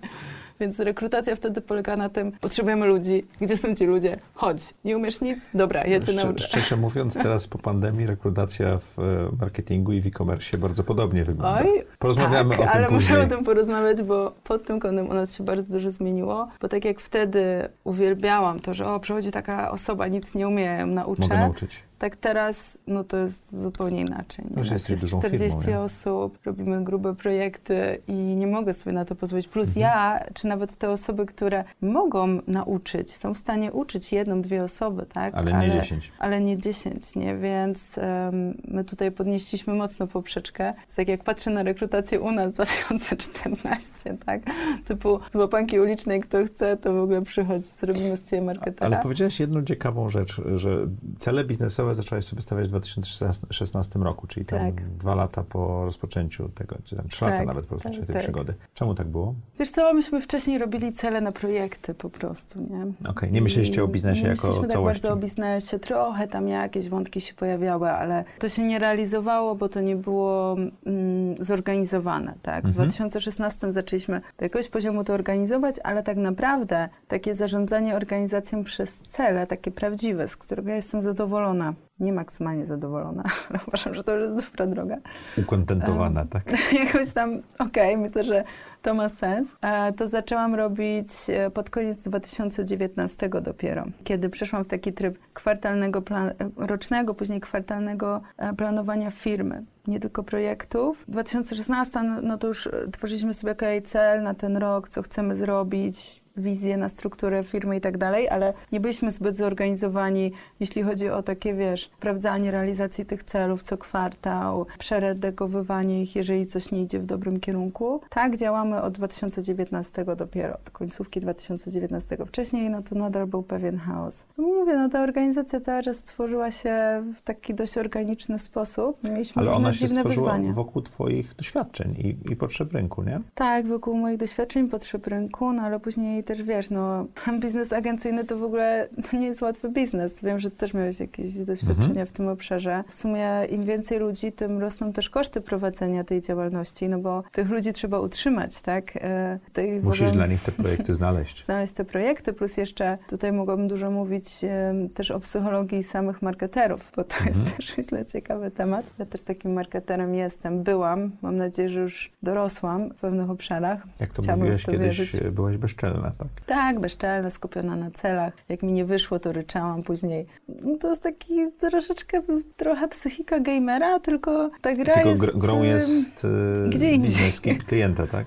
Więc 0.60 0.80
rekrutacja 0.80 1.36
wtedy 1.36 1.60
polega 1.60 1.96
na 1.96 2.08
tym, 2.08 2.32
potrzebujemy 2.32 2.86
ludzi. 2.86 3.26
Gdzie 3.40 3.56
są 3.56 3.74
ci 3.74 3.84
ludzie? 3.86 4.16
Chodź. 4.34 4.74
Nie 4.84 4.96
umiesz 4.96 5.20
nic? 5.20 5.38
Dobra, 5.54 5.84
ja 5.84 6.00
cię 6.00 6.12
Szczer- 6.12 6.24
nauczę. 6.24 6.44
szczerze 6.44 6.76
mówiąc, 6.76 7.14
teraz 7.14 7.46
po 7.46 7.58
pandemii 7.58 8.06
rekrutacja 8.06 8.78
w 8.78 8.98
e, 8.98 9.02
marketingu 9.40 9.92
i 9.92 10.00
w 10.00 10.06
e-commerce 10.06 10.58
bardzo 10.58 10.84
podobnie 10.84 11.24
wygląda. 11.24 11.60
Oj, 11.62 11.84
Porozmawiamy 11.98 12.50
tak, 12.50 12.58
o 12.60 12.62
tym 12.62 12.70
ale 12.72 12.86
później. 12.86 13.00
musimy 13.00 13.20
o 13.20 13.36
tym 13.36 13.44
porozmawiać, 13.44 14.02
bo 14.02 14.32
pod 14.44 14.64
tym 14.66 14.80
kątem 14.80 15.08
u 15.10 15.14
nas 15.14 15.36
się 15.36 15.44
bardzo 15.44 15.72
dużo 15.72 15.90
zmieniło. 15.90 16.48
Bo 16.60 16.68
tak 16.68 16.84
jak 16.84 17.00
wtedy 17.00 17.68
uwielbiałam 17.84 18.60
to, 18.60 18.74
że 18.74 18.86
o, 18.86 19.00
przychodzi 19.00 19.30
taka 19.30 19.70
osoba, 19.70 20.06
nic 20.08 20.34
nie 20.34 20.48
umie, 20.48 20.64
ja 20.64 20.78
ją 20.80 20.86
nauczę. 20.86 21.22
Mogę 21.22 21.36
nauczyć. 21.38 21.82
Tak 21.98 22.16
teraz, 22.16 22.78
no 22.86 23.04
to 23.04 23.16
jest 23.16 23.62
zupełnie 23.62 24.00
inaczej. 24.00 24.44
Nie? 24.50 24.56
Już 24.56 24.70
jest 24.70 25.00
dużą 25.00 25.18
40 25.20 25.60
firmą, 25.64 25.80
osób, 25.80 26.38
robimy 26.44 26.84
grube 26.84 27.14
projekty 27.14 28.02
i 28.08 28.12
nie 28.12 28.46
mogę 28.46 28.72
sobie 28.72 28.92
na 28.92 29.04
to 29.04 29.14
pozwolić. 29.14 29.48
Plus 29.48 29.68
Mhm. 29.68 29.82
ja, 29.82 30.24
czy 30.34 30.46
nawet 30.46 30.76
te 30.76 30.90
osoby, 30.90 31.26
które 31.26 31.64
mogą 31.80 32.40
nauczyć, 32.46 33.16
są 33.16 33.34
w 33.34 33.38
stanie 33.38 33.72
uczyć 33.72 34.12
jedną, 34.12 34.42
dwie 34.42 34.64
osoby, 34.64 35.06
tak? 35.12 35.34
Ale 35.34 35.52
nie 35.52 35.70
10. 35.70 36.12
Ale 36.18 36.40
nie 36.40 36.58
10, 36.58 37.16
nie? 37.16 37.36
Więc 37.36 37.98
em, 37.98 38.54
my 38.68 38.84
tutaj 38.84 39.12
podnieśliśmy 39.12 39.74
mocno 39.74 40.06
poprzeczkę. 40.06 40.74
Więc 40.80 40.96
tak 40.96 41.08
jak 41.08 41.24
patrzę 41.24 41.50
na 41.50 41.62
rekrutację 41.62 42.20
u 42.20 42.32
nas 42.32 42.52
2014, 42.52 44.16
tak? 44.26 44.42
Typu 44.84 45.20
z 45.32 45.34
łapanki 45.34 45.80
ulicznej, 45.80 46.20
kto 46.20 46.44
chce, 46.44 46.76
to 46.76 46.92
w 46.94 46.98
ogóle 46.98 47.22
przychodź, 47.22 47.64
zrobimy 47.64 48.16
z 48.16 48.30
ciebie 48.30 48.42
marketera. 48.42 48.86
Ale 48.86 49.02
powiedziałaś 49.02 49.40
jedną 49.40 49.64
ciekawą 49.64 50.08
rzecz, 50.08 50.42
że 50.56 50.86
cele 51.18 51.44
biznesowe 51.44 51.85
zaczęłaś 51.94 52.24
sobie 52.24 52.42
stawiać 52.42 52.66
w 52.66 52.68
2016 52.68 53.98
roku, 53.98 54.26
czyli 54.26 54.46
tam 54.46 54.58
Tak. 54.58 54.88
dwa 54.90 55.14
lata 55.14 55.42
po 55.42 55.84
rozpoczęciu 55.84 56.48
tego, 56.48 56.76
czy 56.84 56.96
tam 56.96 57.08
trzy 57.08 57.20
Tak, 57.20 57.30
lata 57.30 57.44
nawet 57.44 57.66
po 57.66 57.74
rozpoczęciu 57.74 57.98
tak, 58.00 58.06
tej 58.06 58.14
tak. 58.14 58.22
przygody. 58.22 58.54
Czemu 58.74 58.94
tak 58.94 59.06
było? 59.06 59.34
Wiesz 59.58 59.70
co, 59.70 59.94
myśmy 59.94 60.20
wcześniej 60.20 60.58
robili 60.58 60.92
cele 60.92 61.20
na 61.20 61.32
projekty 61.32 61.94
po 61.94 62.10
prostu, 62.10 62.60
nie? 62.60 62.86
Okej, 63.10 63.32
nie 63.32 63.40
myśleliście 63.42 63.84
o 63.84 63.86
I 63.86 63.90
biznesie 63.90 64.22
nie 64.22 64.28
jako 64.28 64.42
o 64.42 64.46
myśleliśmy 64.46 64.68
tak 64.68 64.72
całości. 64.76 65.02
bardzo 65.02 65.12
o 65.12 65.16
biznesie, 65.22 65.78
trochę 65.78 66.28
tam 66.28 66.48
jakieś 66.48 66.88
wątki 66.88 67.20
się 67.20 67.34
pojawiały, 67.34 67.90
ale 67.90 68.24
to 68.38 68.48
się 68.48 68.64
nie 68.64 68.78
realizowało, 68.78 69.54
bo 69.54 69.68
to 69.68 69.80
nie 69.80 69.96
było 69.96 70.56
mm, 70.86 71.44
zorganizowane, 71.44 72.34
tak? 72.42 72.62
W 72.64 72.66
Mhm. 72.66 72.74
2016 72.74 73.72
zaczęliśmy 73.72 74.20
do 74.20 74.44
jakiegoś 74.44 74.68
poziomu 74.68 75.04
to 75.04 75.14
organizować, 75.14 75.76
ale 75.84 76.02
tak 76.02 76.16
naprawdę 76.16 76.88
takie 77.08 77.34
zarządzanie 77.34 77.96
organizacją 77.96 78.64
przez 78.64 78.98
cele, 78.98 79.46
takie 79.46 79.70
prawdziwe, 79.70 80.28
z 80.28 80.36
którego 80.36 80.68
ja 80.70 80.76
jestem 80.76 81.02
zadowolona, 81.02 81.74
nie 82.00 82.12
maksymalnie 82.12 82.66
zadowolona, 82.66 83.22
ale 83.50 83.58
uważam, 83.68 83.94
że 83.94 84.04
to 84.04 84.16
już 84.16 84.26
jest 84.28 84.46
dobra 84.50 84.66
droga, 84.66 84.96
Ukontentowana, 85.38 86.24
tak? 86.24 86.44
jakoś 86.84 87.10
tam, 87.10 87.42
okej, 87.58 87.96
myślę, 87.96 88.24
że 88.24 88.44
to 88.82 88.94
ma 88.94 89.08
sens. 89.08 89.48
E, 89.62 89.92
To 89.92 90.08
zaczęłam 90.08 90.54
robić 90.54 91.08
e, 91.28 91.50
pod 91.50 91.70
koniec 91.70 92.02
2019 92.02 93.28
dopiero, 93.28 93.84
kiedy 94.04 94.28
przeszłam 94.30 94.64
w 94.64 94.68
taki 94.68 94.92
tryb 94.92 95.18
kwartalnego, 95.34 96.02
plan- 96.02 96.32
rocznego, 96.56 97.14
później 97.14 97.40
kwartalnego 97.40 98.20
e, 98.38 98.54
planowania 98.54 99.10
firmy. 99.10 99.64
Nie 99.86 100.00
tylko 100.00 100.22
projektów. 100.22 101.04
2016, 101.08 102.02
no, 102.02 102.22
no 102.22 102.38
to 102.38 102.46
już 102.48 102.66
e, 102.66 102.70
tworzyliśmy 102.92 103.34
sobie 103.34 103.52
okej, 103.52 103.82
cel 103.82 104.22
na 104.22 104.34
ten 104.34 104.56
rok, 104.56 104.88
co 104.88 105.02
chcemy 105.02 105.36
zrobić, 105.36 106.22
wizję 106.36 106.76
na 106.76 106.88
strukturę 106.88 107.42
firmy 107.42 107.76
i 107.76 107.80
tak 107.80 107.98
dalej, 107.98 108.28
ale 108.28 108.54
nie 108.72 108.80
byliśmy 108.80 109.10
zbyt 109.10 109.36
zorganizowani, 109.36 110.32
jeśli 110.60 110.82
chodzi 110.82 111.08
o 111.08 111.22
takie, 111.22 111.54
wiesz, 111.54 111.90
sprawdzanie 111.98 112.50
realizacji 112.50 113.06
tych 113.06 113.22
celów 113.24 113.62
co 113.62 113.78
kwartał, 113.78 114.66
przeredagowywanie 114.78 116.02
ich, 116.02 116.16
jeżeli 116.16 116.46
coś 116.46 116.70
nie 116.72 116.82
idzie 116.82 116.98
w 116.98 117.06
dobrym 117.06 117.40
kierunku. 117.40 118.00
Tak 118.10 118.36
działamy 118.36 118.82
od 118.82 118.94
2019 118.94 120.04
dopiero, 120.16 120.54
od 120.54 120.70
końcówki 120.70 121.20
2019. 121.20 122.16
Wcześniej, 122.26 122.70
no 122.70 122.82
to 122.82 122.94
nadal 122.94 123.26
był 123.26 123.42
pewien 123.42 123.76
chaos. 123.78 124.26
No 124.38 124.44
mówię, 124.44 124.74
no 124.76 124.88
ta 124.88 125.02
organizacja 125.02 125.60
cały 125.60 125.82
czas 125.82 125.96
stworzyła 125.96 126.50
się 126.50 127.02
w 127.16 127.22
taki 127.22 127.54
dość 127.54 127.78
organiczny 127.78 128.38
sposób. 128.38 129.04
Mieliśmy 129.04 129.42
Ale 129.42 129.52
ona 129.52 129.72
się 129.72 129.88
stworzyła 129.88 130.08
wyzwania. 130.32 130.52
wokół 130.52 130.82
twoich 130.82 131.34
doświadczeń 131.34 131.94
i, 131.98 132.32
i 132.32 132.36
potrzeb 132.36 132.72
rynku, 132.72 133.02
nie? 133.02 133.20
Tak, 133.34 133.66
wokół 133.66 133.96
moich 133.96 134.16
doświadczeń, 134.18 134.68
potrzeb 134.68 135.06
rynku, 135.06 135.52
no 135.52 135.62
ale 135.62 135.80
później 135.80 136.24
też 136.26 136.42
wiesz, 136.42 136.70
no 136.70 137.06
biznes 137.42 137.72
agencyjny 137.72 138.24
to 138.24 138.38
w 138.38 138.42
ogóle 138.42 138.88
nie 139.12 139.26
jest 139.26 139.42
łatwy 139.42 139.68
biznes. 139.70 140.22
Wiem, 140.22 140.40
że 140.40 140.50
też 140.50 140.74
miałeś 140.74 141.00
jakieś 141.00 141.32
doświadczenia 141.34 141.88
Mhm. 141.88 142.06
w 142.06 142.12
tym 142.12 142.28
obszarze. 142.28 142.84
W 142.88 142.94
sumie 142.94 143.28
im 143.50 143.64
więcej 143.64 143.98
ludzi, 143.98 144.32
tym 144.32 144.58
rosną 144.58 144.92
też 144.92 145.10
koszty 145.10 145.40
prowadzenia 145.40 146.04
tej 146.04 146.20
działalności, 146.20 146.88
no 146.88 146.98
bo 146.98 147.22
tych 147.32 147.50
ludzi 147.50 147.72
trzeba 147.72 147.98
utrzymać, 148.00 148.60
tak? 148.60 148.96
E, 148.96 149.38
Tutaj 149.46 149.80
Musisz 149.82 150.00
mogą 150.02 150.12
dla 150.14 150.26
nich 150.26 150.42
te 150.42 150.52
projekty 150.52 150.94
znaleźć. 151.00 151.44
znaleźć 151.44 151.72
te 151.72 151.84
projekty, 151.84 152.32
plus 152.32 152.56
jeszcze 152.56 152.98
tutaj 153.08 153.32
mogłabym 153.32 153.68
dużo 153.68 153.90
mówić 153.90 154.44
em, 154.44 154.88
też 154.88 155.10
o 155.10 155.20
psychologii 155.20 155.82
samych 155.82 156.22
marketerów, 156.22 156.92
bo 156.96 157.04
to 157.04 157.16
Mhm. 157.16 157.34
jest 157.44 157.56
też 157.56 157.76
myślę 157.78 158.06
ciekawy 158.06 158.50
temat. 158.50 158.86
Ja 158.98 159.06
też 159.06 159.22
takim 159.22 159.52
marketerem 159.52 160.14
jestem, 160.14 160.62
byłam, 160.62 161.10
mam 161.22 161.36
nadzieję, 161.36 161.68
że 161.68 161.80
już 161.80 162.12
dorosłam 162.22 162.90
w 162.90 162.94
pewnych 162.94 163.30
obszarach. 163.30 163.86
Jak 164.00 164.14
to 164.14 164.22
Chciałabym 164.22 164.44
mówiłaś 164.44 164.64
kiedyś, 164.64 164.98
wierzyć. 164.98 165.20
byłaś 165.30 165.56
bezczelna, 165.56 166.12
tak? 166.18 166.28
Tak, 166.46 166.80
bezczelna, 166.80 167.30
skupiona 167.30 167.76
na 167.76 167.90
celach. 167.90 168.32
Jak 168.48 168.62
mi 168.62 168.72
nie 168.72 168.84
wyszło, 168.84 169.18
to 169.18 169.32
ryczałam 169.32 169.82
później. 169.82 170.26
No 170.48 170.76
to 170.78 170.90
jest 170.90 171.02
taki 171.02 171.52
troszeczkę, 171.58 172.22
trochę 172.56 172.88
psychika 172.88 173.40
gamera, 173.40 174.00
tylko 174.00 174.50
ta 174.60 174.74
gra 174.74 174.94
Tylko 174.94 175.10
jest... 175.10 175.22
gr- 175.22 175.38
grą 175.38 175.62
jest 175.62 176.24
e, 176.24 176.68
gdzie 176.68 176.92
indziej. 176.92 177.32
klienta, 177.68 178.06
tak? 178.06 178.26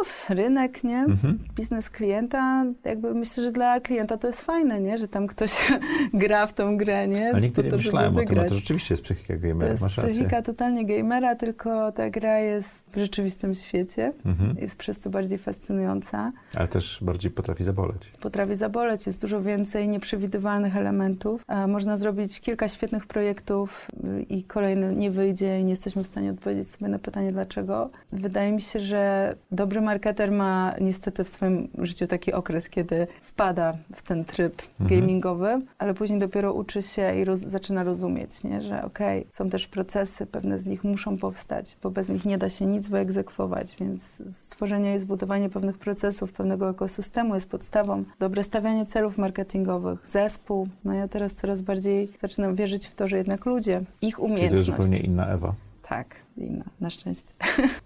No, 0.00 0.34
rynek, 0.34 0.84
nie? 0.84 0.98
Mhm. 0.98 1.38
biznes 1.56 1.90
klienta, 1.90 2.64
jakby 2.84 3.14
myślę, 3.14 3.42
że 3.44 3.52
dla 3.52 3.80
klienta 3.80 4.16
to 4.16 4.26
jest 4.26 4.42
fajne, 4.42 4.80
nie? 4.80 4.98
Że 4.98 5.08
tam 5.08 5.26
ktoś 5.26 5.72
gra 6.14 6.46
w 6.46 6.52
tą 6.52 6.76
grę, 6.76 7.08
nie? 7.08 7.30
Ale 7.30 7.40
nigdy 7.40 7.62
nie 7.62 7.70
to, 7.70 7.76
myślałem 7.76 8.16
o 8.16 8.24
tym, 8.24 8.38
a 8.38 8.44
to 8.44 8.54
rzeczywiście 8.54 8.94
jest 8.94 9.04
psychika 9.04 9.34
To 9.34 9.40
gamera, 9.40 9.70
jest 9.70 9.82
masz 9.82 9.96
rację. 9.96 10.12
psychika 10.12 10.42
totalnie 10.42 10.86
gamera, 10.86 11.34
tylko 11.34 11.92
ta 11.92 12.10
gra 12.10 12.38
jest 12.38 12.84
w 12.92 12.98
rzeczywistym 12.98 13.54
świecie. 13.54 14.12
Mhm. 14.24 14.56
Jest 14.58 14.76
przez 14.76 14.98
to 14.98 15.10
bardziej 15.10 15.38
fascynująca. 15.38 16.32
Ale 16.56 16.68
też 16.68 16.98
bardziej 17.02 17.30
potrafi 17.30 17.64
zaboleć. 17.64 18.12
Potrafi 18.20 18.56
zaboleć, 18.56 19.06
jest 19.06 19.20
dużo 19.20 19.42
więcej 19.42 19.88
nieprzewidywalnych 19.88 20.76
elementów. 20.76 21.42
A 21.46 21.66
można 21.66 21.96
zrobić 21.96 22.40
kilka 22.40 22.68
świetnych 22.68 23.06
projektów 23.06 23.88
y, 24.04 24.22
i 24.22 24.44
kolejny 24.44 24.94
nie 24.96 25.10
wyjdzie 25.10 25.60
i 25.60 25.64
nie 25.64 25.70
jesteśmy 25.70 26.04
w 26.04 26.06
stanie 26.06 26.30
odpowiedzieć 26.30 26.70
sobie 26.70 26.88
na 26.88 26.98
pytanie 26.98 27.32
dlaczego. 27.32 27.90
Wydaje 28.12 28.52
mi 28.52 28.60
się, 28.62 28.80
że 28.80 29.34
dobry 29.52 29.71
marketer 29.80 30.32
ma 30.32 30.74
niestety 30.80 31.24
w 31.24 31.28
swoim 31.28 31.68
życiu 31.78 32.06
taki 32.06 32.32
okres, 32.32 32.68
kiedy 32.68 33.06
wpada 33.22 33.76
w 33.94 34.02
ten 34.02 34.24
tryb 34.24 34.62
Mhm. 34.80 35.00
gamingowy, 35.00 35.60
ale 35.78 35.94
później 35.94 36.18
dopiero 36.20 36.52
uczy 36.52 36.82
się 36.82 37.14
i 37.20 37.24
roz, 37.24 37.40
zaczyna 37.40 37.82
rozumieć, 37.84 38.44
nie? 38.44 38.62
że 38.62 38.84
okej, 38.84 39.26
są 39.30 39.50
też 39.50 39.66
procesy, 39.66 40.26
pewne 40.26 40.58
z 40.58 40.66
nich 40.66 40.84
muszą 40.84 41.18
powstać, 41.18 41.76
bo 41.82 41.90
bez 41.90 42.08
nich 42.08 42.24
nie 42.24 42.38
da 42.38 42.48
się 42.48 42.66
nic 42.66 42.88
wyegzekwować, 42.88 43.76
więc 43.80 44.22
stworzenie 44.36 44.96
i 44.96 44.98
zbudowanie 45.00 45.50
pewnych 45.50 45.78
procesów, 45.78 46.32
pewnego 46.32 46.70
ekosystemu 46.70 47.34
jest 47.34 47.50
podstawą. 47.50 48.04
Dobre 48.18 48.44
stawianie 48.44 48.86
celów 48.86 49.18
marketingowych, 49.18 50.00
zespół. 50.04 50.68
No 50.84 50.94
ja 50.94 51.08
teraz 51.08 51.34
coraz 51.34 51.62
bardziej 51.62 52.08
zaczynam 52.20 52.54
wierzyć 52.54 52.86
w 52.86 52.94
to, 52.94 53.08
że 53.08 53.16
jednak 53.16 53.46
ludzie, 53.46 53.80
ich 53.80 53.84
Czyli 54.00 54.00
to 54.00 54.06
jest 54.06 54.18
umiejętność. 54.18 54.66
zupełnie 54.66 54.98
inna 54.98 55.26
Ewa. 55.26 55.54
Tak, 55.82 56.16
inna, 56.36 56.64
na 56.80 56.90
szczęście. 56.90 57.32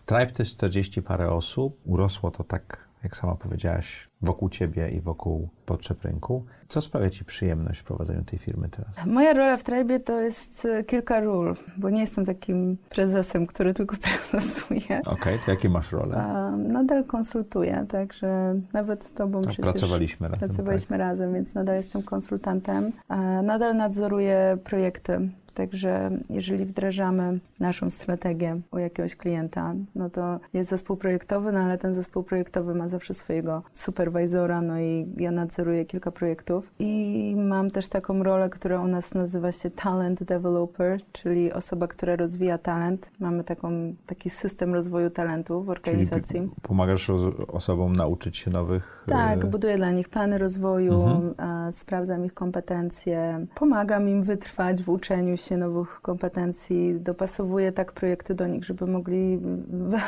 Tribe 0.06 0.26
to 0.26 0.42
jest 0.42 0.52
40 0.52 1.02
parę 1.02 1.30
osób. 1.30 1.80
Urosło 1.84 2.30
to 2.30 2.44
tak, 2.44 2.86
jak 3.02 3.16
sama 3.16 3.34
powiedziałaś, 3.34 4.08
wokół 4.22 4.48
ciebie 4.48 4.88
i 4.90 5.00
wokół 5.00 5.48
potrzeb 5.66 6.02
rynku. 6.02 6.44
Co 6.68 6.80
sprawia 6.80 7.10
ci 7.10 7.24
przyjemność 7.24 7.80
w 7.80 7.84
prowadzeniu 7.84 8.24
tej 8.24 8.38
firmy 8.38 8.68
teraz? 8.68 9.06
Moja 9.06 9.32
rola 9.32 9.56
w 9.56 9.62
Tribe 9.64 10.00
to 10.00 10.20
jest 10.20 10.64
e, 10.64 10.84
kilka 10.84 11.20
ról, 11.20 11.56
bo 11.76 11.90
nie 11.90 12.00
jestem 12.00 12.24
takim 12.24 12.76
prezesem, 12.88 13.46
który 13.46 13.74
tylko 13.74 13.96
prezesuje. 14.30 15.00
Okej, 15.06 15.38
to 15.44 15.50
jakie 15.50 15.68
masz 15.68 15.92
role? 15.92 16.16
A, 16.16 16.50
nadal 16.50 17.04
konsultuję, 17.04 17.86
także 17.88 18.60
nawet 18.72 19.04
z 19.04 19.12
Tobą 19.12 19.40
Tak, 19.42 19.50
przecież 19.52 19.62
pracowaliśmy 19.72 20.28
razem. 20.28 20.48
pracowaliśmy 20.48 20.98
razem, 20.98 21.34
więc 21.34 21.54
nadal 21.54 21.76
jestem 21.76 22.02
konsultantem. 22.02 22.92
A, 23.08 23.42
nadal 23.42 23.76
nadzoruję 23.76 24.58
projekty. 24.64 25.28
Także 25.56 26.10
jeżeli 26.30 26.64
wdrażamy 26.64 27.38
naszą 27.60 27.90
strategię 27.90 28.60
u 28.72 28.78
jakiegoś 28.78 29.16
klienta, 29.16 29.74
no 29.94 30.10
to 30.10 30.40
jest 30.54 30.70
zespół 30.70 30.96
projektowy, 30.96 31.52
no 31.52 31.58
ale 31.58 31.78
ten 31.78 31.94
zespół 31.94 32.22
projektowy 32.22 32.74
ma 32.74 32.88
zawsze 32.88 33.14
swojego 33.14 33.62
superwizora, 33.72 34.60
no 34.60 34.80
i 34.80 35.06
ja 35.16 35.30
nadzoruję 35.30 35.84
kilka 35.84 36.10
projektów. 36.10 36.70
I 36.78 37.34
mam 37.38 37.70
też 37.70 37.88
taką 37.88 38.22
rolę, 38.22 38.50
która 38.50 38.80
u 38.80 38.86
nas 38.88 39.14
nazywa 39.14 39.52
się 39.52 39.70
Talent 39.70 40.22
Developer, 40.24 41.00
czyli 41.12 41.52
osoba, 41.52 41.86
która 41.86 42.16
rozwija 42.16 42.58
talent. 42.58 43.10
Mamy 43.20 43.44
taką, 43.44 43.94
taki 44.06 44.30
system 44.30 44.74
rozwoju 44.74 45.10
talentu 45.10 45.60
w 45.62 45.66
Czyli 45.66 45.76
organizacji. 45.78 46.40
p- 46.40 46.48
pomagasz 46.62 47.10
osobom 47.48 47.96
nauczyć 47.96 48.36
się 48.36 48.50
nowych... 48.50 49.04
Tak, 49.08 49.44
e, 49.44 49.46
buduję 49.46 49.76
dla 49.76 49.90
nich 49.90 50.08
plany 50.08 50.38
rozwoju, 50.38 50.92
Mhm. 50.94 51.34
e, 51.68 51.72
sprawdzam 51.72 52.24
ich 52.24 52.34
kompetencje, 52.34 53.46
pomagam 53.54 54.08
im 54.08 54.22
wytrwać 54.22 54.82
w 54.82 54.88
uczeniu 54.88 55.36
się 55.36 55.45
nowych 55.50 56.00
kompetencji, 56.02 56.94
dopasowuję 57.00 57.72
tak 57.72 57.92
projekty 57.92 58.34
do 58.34 58.46
nich, 58.46 58.64
żeby 58.64 58.86
mogli 58.86 59.40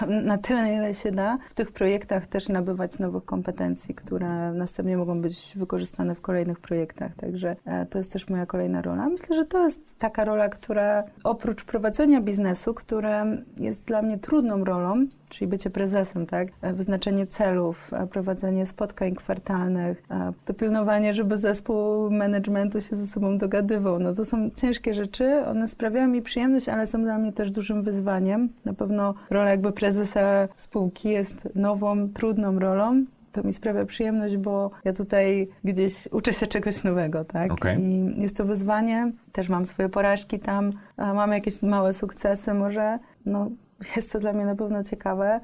na 0.08 0.38
tyle, 0.38 0.62
na 0.62 0.68
ile 0.68 0.94
się 0.94 1.12
da, 1.12 1.38
w 1.48 1.54
tych 1.54 1.72
projektach 1.72 2.26
też 2.26 2.48
nabywać 2.48 2.98
nowych 2.98 3.24
kompetencji, 3.24 3.94
które 3.94 4.52
następnie 4.52 4.96
mogą 4.96 5.20
być 5.20 5.52
wykorzystane 5.56 6.14
w 6.14 6.20
kolejnych 6.20 6.60
projektach. 6.60 7.14
Także 7.16 7.56
e, 7.64 7.86
to 7.86 7.98
jest 7.98 8.12
też 8.12 8.28
moja 8.28 8.46
kolejna 8.46 8.82
rola. 8.82 9.08
Myślę, 9.08 9.36
że 9.36 9.44
to 9.44 9.64
jest 9.64 9.98
taka 9.98 10.24
rola, 10.24 10.48
która 10.48 11.04
oprócz 11.24 11.64
prowadzenia 11.64 12.20
biznesu, 12.20 12.74
które 12.74 13.36
jest 13.56 13.84
dla 13.84 14.02
mnie 14.02 14.18
trudną 14.18 14.64
rolą, 14.64 15.06
czyli 15.28 15.48
bycie 15.48 15.70
prezesem, 15.70 16.26
tak? 16.26 16.48
E, 16.62 16.72
Wyznaczenie 16.72 17.26
celów, 17.26 17.92
e, 17.92 18.06
prowadzenie 18.06 18.66
spotkań 18.66 19.14
kwartalnych, 19.14 20.02
dopilnowanie, 20.46 21.14
żeby 21.14 21.38
zespół 21.38 22.10
managementu 22.10 22.80
się 22.80 22.96
ze 22.96 23.06
sobą 23.06 23.38
dogadywał. 23.38 23.98
No 23.98 24.14
to 24.14 24.24
są 24.24 24.50
ciężkie 24.50 24.94
rzeczy, 24.94 25.27
one 25.46 25.68
sprawiają 25.68 26.08
mi 26.08 26.22
przyjemność, 26.22 26.68
ale 26.68 26.86
są 26.86 27.02
dla 27.02 27.18
mnie 27.18 27.32
też 27.32 27.50
dużym 27.50 27.82
wyzwaniem. 27.82 28.48
Na 28.64 28.72
pewno 28.72 29.14
rola 29.30 29.50
jakby 29.50 29.72
prezesa 29.72 30.48
spółki 30.56 31.08
jest 31.08 31.48
nową, 31.54 32.08
trudną 32.08 32.58
rolą. 32.58 33.04
To 33.32 33.42
mi 33.42 33.52
sprawia 33.52 33.84
przyjemność, 33.84 34.36
bo 34.36 34.70
ja 34.84 34.92
tutaj 34.92 35.48
gdzieś 35.64 36.08
uczę 36.12 36.34
się 36.34 36.46
czegoś 36.46 36.84
nowego, 36.84 37.24
tak? 37.24 37.52
Okej. 37.52 37.80
I 37.80 38.22
jest 38.22 38.36
to 38.36 38.44
wyzwanie. 38.44 39.12
Też 39.32 39.48
mam 39.48 39.66
swoje 39.66 39.88
porażki 39.88 40.38
tam, 40.38 40.72
a 40.96 41.14
mam 41.14 41.32
jakieś 41.32 41.62
małe 41.62 41.92
sukcesy 41.92 42.54
może. 42.54 42.98
No, 43.26 43.50
jest 43.96 44.12
to 44.12 44.18
dla 44.18 44.32
mnie 44.32 44.44
na 44.44 44.56
pewno 44.56 44.84
ciekawe. 44.84 45.40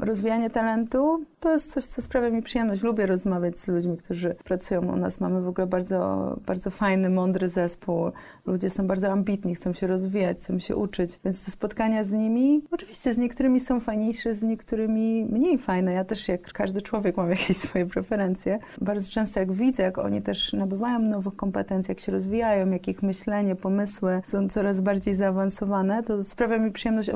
Rozwijanie 0.00 0.50
talentu 0.50 1.24
to 1.40 1.52
jest 1.52 1.72
coś, 1.72 1.84
co 1.84 2.02
sprawia 2.02 2.30
mi 2.30 2.42
przyjemność. 2.42 2.82
Lubię 2.82 3.06
rozmawiać 3.06 3.58
z 3.58 3.68
ludźmi, 3.68 3.96
którzy 3.96 4.34
pracują 4.44 4.92
u 4.92 4.96
nas. 4.96 5.20
Mamy 5.20 5.40
w 5.40 5.48
ogóle 5.48 5.66
bardzo, 5.66 6.36
bardzo 6.46 6.70
fajny, 6.70 7.10
mądry 7.10 7.48
zespół. 7.48 8.10
Ludzie 8.46 8.70
są 8.70 8.86
bardzo 8.86 9.08
ambitni, 9.08 9.54
chcą 9.54 9.72
się 9.72 9.86
rozwijać, 9.86 10.38
chcą 10.38 10.58
się 10.58 10.76
uczyć. 10.76 11.20
Więc 11.24 11.44
te 11.44 11.50
spotkania 11.50 12.04
z 12.04 12.12
nimi, 12.12 12.62
oczywiście 12.70 13.14
z 13.14 13.18
niektórymi 13.18 13.60
są 13.60 13.80
fajniejsze, 13.80 14.34
z 14.34 14.42
niektórymi 14.42 15.24
mniej 15.24 15.58
fajne. 15.58 15.92
Ja 15.92 16.04
też, 16.04 16.28
jak 16.28 16.52
każdy 16.52 16.82
człowiek, 16.82 17.16
mam 17.16 17.30
jakieś 17.36 17.56
swoje 17.56 17.86
preferencje. 17.86 18.58
Bardzo 18.80 19.10
często 19.10 19.40
jak 19.40 19.52
widzę, 19.52 19.82
jak 19.82 19.98
oni 19.98 20.22
też 20.22 20.52
nabywają 20.52 20.98
nowych 20.98 21.36
kompetencji, 21.36 21.92
jak 21.92 22.00
się 22.00 22.12
rozwijają, 22.12 22.70
jak 22.70 22.88
ich 22.88 23.02
myślenie, 23.02 23.56
pomysły 23.56 24.22
są 24.24 24.48
coraz 24.48 24.80
bardziej 24.80 25.14
zaawansowane, 25.14 26.02
to 26.02 26.24
sprawia 26.24 26.58
mi 26.58 26.70
przyjemność 26.70 27.10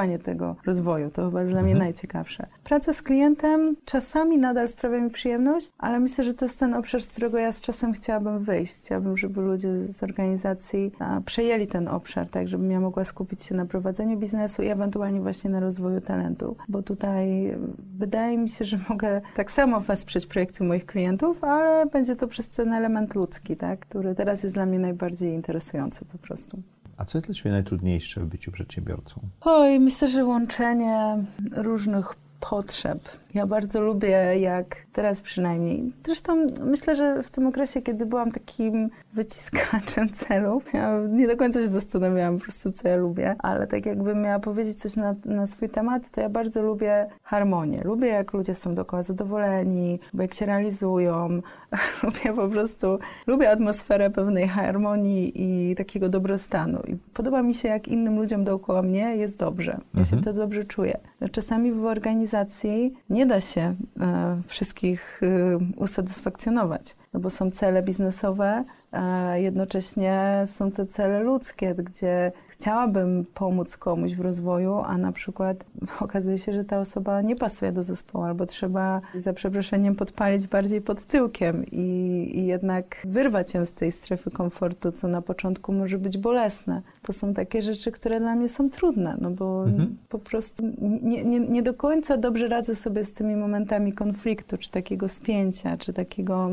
obserwowanie 0.00 0.18
tego 0.18 0.56
rozwoju. 0.66 1.10
To 1.10 1.24
chyba 1.24 1.40
jest 1.40 1.52
dla 1.52 1.62
mnie 1.62 1.72
Mhm. 1.72 1.86
najciekawsze. 1.86 2.46
Praca 2.64 2.92
z 2.92 3.02
klientem 3.02 3.76
czasami 3.84 4.38
nadal 4.38 4.68
sprawia 4.68 5.00
mi 5.00 5.10
przyjemność, 5.10 5.70
ale 5.78 6.00
myślę, 6.00 6.24
że 6.24 6.34
to 6.34 6.44
jest 6.44 6.58
ten 6.58 6.74
obszar, 6.74 7.00
z 7.02 7.06
którego 7.06 7.38
ja 7.38 7.52
z 7.52 7.60
czasem 7.60 7.92
chciałabym 7.92 8.38
wyjść. 8.38 8.74
Chciałabym, 8.74 9.16
żeby 9.16 9.40
ludzie 9.40 9.78
z 9.88 10.02
organizacji 10.02 10.92
przejęli 11.24 11.66
ten 11.66 11.88
obszar, 11.88 12.28
tak 12.28 12.48
żebym 12.48 12.70
ja 12.70 12.80
mogła 12.80 13.04
skupić 13.04 13.42
się 13.42 13.54
na 13.54 13.66
prowadzeniu 13.66 14.16
biznesu 14.18 14.62
i 14.62 14.66
ewentualnie 14.66 15.20
właśnie 15.20 15.50
na 15.50 15.60
rozwoju 15.60 16.00
talentu, 16.00 16.56
bo 16.68 16.82
tutaj 16.82 17.46
e, 17.46 17.58
wydaje 17.98 18.38
mi 18.38 18.48
się, 18.48 18.64
że 18.64 18.78
mogę 18.90 19.20
tak 19.34 19.50
samo 19.50 19.80
wesprzeć 19.80 20.26
projekty 20.26 20.64
moich 20.64 20.86
klientów, 20.86 21.44
ale 21.44 21.86
będzie 21.86 22.16
to 22.16 22.26
przez 22.28 22.48
ten 22.48 22.72
element 22.72 23.14
ludzki, 23.14 23.56
tak, 23.56 23.78
który 23.80 24.14
teraz 24.14 24.42
jest 24.42 24.54
dla 24.54 24.66
mnie 24.66 24.78
najbardziej 24.78 25.34
interesujący 25.34 26.04
po 26.04 26.18
prostu. 26.18 26.62
A 27.00 27.04
co 27.04 27.18
jest 27.18 27.26
dla 27.26 27.34
ciebie 27.34 27.50
najtrudniejsze 27.50 28.20
w 28.20 28.26
byciu 28.26 28.52
przedsiębiorcą? 28.52 29.20
Oj, 29.40 29.80
myślę, 29.80 30.08
że 30.08 30.24
łączenie 30.24 31.24
różnych 31.52 32.14
potrzeb. 32.40 33.08
Ja 33.34 33.46
bardzo 33.46 33.80
lubię, 33.80 34.40
jak 34.40 34.76
teraz 34.92 35.20
przynajmniej. 35.20 35.92
Zresztą 36.06 36.46
myślę, 36.64 36.96
że 36.96 37.22
w 37.22 37.30
tym 37.30 37.46
okresie, 37.46 37.82
kiedy 37.82 38.06
byłam 38.06 38.32
takim 38.32 38.90
wyciskaczem 39.12 40.08
celów, 40.08 40.72
ja 40.74 40.98
nie 41.08 41.28
do 41.28 41.36
końca 41.36 41.60
się 41.60 41.68
zastanawiałam 41.68 42.38
po 42.38 42.44
prostu, 42.44 42.72
co 42.72 42.88
ja 42.88 42.96
lubię, 42.96 43.36
ale 43.38 43.66
tak 43.66 43.86
jakbym 43.86 44.22
miała 44.22 44.38
powiedzieć 44.38 44.78
coś 44.80 44.96
na, 44.96 45.14
na 45.24 45.46
swój 45.46 45.68
temat, 45.68 46.10
to 46.10 46.20
ja 46.20 46.28
bardzo 46.28 46.62
lubię 46.62 47.06
harmonię. 47.22 47.80
Lubię, 47.84 48.08
jak 48.08 48.32
ludzie 48.32 48.54
są 48.54 48.74
dookoła 48.74 49.02
zadowoleni, 49.02 49.98
bo 50.14 50.22
jak 50.22 50.34
się 50.34 50.46
realizują. 50.46 51.28
lubię 52.02 52.32
po 52.36 52.48
prostu, 52.48 52.98
lubię 53.26 53.50
atmosferę 53.50 54.10
pewnej 54.10 54.48
harmonii 54.48 55.32
i 55.34 55.74
takiego 55.74 56.08
dobrostanu. 56.08 56.78
I 56.88 56.96
podoba 57.14 57.42
mi 57.42 57.54
się, 57.54 57.68
jak 57.68 57.88
innym 57.88 58.16
ludziom 58.16 58.44
dookoła 58.44 58.82
mnie 58.82 59.16
jest 59.16 59.38
dobrze. 59.38 59.78
Ja 59.94 60.04
się 60.04 60.16
Mhm. 60.16 60.22
wtedy 60.22 60.38
dobrze 60.38 60.64
czuję. 60.64 60.98
Czasami 61.32 61.72
w 61.72 61.84
organizacji 61.84 62.94
nie 63.10 63.19
da 63.26 63.40
się 63.40 63.76
e, 64.00 64.40
wszystkich 64.46 65.20
e, 65.22 65.58
usatysfakcjonować, 65.76 66.96
no 67.20 67.22
bo 67.22 67.30
są 67.30 67.50
cele 67.50 67.82
biznesowe, 67.82 68.64
a 68.92 69.36
jednocześnie 69.36 70.42
są 70.46 70.70
te 70.70 70.86
cele 70.86 71.20
ludzkie, 71.20 71.74
gdzie 71.74 72.32
chciałabym 72.48 73.26
pomóc 73.34 73.76
komuś 73.76 74.12
w 74.14 74.20
rozwoju, 74.20 74.74
a 74.86 74.98
na 74.98 75.12
przykład 75.12 75.64
okazuje 76.00 76.38
się, 76.38 76.52
że 76.52 76.64
ta 76.64 76.80
osoba 76.80 77.22
nie 77.22 77.36
pasuje 77.36 77.72
do 77.72 77.82
zespołu, 77.82 78.24
albo 78.24 78.46
trzeba 78.46 79.00
za 79.24 79.32
przeproszeniem 79.32 79.94
podpalić 79.94 80.46
bardziej 80.46 80.80
pod 80.80 81.04
tyłkiem 81.04 81.64
i, 81.72 81.86
i 82.34 82.46
jednak 82.46 82.96
wyrwać 83.04 83.50
się 83.50 83.66
z 83.66 83.72
tej 83.72 83.92
strefy 83.92 84.30
komfortu, 84.30 84.92
co 84.92 85.08
na 85.08 85.22
początku 85.22 85.72
może 85.72 85.98
być 85.98 86.18
bolesne. 86.18 86.82
To 87.02 87.12
są 87.12 87.34
takie 87.34 87.62
rzeczy, 87.62 87.92
które 87.92 88.20
dla 88.20 88.34
mnie 88.34 88.48
są 88.48 88.70
trudne, 88.70 89.16
no 89.20 89.30
bo 89.30 89.64
Mhm. 89.64 89.96
po 90.08 90.18
prostu 90.18 90.62
nie, 91.02 91.24
nie, 91.24 91.40
nie 91.40 91.62
do 91.62 91.74
końca 91.74 92.16
dobrze 92.16 92.48
radzę 92.48 92.74
sobie 92.74 93.04
z 93.04 93.12
tymi 93.12 93.36
momentami 93.36 93.92
konfliktu, 93.92 94.56
czy 94.58 94.70
takiego 94.70 95.08
spięcia, 95.08 95.76
czy 95.76 95.92
takiego 95.92 96.50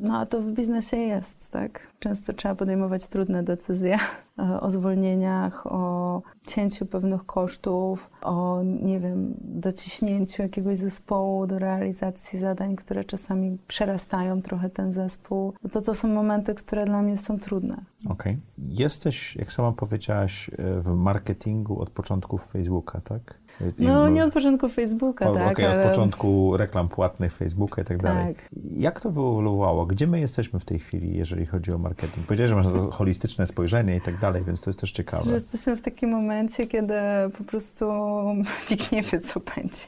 no 0.00 0.18
a 0.18 0.26
to 0.26 0.40
w 0.40 0.52
biznesie 0.52 0.96
jest, 0.96 1.50
tak? 1.50 1.92
Często 1.98 2.32
trzeba 2.32 2.54
podejmować 2.54 3.06
trudne 3.06 3.42
decyzje 3.42 3.98
e, 4.38 4.60
o 4.60 4.70
zwolnieniach, 4.70 5.66
o 5.66 6.22
cięciu 6.46 6.86
pewnych 6.86 7.26
kosztów, 7.26 8.10
o, 8.22 8.62
nie 8.82 9.00
wiem, 9.00 9.34
dociśnięciu 9.40 10.42
jakiegoś 10.42 10.78
zespołu 10.78 11.46
do 11.46 11.58
realizacji 11.58 12.38
zadań, 12.38 12.76
które 12.76 13.04
czasami 13.04 13.58
przerastają 13.66 14.42
trochę 14.42 14.70
ten 14.70 14.92
zespół. 14.92 15.52
No 15.64 15.70
to 15.70 15.80
to 15.80 15.94
są 15.94 16.08
momenty, 16.08 16.54
które 16.54 16.84
dla 16.84 17.02
mnie 17.02 17.16
są 17.16 17.38
trudne. 17.38 17.76
Okej. 18.08 18.38
Jesteś, 18.58 19.36
jak 19.36 19.52
sama 19.52 19.72
powiedziałaś, 19.72 20.50
e, 20.58 20.80
w 20.80 20.94
marketingu 20.94 21.80
od 21.80 21.90
początków 21.90 22.46
Facebooka, 22.46 23.00
tak? 23.00 23.40
No 23.78 24.08
i- 24.08 24.12
nie 24.12 24.24
od 24.24 24.32
początku 24.32 24.68
Facebooka, 24.68 25.30
o, 25.30 25.34
tak, 25.34 25.52
okej, 25.52 25.66
ale... 25.66 25.84
od 25.84 25.90
początku 25.90 26.56
reklam 26.56 26.88
płatnych 26.88 27.32
Facebooka 27.32 27.82
i 27.82 27.84
tak 27.84 28.02
dalej. 28.02 28.34
Tak. 28.34 28.44
Jak 28.76 29.00
to 29.00 29.10
wyewoluowało? 29.10 29.86
Gdzie 29.86 30.06
my 30.06 30.20
jesteśmy 30.20 30.60
w 30.60 30.64
tej 30.64 30.78
chwili, 30.78 31.16
jeżeli 31.16 31.46
chodzi 31.46 31.72
o 31.72 31.78
marketing? 31.78 32.26
Powiedziałeś, 32.26 32.50
że 32.50 32.56
masz 32.56 32.66
to 32.66 32.90
holistyczne 32.90 33.46
spojrzenie 33.46 33.96
i 33.96 34.00
tak 34.00 34.18
dalej. 34.18 34.30
dalej, 34.30 34.46
więc 34.46 34.60
to 34.60 34.70
jest 34.70 34.80
też 34.80 34.92
ciekawe. 34.92 35.24
Że 35.24 35.32
jesteśmy 35.32 35.76
w 35.76 35.82
takim 35.82 36.10
momencie, 36.10 36.66
kiedy 36.66 36.94
po 37.38 37.44
prostu 37.44 37.84
nikt 38.70 38.92
nie 38.92 39.02
wie, 39.02 39.20
co 39.20 39.40
będzie. 39.56 39.86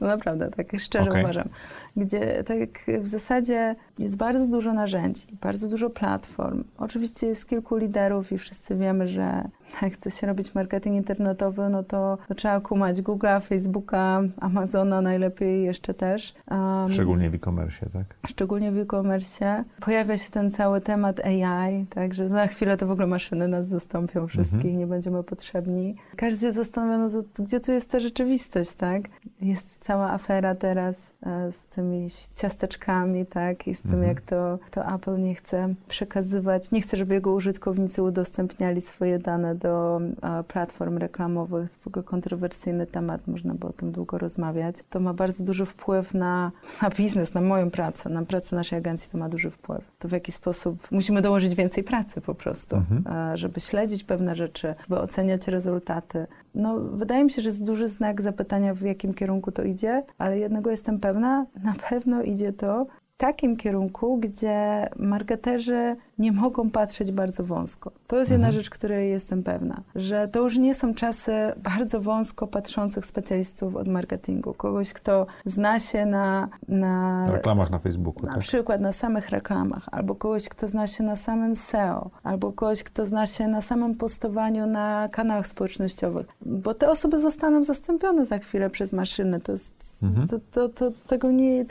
No 0.00 0.06
naprawdę, 0.06 0.50
tak 0.50 0.80
szczerze 0.80 1.10
okay. 1.10 1.22
uważam. 1.22 1.48
Gdzie 1.96 2.44
tak 2.44 3.00
w 3.00 3.06
zasadzie 3.06 3.76
jest 3.98 4.16
bardzo 4.16 4.46
dużo 4.46 4.72
narzędzi, 4.72 5.26
bardzo 5.40 5.68
dużo 5.68 5.90
platform. 5.90 6.64
Oczywiście 6.78 7.26
jest 7.26 7.48
kilku 7.48 7.76
liderów 7.76 8.32
i 8.32 8.38
wszyscy 8.38 8.76
wiemy, 8.76 9.08
że 9.08 9.48
jak 9.82 9.92
chce 9.92 10.10
się 10.10 10.26
robić 10.26 10.54
marketing 10.54 10.96
internetowy, 10.96 11.68
no 11.68 11.82
to, 11.82 12.18
to 12.28 12.34
trzeba 12.34 12.60
kumać 12.60 13.02
Google'a, 13.02 13.42
Facebooka, 13.42 14.22
Amazona 14.40 15.00
najlepiej 15.00 15.64
jeszcze 15.64 15.94
też. 15.94 16.34
Um, 16.50 16.92
szczególnie 16.92 17.30
w 17.30 17.34
e-commerce, 17.34 17.86
tak? 17.92 18.04
Szczególnie 18.26 18.72
w 18.72 18.78
e-commerce. 18.78 19.64
Pojawia 19.80 20.18
się 20.18 20.30
ten 20.30 20.50
cały 20.50 20.80
temat 20.80 21.20
AI, 21.20 21.86
także 21.86 22.28
za 22.28 22.46
chwilę 22.46 22.76
to 22.76 22.86
w 22.86 22.90
ogóle 22.90 23.06
maszyny 23.06 23.48
nas 23.48 23.68
zastąpią 23.68 24.26
wszystkich, 24.26 24.64
mhm. 24.64 24.78
nie 24.78 24.86
będziemy 24.86 25.22
potrzebni. 25.22 25.96
Każdy 26.16 26.46
się 26.46 26.52
zastanawia, 26.52 26.98
no 26.98 27.22
to, 27.22 27.42
gdzie 27.42 27.60
tu 27.60 27.72
jest 27.72 27.90
ta 27.90 28.00
rzeczywistość, 28.00 28.72
tak? 28.72 29.02
Jest 29.40 29.78
cała 29.80 30.10
afera 30.10 30.54
teraz 30.54 31.12
e, 31.26 31.52
z 31.52 31.62
tymi 31.80 32.06
ciasteczkami, 32.34 33.26
tak? 33.26 33.68
I 33.68 33.74
z 33.74 33.82
tym, 33.82 33.90
mhm. 33.90 34.08
jak 34.08 34.20
to, 34.20 34.58
to 34.70 34.94
Apple 34.94 35.22
nie 35.22 35.34
chce 35.34 35.74
przekazywać, 35.88 36.70
nie 36.70 36.80
chce, 36.80 36.96
żeby 36.96 37.14
jego 37.14 37.32
użytkownicy 37.32 38.02
udostępniali 38.02 38.80
swoje 38.80 39.18
dane 39.18 39.54
do 39.54 40.00
platform 40.48 40.98
reklamowych. 40.98 41.62
Jest 41.62 41.82
w 41.82 41.86
ogóle 41.86 42.02
kontrowersyjny 42.02 42.86
temat, 42.86 43.26
można 43.26 43.54
by 43.54 43.66
o 43.66 43.72
tym 43.72 43.92
długo 43.92 44.18
rozmawiać. 44.18 44.76
To 44.90 45.00
ma 45.00 45.14
bardzo 45.14 45.44
duży 45.44 45.66
wpływ 45.66 46.14
na, 46.14 46.52
na 46.82 46.90
biznes, 46.90 47.34
na 47.34 47.40
moją 47.40 47.70
pracę, 47.70 48.10
na 48.10 48.22
pracę 48.22 48.56
naszej 48.56 48.78
agencji 48.78 49.10
to 49.10 49.18
ma 49.18 49.28
duży 49.28 49.50
wpływ. 49.50 49.84
To 49.98 50.08
w 50.08 50.12
jaki 50.12 50.32
sposób 50.32 50.88
musimy 50.90 51.22
dołożyć 51.22 51.54
więcej 51.54 51.84
pracy 51.84 52.20
po 52.20 52.34
prostu, 52.34 52.76
mhm. 52.76 53.36
żeby 53.36 53.60
śledzić 53.60 54.04
pewne 54.04 54.34
rzeczy, 54.34 54.74
by 54.88 54.98
oceniać 54.98 55.48
rezultaty. 55.48 56.26
No, 56.54 56.80
wydaje 56.80 57.24
mi 57.24 57.30
się, 57.30 57.42
że 57.42 57.48
jest 57.48 57.64
duży 57.64 57.88
znak 57.88 58.22
zapytania, 58.22 58.74
w 58.74 58.80
jakim 58.80 59.14
kierunku 59.14 59.52
to 59.52 59.62
idzie, 59.62 60.02
ale 60.18 60.38
jednego 60.38 60.70
jestem 60.70 61.00
pewna, 61.00 61.46
na 61.62 61.74
pewno 61.90 62.22
idzie 62.22 62.52
to 62.52 62.86
takim 63.20 63.56
kierunku, 63.56 64.18
gdzie 64.18 64.88
marketerzy 64.96 65.96
nie 66.18 66.32
mogą 66.32 66.70
patrzeć 66.70 67.12
bardzo 67.12 67.44
wąsko. 67.44 67.90
To 68.06 68.18
jest 68.18 68.30
jedna 68.30 68.46
mhm. 68.46 68.62
rzecz, 68.62 68.70
której 68.70 69.10
jestem 69.10 69.42
pewna, 69.42 69.80
że 69.94 70.28
to 70.28 70.40
już 70.40 70.58
nie 70.58 70.74
są 70.74 70.94
czasy 70.94 71.32
bardzo 71.56 72.00
wąsko 72.00 72.46
patrzących 72.46 73.06
specjalistów 73.06 73.76
od 73.76 73.88
marketingu. 73.88 74.54
Kogoś, 74.54 74.92
kto 74.92 75.26
zna 75.44 75.80
się 75.80 76.06
na... 76.06 76.48
Na 76.68 77.26
reklamach 77.30 77.70
na 77.70 77.78
Facebooku. 77.78 78.26
Na 78.26 78.32
tak? 78.32 78.40
przykład 78.40 78.80
na 78.80 78.92
samych 78.92 79.28
reklamach, 79.30 79.88
albo 79.92 80.14
kogoś, 80.14 80.48
kto 80.48 80.68
zna 80.68 80.86
się 80.86 81.04
na 81.04 81.16
samym 81.16 81.56
SEO, 81.56 82.10
albo 82.22 82.52
kogoś, 82.52 82.82
kto 82.82 83.06
zna 83.06 83.26
się 83.26 83.48
na 83.48 83.60
samym 83.60 83.94
postowaniu 83.94 84.66
na 84.66 85.08
kanałach 85.12 85.46
społecznościowych. 85.46 86.26
Bo 86.40 86.74
te 86.74 86.90
osoby 86.90 87.18
zostaną 87.18 87.64
zastąpione 87.64 88.24
za 88.24 88.38
chwilę 88.38 88.70
przez 88.70 88.92
maszyny. 88.92 89.40
To 89.40 89.52
jest 89.52 89.72
Mhm. 90.02 90.28
To, 90.28 90.38
to, 90.50 90.68
to, 90.68 90.90
tego 91.06 91.30
nie, 91.30 91.64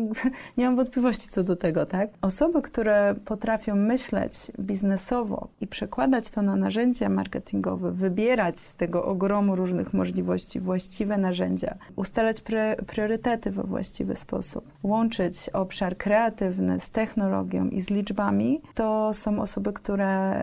nie 0.56 0.64
mam 0.66 0.76
wątpliwości 0.76 1.28
co 1.28 1.44
do 1.44 1.56
tego, 1.56 1.86
tak? 1.86 2.10
Osoby, 2.22 2.62
które 2.62 3.14
potrafią 3.24 3.76
myśleć 3.76 4.52
biznesowo 4.60 5.48
i 5.60 5.66
przekładać 5.66 6.30
to 6.30 6.42
na 6.42 6.56
narzędzia 6.56 7.08
marketingowe, 7.08 7.92
wybierać 7.92 8.60
z 8.60 8.74
tego 8.74 9.04
ogromu 9.04 9.56
różnych 9.56 9.94
możliwości 9.94 10.60
właściwe 10.60 11.18
narzędzia, 11.18 11.74
ustalać 11.96 12.42
priorytety 12.86 13.50
we 13.50 13.62
właściwy 13.62 14.14
sposób, 14.14 14.70
łączyć 14.82 15.50
obszar 15.52 15.96
kreatywny 15.96 16.80
z 16.80 16.90
technologią 16.90 17.68
i 17.68 17.80
z 17.80 17.90
liczbami, 17.90 18.60
to 18.74 19.14
są 19.14 19.40
osoby, 19.40 19.72
które, 19.72 20.42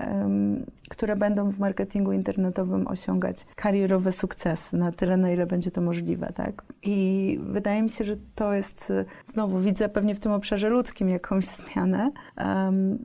które 0.90 1.16
będą 1.16 1.50
w 1.50 1.60
marketingu 1.60 2.12
internetowym 2.12 2.88
osiągać 2.88 3.46
karierowe 3.56 4.12
sukcesy 4.12 4.78
na 4.78 4.92
tyle, 4.92 5.18
na 5.18 5.32
ile 5.32 5.46
będzie 5.46 5.72
to 5.72 5.82
możliwe, 5.82 6.34
tak? 6.36 6.64
I 6.84 7.33
wydaje 7.38 7.82
mi 7.82 7.90
się, 7.90 8.04
że 8.04 8.16
to 8.36 8.54
jest, 8.54 8.94
znowu 9.28 9.60
widzę 9.60 9.90
pewnie 9.90 10.16
w 10.16 10.20
tym 10.20 10.32
obszarze 10.32 10.70
ludzkim 10.70 11.10
jakąś 11.10 11.46
zmianę. 11.46 12.12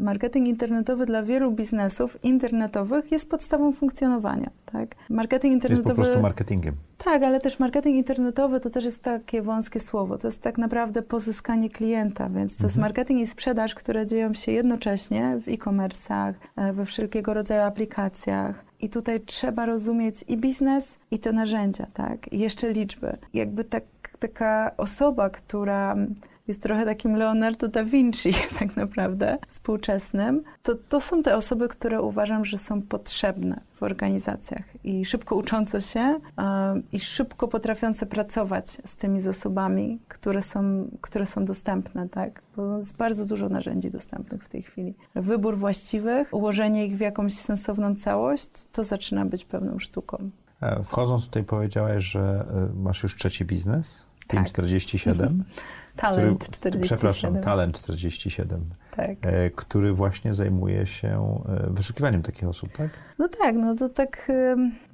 Marketing 0.01 0.49
internetowy 0.49 1.07
dla 1.07 1.22
wielu 1.22 1.53
biznesów 1.53 2.24
internetowych 2.24 3.12
jest 3.12 3.31
podstawą 3.31 3.72
funkcjonowania. 3.72 4.51
Tak? 4.72 4.95
Marketing 5.11 5.55
internetowy... 5.55 5.89
Jest 5.89 5.97
po 5.97 6.05
prostu 6.05 6.22
marketingiem. 6.22 6.74
Tak, 6.99 7.22
ale 7.22 7.41
też 7.41 7.59
marketing 7.59 7.97
internetowy 7.97 8.61
to 8.61 8.70
też 8.70 8.85
jest 8.85 9.03
takie 9.03 9.43
wąskie 9.43 9.81
słowo. 9.81 10.18
To 10.18 10.29
jest 10.29 10.43
tak 10.43 10.59
naprawdę 10.59 11.03
pozyskanie 11.03 11.70
klienta, 11.70 12.29
więc 12.29 12.53
to 12.53 12.57
mhm. 12.57 12.68
jest 12.68 12.79
marketing 12.79 13.20
i 13.20 13.26
sprzedaż, 13.26 13.74
które 13.74 14.07
dzieją 14.07 14.35
się 14.35 14.53
jednocześnie 14.53 15.39
w 15.41 15.49
e-commerce'ach, 15.49 16.33
e, 16.57 16.72
we 16.72 16.85
wszelkiego 16.85 17.35
rodzaju 17.35 17.62
aplikacjach. 17.62 18.64
I 18.81 18.89
tutaj 18.89 19.20
trzeba 19.20 19.66
rozumieć 19.66 20.24
i 20.29 20.37
biznes, 20.37 20.99
i 21.11 21.18
te 21.18 21.33
narzędzia, 21.33 21.87
tak? 21.95 22.33
I 22.33 22.39
jeszcze 22.39 22.72
liczby. 22.72 23.16
Jakby 23.35 23.64
tak 23.64 23.85
taka 24.19 24.71
osoba, 24.77 25.31
która 25.31 25.97
jest 26.49 26.62
trochę 26.62 26.85
takim 26.85 27.16
Leonardo 27.16 27.69
da 27.69 27.85
Vinci 27.85 28.35
tak 28.59 28.77
naprawdę, 28.77 29.39
współczesnym, 29.49 30.43
to, 30.62 30.75
to 30.89 31.01
są 31.01 31.23
te 31.23 31.37
osoby, 31.37 31.69
które 31.69 32.03
uważam, 32.03 32.45
że 32.45 32.59
są 32.59 32.83
potrzebne 32.83 33.61
w 33.75 33.83
organizacjach 33.83 34.64
i 34.85 35.05
szybko 35.05 35.37
uczące 35.37 35.81
się 35.81 36.21
i 36.93 37.01
szybko 37.01 37.49
potrafiące 37.49 38.07
pracować 38.07 38.69
z 38.85 38.97
tymi 38.97 39.21
zasobami, 39.21 39.99
które 40.09 40.43
są, 40.43 40.89
które 41.01 41.27
są 41.27 41.45
dostępne, 41.45 42.09
tak? 42.09 42.43
Bo 42.57 42.79
jest 42.79 42.97
bardzo 42.97 43.27
dużo 43.27 43.49
narzędzi 43.49 43.91
dostępnych 43.91 44.45
w 44.45 44.49
tej 44.49 44.62
chwili. 44.62 44.95
Wybór 45.14 45.57
właściwych, 45.57 46.35
ułożenie 46.35 46.87
ich 46.87 46.97
w 46.97 47.01
jakąś 47.01 47.33
sensowną 47.33 47.95
całość, 47.95 48.49
to 48.73 48.85
zaczyna 48.85 49.25
być 49.25 49.45
pewną 49.45 49.79
sztuką. 49.79 50.31
E, 50.61 50.83
wchodząc 50.85 51.25
tutaj 51.25 51.45
powiedziałeś, 51.45 52.05
że 52.05 52.21
e, 52.21 52.83
masz 52.83 53.03
już 53.03 53.16
trzeci 53.16 53.45
biznes, 53.45 54.08
tak. 54.37 54.49
47. 54.49 55.45
Talent 55.97 56.39
który, 56.39 56.57
47. 56.57 56.83
Przepraszam, 56.83 57.41
Talent 57.41 57.83
47 57.83 58.70
tak. 58.99 59.32
E, 59.32 59.51
który 59.51 59.92
właśnie 59.92 60.34
zajmuje 60.34 60.86
się 60.86 61.40
e, 61.49 61.70
wyszukiwaniem 61.70 62.22
takich 62.22 62.49
osób, 62.49 62.68
tak? 62.76 62.88
No 63.18 63.28
tak, 63.28 63.55
no 63.57 63.74
to 63.74 63.88
tak 63.88 64.32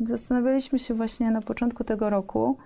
zastanawialiśmy 0.01 0.79
się 0.79 0.95
właśnie 0.95 1.31
na 1.31 1.41
początku 1.41 1.85
tego 1.85 2.11
roku, 2.11 2.59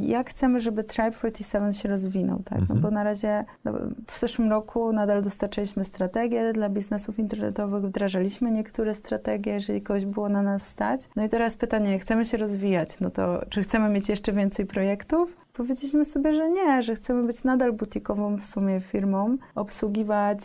jak 0.00 0.30
chcemy, 0.30 0.60
żeby 0.60 0.84
Tribe 0.84 1.10
47 1.10 1.72
się 1.72 1.88
rozwinął, 1.88 2.38
tak? 2.44 2.58
No 2.58 2.62
mhm. 2.62 2.80
Bo 2.80 2.90
na 2.90 3.04
razie 3.04 3.44
no, 3.64 3.72
w 4.06 4.18
zeszłym 4.18 4.50
roku 4.50 4.92
nadal 4.92 5.22
dostarczyliśmy 5.22 5.84
strategie 5.84 6.52
dla 6.52 6.68
biznesów 6.68 7.18
internetowych, 7.18 7.84
wdrażaliśmy 7.84 8.50
niektóre 8.50 8.94
strategie, 8.94 9.52
jeżeli 9.52 9.82
kogoś 9.82 10.06
było 10.06 10.28
na 10.28 10.42
nas 10.42 10.68
stać. 10.68 11.08
No 11.16 11.24
i 11.24 11.28
teraz 11.28 11.56
pytanie, 11.56 11.98
chcemy 11.98 12.24
się 12.24 12.36
rozwijać, 12.36 13.00
no 13.00 13.10
to 13.10 13.42
czy 13.48 13.62
chcemy 13.62 13.88
mieć 13.88 14.08
jeszcze 14.08 14.32
więcej 14.32 14.66
projektów? 14.66 15.36
Powiedzieliśmy 15.52 16.04
sobie, 16.04 16.32
że 16.32 16.50
nie, 16.50 16.82
że 16.82 16.94
chcemy 16.94 17.22
być 17.22 17.44
nadal 17.44 17.72
butikową 17.72 18.36
w 18.36 18.44
sumie 18.44 18.80
firmą, 18.80 19.36
obsługiwać 19.54 20.40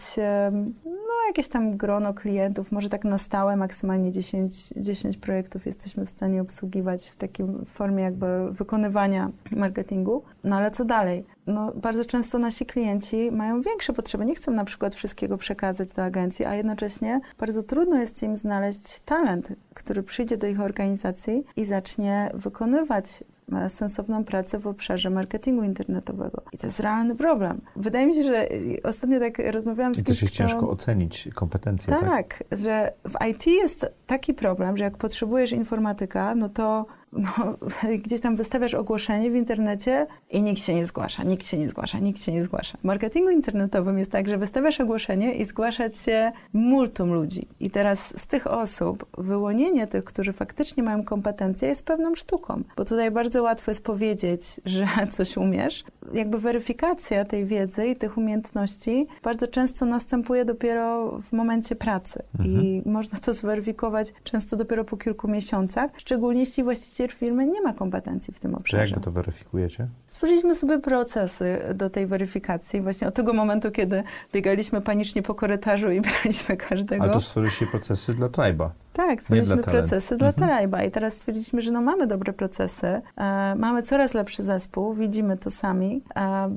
no, 0.86 1.28
jakieś 1.28 1.48
tam 1.48 1.78
grono 1.78 2.14
klientów, 2.14 2.72
może 2.72 2.90
tak 2.90 3.04
na 3.04 3.18
stałe, 3.18 3.56
maksymalnie 3.56 4.12
10, 4.12 4.74
10 4.78 5.18
projektów 5.18 5.66
jesteśmy 5.66 6.06
w 6.06 6.10
stanie 6.10 6.42
obsługiwać 6.42 7.10
w 7.10 7.16
takiej 7.16 7.46
formie 7.66 8.04
jakby 8.04 8.52
wykonywania 8.52 9.32
marketingu. 9.52 10.24
No 10.44 10.56
ale 10.56 10.72
co 10.72 10.86
dalej? 10.86 11.26
No, 11.48 11.72
bardzo 11.76 12.06
często 12.06 12.40
nasi 12.40 12.66
klienci 12.66 13.32
mają 13.32 13.62
większe 13.62 13.94
potrzeby, 13.94 14.26
nie 14.26 14.36
chcą 14.36 14.52
na 14.52 14.66
przykład 14.66 14.96
wszystkiego 14.96 15.38
przekazać 15.38 15.94
do 15.94 16.04
agencji, 16.04 16.46
a 16.46 16.56
jednocześnie 16.56 17.22
bardzo 17.40 17.64
trudno 17.64 18.00
jest 18.00 18.24
im 18.24 18.38
znaleźć 18.38 19.00
talent, 19.00 19.50
który 19.74 20.04
przyjdzie 20.04 20.38
do 20.38 20.48
ich 20.48 20.60
organizacji 20.60 21.44
i 21.56 21.66
zacznie 21.66 22.32
wykonywać 22.34 23.24
sensowną 23.68 24.24
pracę 24.24 24.60
w 24.60 24.68
obszarze 24.68 25.10
marketingu 25.10 25.64
internetowego. 25.64 26.42
I 26.54 26.58
to 26.58 26.68
jest 26.68 26.80
realny 26.80 27.16
problem. 27.16 27.62
Wydaje 27.76 28.08
mi 28.08 28.16
się, 28.16 28.24
że 28.24 28.48
ostatnio 28.84 29.20
tak 29.20 29.42
rozmawiałam 29.52 29.94
z 29.94 29.98
kimś, 29.98 30.08
I 30.08 30.12
też 30.12 30.22
jest 30.22 30.34
kto... 30.34 30.44
ciężko 30.44 30.70
ocenić 30.70 31.30
kompetencje. 31.36 31.94
Tak, 31.94 32.02
tak, 32.02 32.44
że 32.52 32.94
w 33.06 33.28
IT 33.30 33.48
jest 33.48 33.92
taki 34.08 34.34
problem, 34.34 34.78
że 34.78 34.84
jak 34.84 34.98
potrzebujesz 34.98 35.52
informatyka, 35.52 36.36
no 36.36 36.50
to 36.50 36.86
no, 37.12 37.58
gdzieś 38.04 38.22
tam 38.22 38.36
wystawiasz 38.36 38.74
ogłoszenie 38.74 39.32
w 39.32 39.36
internecie 39.36 40.08
i 40.32 40.42
nikt 40.42 40.62
się 40.62 40.74
nie 40.74 40.86
zgłasza, 40.86 41.24
nikt 41.24 41.48
się 41.48 41.58
nie 41.58 41.70
zgłasza, 41.70 42.00
nikt 42.00 42.24
się 42.24 42.32
nie 42.32 42.44
zgłasza. 42.44 42.78
W 42.78 42.84
marketingu 42.84 43.30
internetowym 43.30 43.98
jest 43.98 44.12
tak, 44.12 44.28
że 44.28 44.38
wystawiasz 44.38 44.80
ogłoszenie 44.80 45.34
i 45.34 45.46
zgłaszać 45.46 45.98
się 45.98 46.32
multum 46.54 47.14
ludzi. 47.14 47.48
I 47.60 47.72
teraz 47.72 48.20
z 48.20 48.28
tych 48.28 48.48
osób 48.48 49.06
wyłonienie 49.18 49.88
tych, 49.88 50.04
którzy 50.04 50.34
faktycznie 50.34 50.84
mają 50.84 51.04
kompetencje 51.04 51.68
jest 51.68 51.86
pewną 51.86 52.16
sztuką, 52.16 52.64
bo 52.78 52.86
tutaj 52.86 53.12
bardzo 53.12 53.44
łatwo 53.44 53.72
jest 53.72 53.84
powiedzieć, 53.84 54.62
że 54.66 54.88
coś 55.16 55.38
umiesz. 55.38 55.84
Jakby 56.14 56.40
weryfikacja 56.40 57.26
tej 57.26 57.46
wiedzy 57.46 57.88
i 57.88 57.96
tych 57.96 58.18
umiejętności 58.18 59.08
bardzo 59.24 59.48
często 59.48 59.86
następuje 59.86 60.46
dopiero 60.46 61.18
w 61.20 61.34
momencie 61.34 61.76
pracy 61.76 62.24
mhm. 62.40 62.64
i 62.64 62.82
można 62.86 63.18
to 63.18 63.34
zweryfikować 63.34 64.14
często 64.24 64.56
dopiero 64.56 64.86
po 64.86 64.98
kilku 64.98 65.28
miesiącach, 65.28 65.92
szczególnie 65.98 66.40
jeśli 66.40 66.64
właściciel 66.64 67.10
firmy 67.10 67.48
nie 67.48 67.62
ma 67.62 67.74
kompetencji 67.74 68.34
w 68.34 68.40
tym 68.40 68.56
obszarze. 68.56 68.94
jak 68.96 69.04
to 69.04 69.12
weryfikujecie? 69.12 69.88
Stworzyliśmy 70.08 70.56
sobie 70.56 70.80
procesy 70.80 71.58
do 71.76 71.90
tej 71.90 72.08
weryfikacji. 72.08 72.82
Właśnie 72.82 73.08
od 73.08 73.14
tego 73.14 73.34
momentu, 73.34 73.72
kiedy 73.72 74.04
biegaliśmy 74.34 74.82
panicznie 74.82 75.22
po 75.22 75.36
korytarzu 75.36 75.92
i 75.92 76.02
braliśmy 76.02 76.58
każdego. 76.58 77.04
Ale 77.04 77.14
to 77.14 77.22
stworzyliście 77.22 77.68
procesy 77.68 78.14
dla 78.14 78.30
Triba. 78.30 78.72
Tak, 78.98 79.22
stworzyliśmy 79.22 79.58
procesy 79.58 80.18
dla 80.18 80.28
Mhm. 80.28 80.50
Triba 80.50 80.84
i 80.84 80.92
teraz 80.92 81.14
stwierdziliśmy, 81.14 81.62
że 81.62 81.72
no 81.72 81.82
mamy 81.82 82.08
dobre 82.08 82.34
procesy, 82.34 83.02
e, 83.18 83.56
mamy 83.56 83.84
coraz 83.84 84.14
lepszy 84.14 84.44
zespół, 84.44 84.94
widzimy 84.94 85.38
to 85.38 85.52
sami. 85.52 86.04
E, 86.16 86.52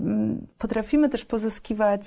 potrafimy 0.59 1.09
też 1.09 1.24
pozyskiwać 1.24 2.03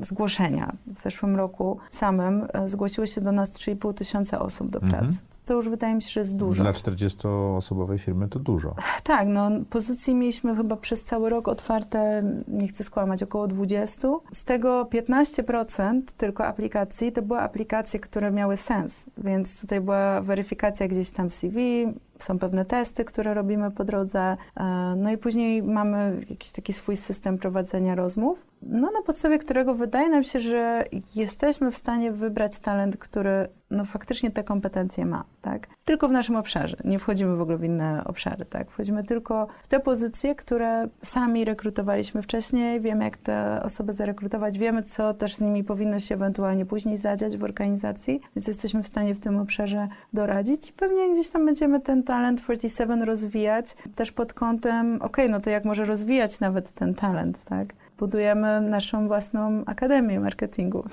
zgłoszenia. 0.00 0.72
W 0.86 0.98
zeszłym 0.98 1.36
roku 1.36 1.78
samym 1.90 2.46
e, 2.52 2.68
zgłosiło 2.68 3.06
się 3.06 3.20
do 3.20 3.32
nas 3.32 3.50
3,5 3.50 3.94
tysiąca 3.94 4.38
osób 4.38 4.70
do 4.70 4.78
Mhm. 4.82 5.16
To 5.48 5.54
już 5.54 5.68
wydaje 5.68 5.94
mi 5.94 6.02
się, 6.02 6.10
że 6.10 6.20
jest 6.20 6.36
dużo. 6.36 6.62
Dla 6.62 6.72
40-osobowej 6.72 7.98
firmy 7.98 8.28
to 8.28 8.38
dużo. 8.38 8.74
Tak, 9.02 9.28
no 9.28 9.50
pozycji 9.70 10.14
mieliśmy 10.14 10.56
chyba 10.56 10.76
przez 10.76 11.02
cały 11.02 11.28
rok 11.28 11.48
otwarte, 11.48 12.22
nie 12.48 12.68
chcę 12.68 12.84
skłamać, 12.84 13.22
około 13.22 13.46
20. 13.46 14.08
Z 14.32 14.44
tego 14.44 14.84
15% 14.84 16.02
tylko 16.16 16.46
aplikacji 16.46 17.12
to 17.12 17.22
były 17.22 17.40
aplikacje, 17.40 18.00
które 18.00 18.30
miały 18.30 18.56
sens, 18.56 19.04
więc 19.18 19.60
tutaj 19.60 19.80
była 19.80 20.20
weryfikacja 20.20 20.88
gdzieś 20.88 21.10
tam 21.10 21.30
CV, 21.30 21.86
są 22.24 22.38
pewne 22.38 22.64
testy, 22.64 23.04
które 23.04 23.34
robimy 23.34 23.70
po 23.70 23.84
drodze, 23.84 24.36
e, 24.56 24.64
no 24.96 25.10
i 25.10 25.18
później 25.18 25.62
mamy 25.62 26.20
jakiś 26.30 26.50
taki 26.50 26.72
swój 26.72 26.96
system 26.96 27.38
prowadzenia 27.38 27.94
rozmów, 27.94 28.46
no 28.62 28.90
na 28.90 29.02
podstawie 29.02 29.38
którego 29.38 29.74
wydaje 29.74 30.08
nam 30.08 30.24
się, 30.24 30.40
że 30.40 30.84
jesteśmy 31.14 31.70
w 31.70 31.76
stanie 31.76 32.12
wybrać 32.12 32.58
talent, 32.58 32.96
który 32.96 33.48
no 33.70 33.84
faktycznie 33.84 34.30
te 34.30 34.44
kompetencje 34.44 35.06
ma, 35.06 35.24
tak? 35.42 35.66
Tylko 35.88 36.08
w 36.08 36.12
naszym 36.12 36.36
obszarze. 36.36 36.76
Nie 36.84 36.98
wchodzimy 36.98 37.36
w 37.36 37.40
ogóle 37.40 37.58
w 37.58 37.64
inne 37.64 38.02
obszary, 38.04 38.44
tak? 38.44 38.70
Wchodzimy 38.70 39.04
tylko 39.04 39.46
w 39.62 39.68
te 39.68 39.80
pozycje, 39.80 40.34
które 40.34 40.88
sami 41.02 41.44
rekrutowaliśmy 41.44 42.22
wcześniej, 42.22 42.80
wiemy 42.80 43.04
jak 43.04 43.16
te 43.16 43.62
osoby 43.62 43.92
zarekrutować, 43.92 44.58
wiemy 44.58 44.82
co 44.82 45.14
też 45.14 45.36
z 45.36 45.40
nimi 45.40 45.64
powinno 45.64 46.00
się 46.00 46.14
ewentualnie 46.14 46.66
później 46.66 46.96
zadziać 46.96 47.36
w 47.36 47.44
organizacji, 47.44 48.20
więc 48.36 48.48
jesteśmy 48.48 48.82
w 48.82 48.86
stanie 48.86 49.14
w 49.14 49.20
tym 49.20 49.38
obszarze 49.38 49.88
doradzić. 50.12 50.72
Pewnie 50.72 51.12
gdzieś 51.12 51.28
tam 51.28 51.46
będziemy 51.46 51.80
ten 51.80 52.02
talent 52.02 52.42
47 52.42 53.02
rozwijać, 53.02 53.76
też 53.94 54.12
pod 54.12 54.32
kątem, 54.32 55.02
okej, 55.02 55.30
no 55.30 55.40
to 55.40 55.50
jak 55.50 55.64
może 55.64 55.84
rozwijać 55.84 56.40
nawet 56.40 56.72
ten 56.72 56.94
talent, 56.94 57.44
tak? 57.44 57.66
Budujemy 57.98 58.60
naszą 58.60 59.08
własną 59.08 59.64
akademię 59.66 60.20
marketingu. 60.20 60.84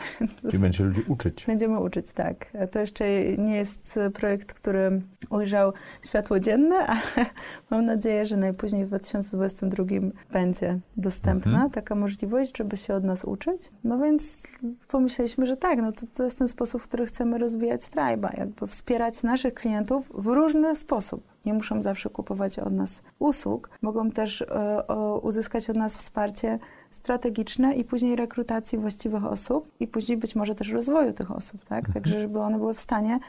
Czyli 0.41 0.60
będzie 0.60 0.84
ludzi 0.84 1.01
uczyć. 1.08 1.45
Będziemy 1.47 1.80
uczyć, 1.80 2.12
tak. 2.12 2.51
To 2.72 2.80
jeszcze 2.80 3.06
nie 3.38 3.56
jest 3.56 3.99
projekt, 4.14 4.53
który 4.53 5.01
ujrzał 5.30 5.74
światło 6.06 6.39
dzienne, 6.39 6.76
ale 6.88 7.26
mam 7.70 7.86
nadzieję, 7.86 8.26
że 8.26 8.38
najpóźniej 8.38 8.86
w 8.86 8.88
2022 8.88 9.86
będzie 10.32 10.80
dostępna 10.97 11.51
Mhm. 11.51 11.72
taka 11.72 11.95
możliwość, 11.95 12.58
żeby 12.58 12.78
się 12.78 12.93
od 12.93 13.03
nas 13.03 13.26
uczyć. 13.26 13.72
No 13.84 13.99
więc 13.99 14.24
pomyśleliśmy, 14.88 15.45
że 15.45 15.58
tak, 15.58 15.80
no 15.82 15.91
to, 15.91 16.06
to 16.18 16.24
jest 16.24 16.39
ten 16.39 16.47
sposób, 16.47 16.82
w 16.82 16.88
który 16.88 17.06
chcemy 17.06 17.38
rozwijać 17.38 17.82
Tribe'a, 17.82 18.39
jakby 18.39 18.68
wspierać 18.68 19.24
naszych 19.24 19.53
klientów 19.53 20.12
w 20.14 20.28
różny 20.28 20.76
sposób. 20.76 21.24
Nie 21.45 21.53
muszą 21.53 21.82
zawsze 21.82 22.10
kupować 22.10 22.60
od 22.60 22.74
nas 22.74 23.03
usług, 23.20 23.70
mogą 23.82 24.12
też 24.12 24.41
e, 24.41 24.84
uzyskać 25.22 25.70
od 25.70 25.76
nas 25.78 25.97
wsparcie 25.97 26.60
strategiczne 27.06 27.74
i 27.76 27.84
później 27.84 28.16
rekrutacji 28.16 28.78
właściwych 28.78 29.26
osób 29.26 29.72
i 29.80 29.88
później 29.88 30.18
być 30.18 30.36
może 30.36 30.56
też 30.56 30.72
rozwoju 30.72 31.14
tych 31.14 31.32
osób, 31.32 31.66
tak? 31.66 31.93
Także 31.93 32.20
żeby 32.20 32.39
one 32.39 32.58
były 32.58 32.74
w 32.74 32.80
stanie 32.80 33.20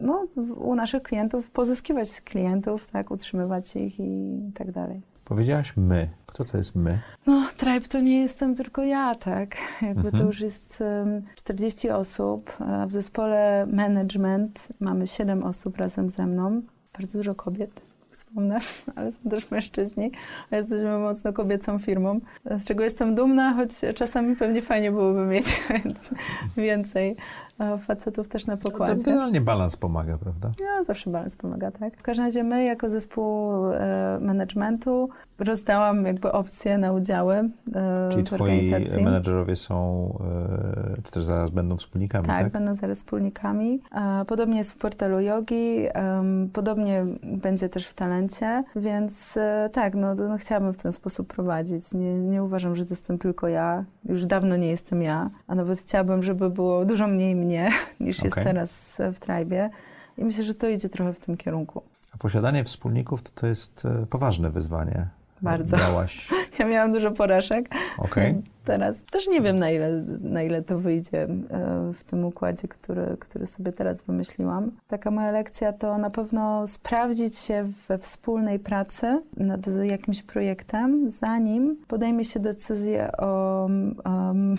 no, 0.00 0.26
u 0.56 0.74
naszych 0.74 1.02
klientów 1.02 1.50
pozyskiwać 1.50 2.20
klientów, 2.20 2.90
tak? 2.90 3.10
Utrzymywać 3.10 3.76
ich 3.76 4.00
i 4.00 4.38
tak 4.54 4.72
dalej. 4.72 5.00
Powiedziałaś 5.24 5.72
my. 5.76 6.08
Kto 6.26 6.44
to 6.44 6.56
jest 6.56 6.74
my? 6.74 6.98
No, 7.26 7.46
Tribe 7.56 7.80
to 7.88 8.00
nie 8.00 8.20
jestem 8.20 8.54
tylko 8.54 8.82
ja, 8.84 9.14
tak? 9.14 9.56
Jakby 9.82 10.02
to 10.02 10.08
Mhm. 10.08 10.26
już 10.26 10.40
jest 10.40 10.80
em, 10.80 11.22
40 11.36 11.90
osób. 11.90 12.50
a 12.60 12.86
W 12.86 12.92
zespole 12.92 13.66
management 13.72 14.68
mamy 14.80 15.06
7 15.06 15.42
osób 15.42 15.76
razem 15.76 16.10
ze 16.10 16.26
mną. 16.26 16.62
Bardzo 16.98 17.18
dużo 17.18 17.34
kobiet, 17.34 17.80
wspomnę, 18.14 18.60
ale 18.96 19.12
są 19.12 19.30
też 19.30 19.50
mężczyźni. 19.50 20.10
A 20.50 20.56
jesteśmy 20.56 20.98
mocno 20.98 21.32
kobiecą 21.32 21.78
firmą, 21.78 22.20
z 22.58 22.64
czego 22.64 22.84
jestem 22.84 23.14
dumna, 23.14 23.54
choć 23.54 23.70
czasami 23.94 24.36
pewnie 24.36 24.62
fajnie 24.62 24.90
byłoby 24.90 25.26
mieć 25.26 25.46
więcej 26.56 27.16
facetów 27.80 28.28
też 28.28 28.46
na 28.46 28.56
To 28.56 28.70
pokładzie. 28.70 29.04
generalnie 29.04 29.40
balans 29.40 29.76
pomaga, 29.76 30.18
prawda? 30.18 30.50
Ja 30.60 30.84
zawsze 30.84 31.10
balans 31.10 31.36
pomaga, 31.36 31.70
tak? 31.70 31.96
W 31.96 32.02
każdym 32.02 32.24
razie 32.24 32.44
my 32.44 32.64
jako 32.64 32.90
zespół 32.90 33.52
e, 33.72 34.18
managementu 34.20 35.08
rozdałam 35.38 36.06
jakby 36.06 36.32
opcje 36.32 36.78
na 36.78 36.92
udziały 36.92 37.34
e, 37.74 38.08
Czyli 38.12 38.22
w 38.22 38.26
twoi 38.26 38.72
menedżerowie 39.04 39.56
są, 39.56 40.08
e, 40.98 41.02
czy 41.02 41.12
też 41.12 41.22
zaraz 41.22 41.50
będą 41.50 41.76
wspólnikami, 41.76 42.26
Tak, 42.26 42.42
tak? 42.42 42.52
będą 42.52 42.74
zaraz 42.74 42.98
wspólnikami. 42.98 43.80
Podobnie 44.26 44.58
jest 44.58 44.72
w 44.72 44.76
portalu 44.76 45.20
Yogi, 45.20 45.86
em, 45.92 46.50
podobnie 46.52 47.04
będzie 47.22 47.68
też 47.68 47.86
w 47.86 47.94
talencie, 47.94 48.64
więc 48.76 49.38
tak, 49.72 49.94
no, 49.94 50.14
no 50.14 50.36
chciałabym 50.38 50.72
w 50.72 50.76
ten 50.76 50.92
sposób 50.92 51.26
prowadzić. 51.34 51.94
Nie, 51.94 52.14
nie 52.14 52.42
uważam, 52.42 52.76
że 52.76 52.84
to 52.84 52.90
jestem 52.90 53.18
tylko 53.18 53.48
ja. 53.48 53.84
Już 54.04 54.26
dawno 54.26 54.56
nie 54.56 54.68
jestem 54.68 55.02
ja, 55.02 55.30
a 55.46 55.54
nawet 55.54 55.78
chciałabym, 55.78 56.22
żeby 56.22 56.50
było 56.50 56.84
dużo 56.84 57.06
mniej 57.08 57.34
mnie 57.36 57.43
niż 58.00 58.22
jest 58.22 58.32
Okej. 58.34 58.44
teraz 58.44 59.00
w 59.14 59.18
Tribe. 59.18 59.70
I 60.18 60.24
myślę, 60.24 60.44
że 60.44 60.54
to 60.54 60.68
idzie 60.68 60.88
trochę 60.88 61.12
w 61.12 61.20
tym 61.20 61.36
kierunku. 61.36 61.82
A 62.14 62.16
posiadanie 62.16 62.64
wspólników 62.64 63.22
to, 63.22 63.30
to 63.34 63.46
jest 63.46 63.84
e, 63.84 64.06
poważne 64.06 64.50
wyzwanie. 64.50 65.06
Bardzo. 65.42 65.76
Miałaś, 65.76 66.28
Ja 66.58 66.66
miałam 66.66 66.92
dużo 66.92 67.10
porażek. 67.10 67.68
okej. 67.98 68.34
Teraz 68.64 69.04
też 69.04 69.28
nie 69.28 69.40
wiem, 69.40 69.58
na 69.58 69.70
ile, 69.70 70.04
na 70.20 70.42
ile 70.42 70.62
to 70.62 70.78
wyjdzie 70.78 71.22
e, 71.22 71.28
w 71.94 72.04
tym 72.04 72.24
układzie, 72.24 72.68
który, 72.68 73.16
który 73.20 73.46
sobie 73.46 73.72
teraz 73.72 74.02
wymyśliłam. 74.02 74.70
Taka 74.88 75.10
moja 75.10 75.30
lekcja 75.30 75.72
to 75.72 75.98
na 75.98 76.10
pewno 76.10 76.66
sprawdzić 76.66 77.38
się 77.38 77.68
we 77.88 77.98
wspólnej 77.98 78.58
pracy 78.58 79.22
nad 79.36 79.60
jakimś 79.82 80.22
projektem, 80.22 81.10
zanim 81.10 81.76
podejmie 81.88 82.24
się 82.24 82.40
decyzję 82.40 83.12
o, 83.18 83.66
em, 83.66 84.56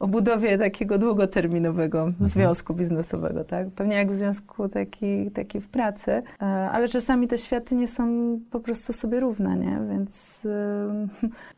o 0.00 0.06
budowie 0.08 0.58
takiego 0.58 0.98
długoterminowego 0.98 2.12
związku 2.20 2.74
biznesowego. 2.74 3.44
Tak? 3.44 3.70
Pewnie 3.70 3.96
jak 3.96 4.10
w 4.10 4.14
związku 4.14 4.68
taki, 4.68 5.30
taki 5.30 5.60
w 5.60 5.68
pracy, 5.68 6.10
e, 6.42 6.44
ale 6.44 6.88
czasami 6.88 7.28
te 7.28 7.38
światy 7.38 7.74
nie 7.74 7.88
są 7.88 8.36
po 8.50 8.60
prostu 8.60 8.92
sobie 8.92 9.20
równe, 9.20 9.56
nie? 9.56 9.78
więc 9.90 10.42
em, 10.46 11.08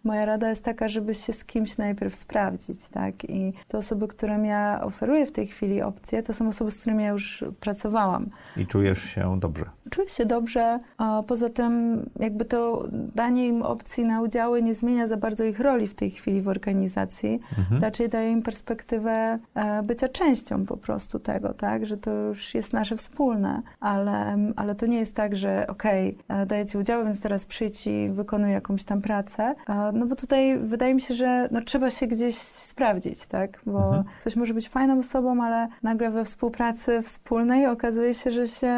moja 0.04 0.24
rada 0.24 0.48
jest 0.48 0.64
taka, 0.64 0.88
żeby 0.88 1.14
się 1.14 1.32
z 1.32 1.44
kimś 1.44 1.76
najpierw 1.84 2.14
sprawdzić, 2.14 2.88
tak? 2.88 3.24
I 3.24 3.52
te 3.68 3.78
osoby, 3.78 4.08
którym 4.08 4.44
ja 4.44 4.80
oferuję 4.82 5.26
w 5.26 5.32
tej 5.32 5.46
chwili 5.46 5.82
opcje, 5.82 6.22
to 6.22 6.32
są 6.32 6.48
osoby, 6.48 6.70
z 6.70 6.80
którymi 6.80 7.04
ja 7.04 7.10
już 7.10 7.44
pracowałam. 7.60 8.26
I 8.56 8.66
czujesz 8.66 9.02
się 9.02 9.40
dobrze. 9.40 9.64
Czuję 9.90 10.08
się 10.08 10.26
dobrze, 10.26 10.80
a 10.98 11.22
poza 11.26 11.48
tym 11.48 12.02
jakby 12.20 12.44
to 12.44 12.88
danie 13.14 13.48
im 13.48 13.62
opcji 13.62 14.04
na 14.04 14.20
udziały 14.20 14.62
nie 14.62 14.74
zmienia 14.74 15.08
za 15.08 15.16
bardzo 15.16 15.44
ich 15.44 15.60
roli 15.60 15.86
w 15.86 15.94
tej 15.94 16.10
chwili 16.10 16.42
w 16.42 16.48
organizacji. 16.48 17.40
Mhm. 17.58 17.82
Raczej 17.82 18.08
daje 18.08 18.32
im 18.32 18.42
perspektywę 18.42 19.38
e, 19.54 19.82
bycia 19.82 20.08
częścią 20.08 20.66
po 20.66 20.76
prostu 20.76 21.18
tego, 21.18 21.54
tak? 21.54 21.86
Że 21.86 21.96
to 21.96 22.10
już 22.10 22.54
jest 22.54 22.72
nasze 22.72 22.96
wspólne, 22.96 23.62
ale, 23.80 24.38
ale 24.56 24.74
to 24.74 24.86
nie 24.86 24.98
jest 24.98 25.14
tak, 25.14 25.36
że 25.36 25.66
okej, 25.68 26.16
okay, 26.28 26.46
daję 26.46 26.66
ci 26.66 26.78
udziały, 26.78 27.04
więc 27.04 27.20
teraz 27.20 27.46
przyjdź 27.46 27.86
i 27.86 28.08
wykonuj 28.08 28.52
jakąś 28.52 28.84
tam 28.84 29.02
pracę. 29.02 29.54
E, 29.68 29.92
No 29.92 30.06
bo 30.06 30.16
tutaj 30.16 30.58
wydaje 30.58 30.94
mi 30.94 31.00
się, 31.00 31.14
że 31.14 31.48
no, 31.50 31.62
trzeba 31.74 31.90
się 31.90 32.06
gdzieś 32.06 32.34
sprawdzić, 32.36 33.26
tak? 33.26 33.60
Bo 33.66 33.84
Mhm. 33.86 34.04
ktoś 34.20 34.36
może 34.36 34.54
być 34.54 34.68
fajną 34.68 34.98
osobą, 34.98 35.42
ale 35.42 35.68
nagle 35.82 36.10
we 36.10 36.24
współpracy 36.24 37.02
wspólnej 37.02 37.66
okazuje 37.66 38.14
się, 38.14 38.30
że 38.30 38.46
się 38.48 38.74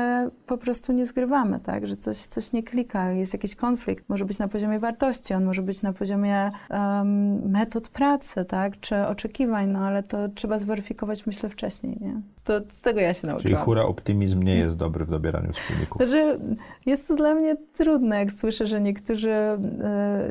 po 0.47 0.59
prostu 0.59 0.93
nie 0.93 1.07
zgrywamy, 1.07 1.61
tak? 1.61 1.87
Że 1.87 1.97
coś, 1.97 2.17
coś 2.17 2.53
nie 2.53 2.63
klika, 2.63 3.11
jest 3.11 3.33
jakiś 3.33 3.57
konflikt. 3.57 4.09
Może 4.09 4.25
być 4.25 4.39
na 4.39 4.49
poziomie 4.49 4.79
wartości, 4.79 5.35
on 5.35 5.45
może 5.45 5.63
być 5.63 5.83
na 5.83 5.93
poziomie 5.93 6.51
em, 6.71 7.51
metod 7.51 7.89
pracy, 7.89 8.45
tak? 8.45 8.81
Czy 8.81 9.07
oczekiwań, 9.07 9.69
no 9.69 9.79
ale 9.79 10.03
to 10.03 10.29
trzeba 10.29 10.59
zweryfikować, 10.59 11.27
myślę, 11.27 11.49
wcześniej, 11.49 11.97
nie? 12.01 12.21
To 12.45 12.61
z 12.69 12.81
tego 12.81 13.01
ja 13.01 13.15
się 13.15 13.21
Czyli 13.21 13.31
nauczyłam. 13.31 13.63
hura 13.65 13.83
optymizm 13.83 14.43
nie 14.43 14.55
jest 14.55 14.77
dobry 14.77 15.05
w 15.05 15.11
dobieraniu 15.11 15.53
wspólników. 15.53 16.03
Znaczy, 16.03 16.39
jest 16.87 17.09
to 17.09 17.15
dla 17.15 17.35
mnie 17.35 17.57
trudne, 17.77 18.19
jak 18.19 18.33
słyszę, 18.33 18.67
że 18.67 18.81
niektórzy, 18.81 19.31
e, 19.31 19.59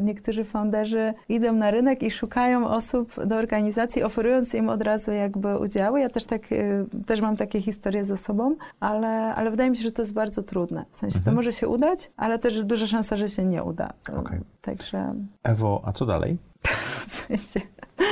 niektórzy 0.02 0.44
founderzy 0.44 1.14
idą 1.30 1.54
na 1.54 1.72
rynek 1.72 2.04
i 2.04 2.12
szukają 2.12 2.55
osób 2.64 3.26
do 3.26 3.36
organizacji, 3.36 4.04
oferując 4.04 4.54
im 4.54 4.70
od 4.70 4.82
razu 4.82 5.12
jakby 5.12 5.58
udziały. 5.58 6.00
Ja 6.00 6.10
też, 6.10 6.26
tak, 6.26 6.52
e, 6.52 6.86
też 7.06 7.22
mam 7.22 7.38
takie 7.38 7.62
historie 7.62 8.06
za 8.06 8.18
sobą, 8.18 8.56
ale, 8.80 9.36
ale 9.36 9.52
wydaje 9.52 9.70
mi 9.70 9.76
się, 9.78 9.84
że 9.84 9.92
to 9.92 10.02
jest 10.02 10.14
bardzo 10.14 10.44
trudne. 10.44 10.86
W 10.92 10.98
sensie 10.98 11.14
to 11.14 11.20
Mhm. 11.20 11.36
może 11.36 11.52
się 11.54 11.68
udać, 11.68 12.12
ale 12.18 12.40
też 12.40 12.64
duża 12.64 12.88
szansa, 12.88 13.16
że 13.16 13.28
się 13.28 13.44
nie 13.46 13.64
uda. 13.64 13.94
Okej. 14.18 14.40
Także 14.62 15.14
Ewo, 15.44 15.82
a 15.86 15.92
co 15.92 16.06
dalej? 16.06 16.38
w 17.08 17.28
sensie, 17.28 17.62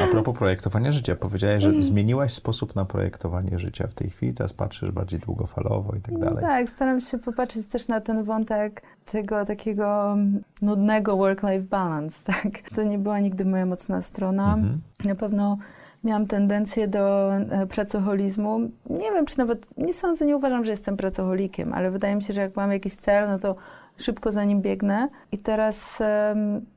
A 0.03 0.07
propos 0.07 0.37
projektowania 0.37 0.91
życia, 0.91 1.15
powiedziałeś, 1.15 1.63
że 1.63 1.69
mm. 1.69 1.83
zmieniłaś 1.83 2.33
sposób 2.33 2.75
na 2.75 2.85
projektowanie 2.85 3.59
życia 3.59 3.87
w 3.87 3.93
tej 3.93 4.09
chwili, 4.09 4.33
teraz 4.33 4.53
patrzysz 4.53 4.91
bardziej 4.91 5.19
długofalowo 5.19 5.95
i 5.95 6.01
tak 6.01 6.11
no 6.11 6.19
dalej. 6.19 6.35
No 6.35 6.41
tak, 6.41 6.69
staram 6.69 7.01
się 7.01 7.17
popatrzeć 7.17 7.67
też 7.67 7.87
na 7.87 8.01
ten 8.01 8.23
wątek 8.23 8.81
tego 9.05 9.45
takiego 9.45 10.17
nudnego 10.61 11.17
work-life 11.17 11.67
balance, 11.67 12.23
tak? 12.33 12.69
To 12.75 12.83
nie 12.83 12.99
była 12.99 13.19
nigdy 13.19 13.45
moja 13.45 13.65
mocna 13.65 14.01
strona. 14.01 14.53
Mm 14.53 14.65
-hmm. 14.65 15.07
Na 15.07 15.15
pewno 15.15 15.57
miałam 16.03 16.27
tendencję 16.27 16.87
do 16.87 17.35
e, 17.35 17.67
pracoholizmu. 17.67 18.59
Nie 18.89 19.11
wiem, 19.11 19.25
czy 19.25 19.37
nawet, 19.37 19.65
nie 19.77 19.93
sądzę, 19.93 20.25
nie 20.25 20.37
uważam, 20.37 20.65
że 20.65 20.71
jestem 20.71 20.97
pracoholikiem, 20.97 21.73
ale 21.73 21.91
wydaje 21.91 22.15
mi 22.15 22.23
się, 22.23 22.33
że 22.33 22.41
jak 22.41 22.55
mam 22.55 22.71
jakiś 22.71 22.95
cel, 22.95 23.27
no 23.27 23.39
to 23.39 23.55
szybko 23.97 24.31
za 24.31 24.43
nim 24.43 24.61
biegnę. 24.61 25.09
I 25.31 25.37
teraz 25.37 25.99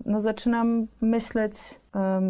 no, 0.06 0.20
zaczynam 0.20 0.86
myśleć 1.00 1.80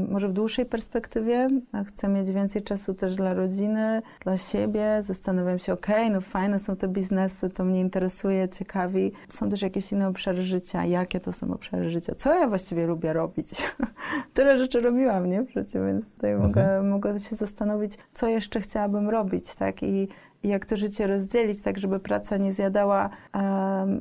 może 0.08 0.28
w 0.28 0.32
dłuższej 0.32 0.66
perspektywie. 0.66 1.48
Chcę 1.86 2.08
mieć 2.08 2.30
więcej 2.30 2.62
czasu 2.62 2.94
też 2.94 3.16
dla 3.16 3.34
rodziny, 3.34 4.02
dla 4.20 4.36
siebie. 4.36 4.98
Zastanawiam 5.02 5.58
się, 5.58 5.72
okej, 5.72 5.96
okay, 5.96 6.10
no 6.10 6.20
fajne 6.20 6.58
są 6.58 6.76
te 6.76 6.88
biznesy, 6.88 7.50
to 7.50 7.64
mnie 7.64 7.80
interesuje, 7.80 8.48
ciekawi. 8.48 9.12
Są 9.28 9.48
też 9.48 9.62
jakieś 9.62 9.92
inne 9.92 10.08
obszary 10.08 10.42
życia. 10.42 10.84
Jakie 10.84 11.20
to 11.20 11.32
są 11.32 11.52
obszary 11.52 11.90
życia? 11.90 12.14
Co 12.18 12.34
ja 12.34 12.48
właściwie 12.48 12.86
lubię 12.86 13.12
robić? 13.12 13.48
Tyle 14.34 14.56
rzeczy 14.56 14.80
robiłam, 14.80 15.30
nie? 15.30 15.44
Przecież, 15.44 15.82
więc 15.86 16.14
tutaj 16.14 16.32
mhm. 16.32 16.48
mogę, 16.48 16.82
mogę 16.82 17.18
się 17.18 17.36
zastanowić, 17.36 17.98
co 18.14 18.28
jeszcze 18.28 18.60
chciałabym 18.60 19.10
robić, 19.10 19.54
tak? 19.54 19.82
I 19.82 20.08
jak 20.48 20.66
to 20.66 20.76
życie 20.76 21.06
rozdzielić, 21.06 21.62
tak 21.62 21.78
żeby 21.78 22.00
praca 22.00 22.36
nie 22.36 22.52
zjadała, 22.52 23.10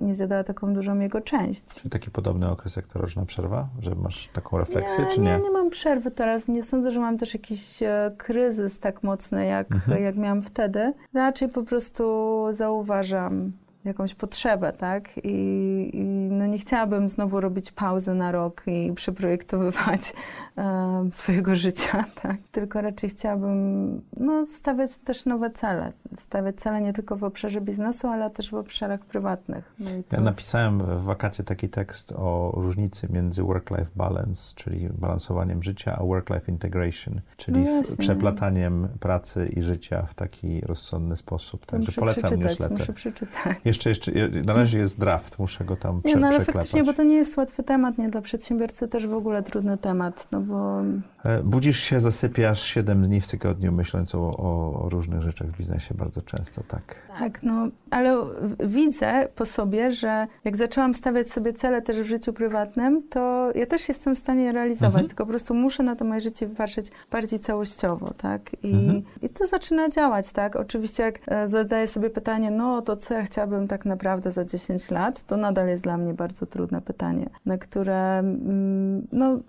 nie 0.02 0.16
zjadała 0.16 0.43
taką 0.43 0.74
dużą 0.74 1.00
jego 1.00 1.22
część. 1.22 1.66
Czy 1.82 1.89
taki 1.89 2.12
podobny 2.12 2.50
okres 2.50 2.76
jak 2.76 2.88
ta 2.88 3.00
roczna 3.00 3.26
przerwa? 3.26 3.68
Że 3.80 3.96
masz 3.96 4.28
taką 4.28 4.58
refleksję, 4.58 5.04
nie, 5.04 5.10
czy 5.10 5.20
nie? 5.20 5.32
Nie, 5.38 5.39
nie 5.39 5.52
mam 5.52 5.70
przerwy 5.70 6.12
teraz. 6.12 6.48
Nie 6.48 6.64
sądzę, 6.64 6.91
że 6.91 7.00
mam 7.00 7.18
też 7.18 7.34
jakiś 7.34 7.84
e, 7.84 8.12
kryzys 8.18 8.80
tak 8.80 9.04
mocny, 9.04 9.46
jak, 9.46 9.72
mhm. 9.72 10.04
jak 10.04 10.16
miałam 10.16 10.41
wtedy. 10.41 10.93
Raczej 11.14 11.50
po 11.50 11.64
prostu 11.64 12.04
zauważam 12.52 13.52
jakąś 13.86 14.15
potrzebę, 14.15 14.73
tak? 14.73 15.17
I, 15.17 15.89
I, 15.93 16.03
no 16.31 16.45
nie 16.45 16.57
chciałabym 16.57 17.09
znowu 17.09 17.41
robić 17.41 17.71
pauzy 17.71 18.13
na 18.13 18.31
rok 18.31 18.63
i 18.67 18.93
przeprojektowywać 18.95 20.13
e, 20.57 21.09
swojego 21.11 21.55
życia, 21.55 22.05
tak? 22.21 22.38
Tylko 22.51 22.81
raczej 22.81 23.09
chciałabym 23.09 24.01
no, 24.17 24.45
stawiać 24.45 24.97
też 24.97 25.25
nowe 25.25 25.51
cele. 25.51 25.91
Stawiać 26.17 26.55
cele 26.55 26.81
nie 26.81 26.93
tylko 26.93 27.15
w 27.15 27.23
obszarze 27.23 27.61
biznesu, 27.61 28.07
ale 28.07 28.29
też 28.29 28.51
w 28.51 28.55
obszarach 28.55 28.99
prywatnych. 28.99 29.73
No 29.79 29.89
ja 30.11 30.21
napisałem 30.21 30.79
w 30.79 31.03
wakacje 31.03 31.43
taki 31.43 31.69
tekst 31.69 32.11
o 32.11 32.51
różnicy 32.55 33.07
między 33.09 33.43
work-life 33.43 33.91
balance, 33.95 34.53
czyli 34.55 34.89
balansowaniem 34.89 35.63
życia, 35.63 35.97
a 35.99 36.03
work-life 36.03 36.51
integration, 36.51 37.21
czyli 37.38 37.63
no 37.63 37.81
przeplataniem 37.97 38.88
pracy 38.99 39.49
i 39.55 39.61
życia 39.61 40.01
w 40.01 40.13
taki 40.13 40.61
rozsądny 40.61 41.17
sposób. 41.17 41.65
Także 41.65 41.91
polecam 41.91 42.36
newsletter. 42.36 42.79
Muszę 42.79 42.93
przeczytać 42.93 43.74
jeszcze, 43.76 43.89
jeszcze, 43.89 44.11
na 44.45 44.53
razie 44.53 44.80
jest 44.80 44.99
draft, 44.99 45.39
muszę 45.39 45.65
go 45.65 45.76
tam 45.76 46.01
prze, 46.01 46.15
nie, 46.15 46.21
no, 46.21 46.28
ale 46.28 46.36
przeklepać. 46.36 46.55
faktycznie, 46.55 46.84
bo 46.84 46.93
to 46.93 47.03
nie 47.03 47.15
jest 47.15 47.38
łatwy 47.38 47.63
temat, 47.63 47.97
nie 47.97 48.09
dla 48.09 48.21
przedsiębiorcy 48.21 48.88
też 48.88 49.07
w 49.07 49.13
ogóle 49.13 49.43
trudny 49.43 49.78
temat, 49.78 50.28
no 50.32 50.41
bo... 50.41 50.82
E, 51.23 51.43
budzisz 51.43 51.80
się, 51.80 51.99
zasypiasz 51.99 52.61
7 52.61 53.07
dni 53.07 53.21
w 53.21 53.28
tygodniu 53.28 53.71
myśląc 53.71 54.15
o, 54.15 54.38
o, 54.38 54.89
różnych 54.89 55.21
rzeczach 55.21 55.47
w 55.47 55.57
biznesie 55.57 55.93
bardzo 55.93 56.21
często, 56.21 56.63
tak. 56.67 56.95
Tak, 57.19 57.43
no, 57.43 57.67
ale 57.89 58.17
widzę 58.65 59.28
po 59.36 59.45
sobie, 59.45 59.91
że 59.91 60.28
jak 60.45 60.57
zaczęłam 60.57 60.93
stawiać 60.93 61.32
sobie 61.32 61.53
cele 61.53 61.82
też 61.82 61.97
w 62.01 62.05
życiu 62.05 62.34
prywatnym, 62.34 63.03
to 63.09 63.51
ja 63.55 63.65
też 63.65 63.88
jestem 63.88 64.15
w 64.15 64.17
stanie 64.17 64.51
realizować, 64.51 64.93
mhm. 64.93 65.07
tylko 65.07 65.26
po 65.26 65.30
prostu 65.30 65.53
muszę 65.53 65.84
na 65.84 65.95
to 65.95 66.05
moje 66.05 66.21
życie 66.21 66.47
patrzeć 66.47 66.91
bardziej 67.11 67.39
całościowo, 67.39 68.13
tak, 68.17 68.63
i, 68.63 68.73
mhm. 68.73 69.01
i 69.21 69.30
to 69.30 69.47
zaczyna 69.47 69.89
działać, 69.89 70.32
tak. 70.32 70.55
Oczywiście 70.55 71.03
jak 71.03 71.19
e, 71.28 71.47
zadaję 71.47 71.88
sobie 71.88 72.09
pytanie, 72.09 72.51
no 72.51 72.82
to 72.82 72.95
co 72.95 73.13
ja 73.13 73.23
chciałabym 73.23 73.64
tak 73.68 73.86
naprawdę 73.86 74.32
za 74.32 74.45
10 74.45 74.91
lat, 74.91 75.24
to 75.24 75.38
nadal 75.38 75.68
jest 75.68 75.84
dla 75.84 75.97
mnie 75.97 76.13
bardzo 76.13 76.45
trudne 76.45 76.82
pytanie, 76.82 77.30
na 77.45 77.57
które 77.57 78.20
mm, 78.20 79.07
no, 79.11 79.39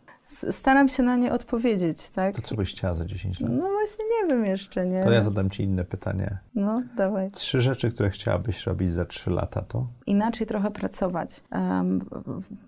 staram 0.51 0.89
się 0.89 1.03
na 1.03 1.17
nie 1.17 1.33
odpowiedzieć, 1.33 2.11
tak? 2.11 2.35
To 2.35 2.43
co 2.43 2.55
byś 2.55 2.71
chciała 2.71 2.95
za 2.95 3.05
10 3.05 3.41
lat? 3.41 3.51
No 3.53 3.69
właśnie 3.71 4.05
nie 4.05 4.29
wiem 4.29 4.45
jeszcze, 4.45 4.87
nie? 4.87 5.03
To 5.03 5.11
ja 5.11 5.23
zadam 5.23 5.51
ci 5.51 5.63
inne 5.63 5.85
pytanie. 5.85 6.39
No, 6.55 6.83
dawaj. 6.97 7.31
Trzy 7.31 7.61
rzeczy, 7.61 7.91
które 7.91 8.11
chciałabyś 8.11 8.67
robić 8.67 8.93
za 8.93 9.05
3 9.05 9.31
lata, 9.31 9.63
to? 9.63 9.87
Inaczej 10.07 10.47
trochę 10.47 10.71
pracować. 10.71 11.45
Um, 11.53 12.05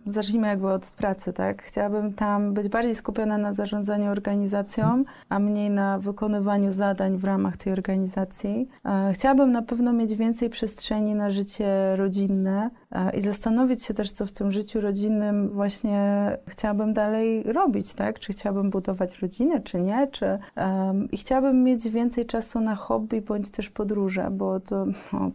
zacznijmy 0.07 0.49
jakby 0.49 0.69
od 0.69 0.91
pracy, 0.91 1.33
tak? 1.33 1.63
Chciałabym 1.63 2.13
tam 2.13 2.55
być 2.55 2.69
bardziej 2.69 2.95
skupiona 2.95 3.39
na 3.39 3.53
zarządzaniu 3.53 4.11
organizacją, 4.11 5.05
a 5.29 5.39
mniej 5.39 5.71
na 5.71 5.99
wykonywaniu 5.99 6.71
zadań 6.71 7.19
w 7.19 7.25
ramach 7.25 7.57
tej 7.57 7.73
organizacji. 7.73 8.69
E, 8.85 9.13
chciałabym 9.13 9.53
na 9.53 9.63
pewno 9.63 9.93
mieć 9.93 10.15
więcej 10.15 10.51
przestrzeni 10.51 11.15
na 11.15 11.31
życie 11.31 11.97
rodzinne 11.97 12.71
e, 12.93 13.17
i 13.17 13.21
zastanowić 13.21 13.85
się 13.85 13.95
też, 13.95 14.13
co 14.13 14.27
w 14.27 14.33
tym 14.33 14.53
życiu 14.53 14.81
rodzinnym 14.81 15.49
właśnie 15.49 16.31
chciałabym 16.47 16.93
dalej 16.93 17.43
robić, 17.53 17.95
tak? 17.95 18.19
Czy 18.19 18.33
chciałabym 18.33 18.71
budować 18.71 19.19
rodzinę, 19.19 19.61
czy 19.61 19.81
nie, 19.81 20.07
czy... 20.07 20.39
Um, 20.57 21.11
I 21.11 21.17
chciałabym 21.17 21.65
mieć 21.65 21.89
więcej 21.89 22.27
czasu 22.27 22.61
na 22.61 22.75
hobby, 22.75 23.21
bądź 23.21 23.51
też 23.51 23.71
podróże, 23.71 24.29
bo 24.31 24.61
to 24.61 24.87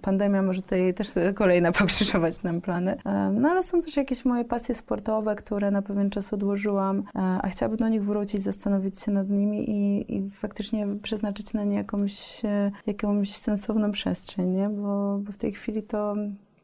pandemia 0.02 0.42
może 0.42 0.62
tutaj 0.62 0.94
też 0.94 1.08
kolejna 1.36 1.72
pokrzyżować 1.82 2.44
nam 2.44 2.62
plany. 2.62 2.98
Um, 3.06 3.42
no 3.42 3.50
ale 3.50 3.64
są 3.64 3.82
też 3.82 3.98
jakieś 3.98 4.26
moje 4.26 4.46
pasje 4.46 4.76
sportowe, 4.76 5.36
które 5.36 5.72
na 5.72 5.82
pewien 5.82 6.10
czas 6.10 6.34
odłożyłam, 6.34 6.98
um, 6.98 7.06
a 7.16 7.48
chciałabym 7.48 7.80
do 7.80 7.88
nich 7.88 8.04
wrócić, 8.06 8.44
zastanowić 8.44 9.00
się 9.00 9.12
nad 9.12 9.30
nimi 9.30 9.70
i, 9.70 10.16
i 10.18 10.30
faktycznie 10.30 10.88
przeznaczyć 11.02 11.54
na 11.54 11.64
nie 11.64 11.78
jakąś, 11.78 12.46
e, 12.46 12.72
jakąś 12.88 13.36
sensowną 13.36 13.92
przestrzeń, 13.92 14.50
nie? 14.50 14.70
Bo, 14.70 15.20
bo 15.20 15.32
w 15.32 15.38
tej 15.38 15.52
chwili 15.52 15.84
to 15.84 16.16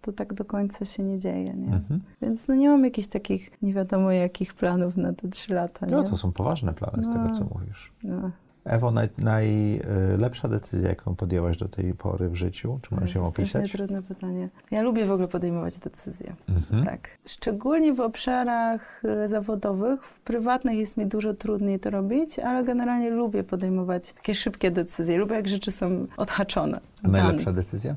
to 0.02 0.14
tak 0.14 0.34
do 0.34 0.46
końca 0.46 0.86
się 0.86 1.04
nie 1.04 1.20
dzieje, 1.20 1.54
nie? 1.54 1.74
Mhm. 1.74 2.02
Więc 2.22 2.48
no 2.48 2.56
nie 2.56 2.70
mam 2.70 2.84
jakichś 2.84 3.08
takich 3.08 3.52
nie 3.62 3.74
wiadomo 3.74 4.12
jakich 4.12 4.54
planów 4.54 4.98
na 4.98 5.14
te 5.14 5.28
trzy 5.30 5.54
lata, 5.54 5.86
No 5.92 6.04
to 6.04 6.18
są 6.18 6.32
poważne 6.32 6.74
plany 6.74 7.04
z 7.04 7.08
no, 7.08 7.14
tego, 7.14 7.30
co 7.36 7.44
mówisz. 7.44 7.92
No. 8.04 8.32
Ewo, 8.66 8.92
naj, 8.92 9.10
najlepsza 9.18 10.48
decyzja, 10.48 10.90
jaką 10.90 11.16
podjęłaś 11.16 11.58
do 11.58 11.68
tej 11.68 11.94
pory 11.94 12.30
w 12.30 12.36
życiu? 12.36 12.80
Czy 12.82 12.96
możesz 12.96 13.16
ją 13.16 13.26
opisać? 13.26 13.72
To 13.72 13.78
trudne 13.78 14.04
pytanie. 14.04 14.50
Ja 14.72 14.82
lubię 14.82 15.06
w 15.06 15.12
ogóle 15.12 15.28
podejmować 15.28 15.78
decyzje. 15.78 16.36
Mhm. 16.50 16.84
Tak. 16.86 17.10
Szczególnie 17.26 17.94
w 17.94 18.00
obszarach 18.00 19.02
y, 19.24 19.28
zawodowych. 19.28 20.06
W 20.06 20.20
prywatnych 20.20 20.78
jest 20.78 20.98
mi 20.98 21.06
dużo 21.06 21.34
trudniej 21.34 21.80
to 21.80 21.90
robić, 21.90 22.40
ale 22.40 22.64
generalnie 22.64 23.10
lubię 23.10 23.44
podejmować 23.44 24.14
takie 24.14 24.36
szybkie 24.36 24.72
decyzje. 24.72 25.18
Lubię, 25.18 25.36
jak 25.36 25.48
rzeczy 25.48 25.72
są 25.72 26.08
odhaczone. 26.18 26.80
A 27.04 27.08
najlepsza 27.08 27.54
decyzja? 27.54 27.96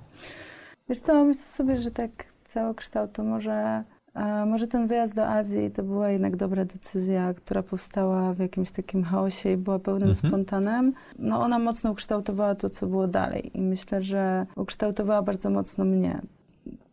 Wiesz 0.93 1.01
co, 1.01 1.25
myślę 1.25 1.43
sobie, 1.43 1.77
że 1.77 1.91
tak 1.91 2.11
całokształt 2.45 3.13
to 3.13 3.25
może, 3.25 3.85
a 4.15 4.47
może 4.47 4.67
ten 4.67 4.87
wyjazd 4.87 5.15
do 5.15 5.29
Azji 5.29 5.71
to 5.71 5.83
była 5.83 6.11
jednak 6.11 6.37
dobra 6.37 6.65
decyzja, 6.65 7.35
która 7.35 7.63
powstała 7.63 8.33
w 8.35 8.39
jakimś 8.39 8.71
takim 8.71 9.05
chaosie 9.05 9.53
i 9.53 9.57
była 9.57 9.79
pełnym 9.79 10.09
mhm. 10.09 10.29
spontanem. 10.29 10.93
No 11.19 11.41
ona 11.41 11.59
mocno 11.59 11.91
ukształtowała 11.91 12.55
to, 12.55 12.69
co 12.69 12.87
było 12.87 13.09
dalej 13.09 13.51
i 13.55 13.61
myślę, 13.61 14.03
że 14.03 14.47
ukształtowała 14.57 15.23
bardzo 15.23 15.51
mocno 15.51 15.85
mnie 15.85 16.21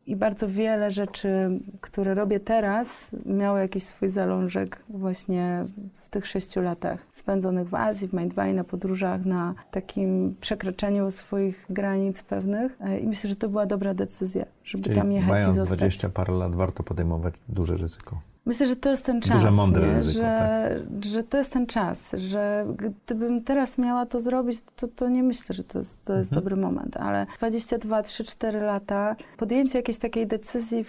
i 0.10 0.16
bardzo 0.16 0.48
wiele 0.48 0.92
rzeczy, 0.92 1.60
które 1.82 2.14
robię 2.14 2.40
teraz, 2.40 3.16
miało 3.26 3.58
jakiś 3.58 3.84
swój 3.84 4.10
zalążek 4.10 4.84
właśnie 4.90 5.66
w 5.94 6.10
tych 6.10 6.28
sześciu 6.28 6.62
latach 6.62 7.06
spędzonych 7.12 7.70
w 7.70 7.76
Azji, 7.76 8.08
w 8.08 8.14
Mind 8.14 8.34
Valley, 8.34 8.54
na 8.54 8.64
podróżach, 8.64 9.26
na 9.26 9.56
takim 9.72 10.36
przekraczaniu 10.42 11.12
swoich 11.12 11.66
granic 11.70 12.24
pewnych. 12.24 12.78
E, 12.82 13.00
I 13.00 13.08
myślę, 13.08 13.30
że 13.30 13.36
to 13.36 13.50
była 13.50 13.66
dobra 13.66 13.94
decyzja, 13.94 14.46
żeby 14.64 14.84
Czyli 14.84 14.96
tam 14.96 15.12
jechać 15.12 15.30
mając 15.30 15.54
i 15.54 15.58
zostać. 15.58 15.78
20 15.78 16.10
parę 16.10 16.34
lat 16.34 16.56
warto 16.56 16.84
podejmować 16.84 17.34
duże 17.48 17.78
ryzyko. 17.78 18.22
Myślę, 18.50 18.68
że 18.68 18.76
to 18.76 18.90
jest 18.90 19.06
ten 19.06 19.22
czas. 19.22 19.32
Duże, 19.32 19.52
mądre 19.52 19.88
nie? 19.88 19.94
ryzyko, 19.94 20.20
że, 20.20 20.80
tak. 20.92 21.06
że 21.06 21.24
to 21.24 21.38
jest 21.38 21.54
ten 21.54 21.68
czas, 21.68 22.12
że 22.18 22.66
gdybym 23.06 23.44
teraz 23.44 23.78
miała 23.78 24.06
to 24.06 24.20
zrobić, 24.20 24.60
to, 24.76 24.88
to 24.88 25.10
nie 25.10 25.24
myślę, 25.24 25.56
że 25.56 25.64
to 25.64 25.80
jest, 25.80 26.06
to 26.06 26.18
jest 26.18 26.32
mhm. 26.32 26.44
dobry 26.44 26.62
moment, 26.62 26.98
ale 26.98 27.26
22, 27.38 28.04
3, 28.04 28.24
4 28.24 28.62
lata, 28.62 29.16
podjęcie 29.38 29.78
jakiejś 29.78 29.98
takiej 29.98 30.28
decyzji, 30.28 30.86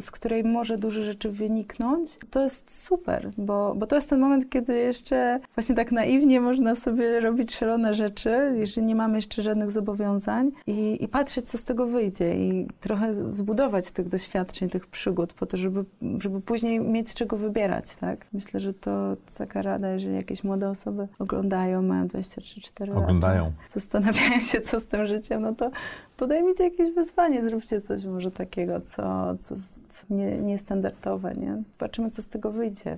z 0.00 0.10
której 0.10 0.44
może 0.44 0.78
dużo 0.78 1.02
rzeczy 1.02 1.30
wyniknąć, 1.30 2.18
to 2.30 2.42
jest 2.42 2.84
super, 2.84 3.30
bo, 3.38 3.74
bo 3.74 3.86
to 3.86 3.96
jest 3.96 4.10
ten 4.10 4.20
moment, 4.20 4.50
kiedy 4.50 4.78
jeszcze 4.78 5.40
właśnie 5.54 5.74
tak 5.74 5.92
naiwnie 5.92 6.40
można 6.40 6.74
sobie 6.74 7.20
robić 7.20 7.54
szalone 7.54 7.94
rzeczy, 7.94 8.54
jeżeli 8.56 8.86
nie 8.86 8.94
mamy 8.94 9.16
jeszcze 9.16 9.42
żadnych 9.42 9.70
zobowiązań 9.70 10.50
i, 10.66 11.04
i 11.04 11.08
patrzeć, 11.08 11.48
co 11.48 11.58
z 11.58 11.64
tego 11.64 11.86
wyjdzie 11.86 12.34
i 12.34 12.68
trochę 12.80 13.14
zbudować 13.14 13.90
tych 13.90 14.08
doświadczeń, 14.08 14.68
tych 14.68 14.86
przygód 14.86 15.32
po 15.32 15.46
to, 15.46 15.56
żeby, 15.56 15.84
żeby 16.18 16.40
później 16.40 16.80
mieć 16.80 17.01
mieć 17.02 17.10
z 17.10 17.14
czego 17.14 17.36
wybierać, 17.36 17.96
tak? 17.96 18.26
Myślę, 18.32 18.60
że 18.60 18.74
to 18.74 19.16
taka 19.38 19.62
rada, 19.62 19.88
jeżeli 19.88 20.16
jakieś 20.16 20.44
młode 20.44 20.68
osoby 20.68 21.08
oglądają, 21.18 21.82
mają 21.82 22.06
23-4 22.06 22.88
lata. 22.88 23.00
Oglądają. 23.00 23.52
Zastanawiają 23.74 24.42
się, 24.42 24.60
co 24.60 24.80
z 24.80 24.86
tym 24.86 25.06
życiem, 25.06 25.42
no 25.42 25.54
to 25.54 25.70
podejmijcie 26.16 26.64
jakieś 26.64 26.94
wyzwanie, 26.94 27.44
zróbcie 27.44 27.80
coś 27.80 28.04
może 28.04 28.30
takiego, 28.30 28.80
co, 28.80 29.34
co, 29.40 29.54
co 29.90 30.14
nie, 30.14 30.38
niestandardowe, 30.38 31.34
nie? 31.34 31.62
Zobaczymy, 31.72 32.10
co 32.10 32.22
z 32.22 32.28
tego 32.28 32.52
wyjdzie. 32.52 32.96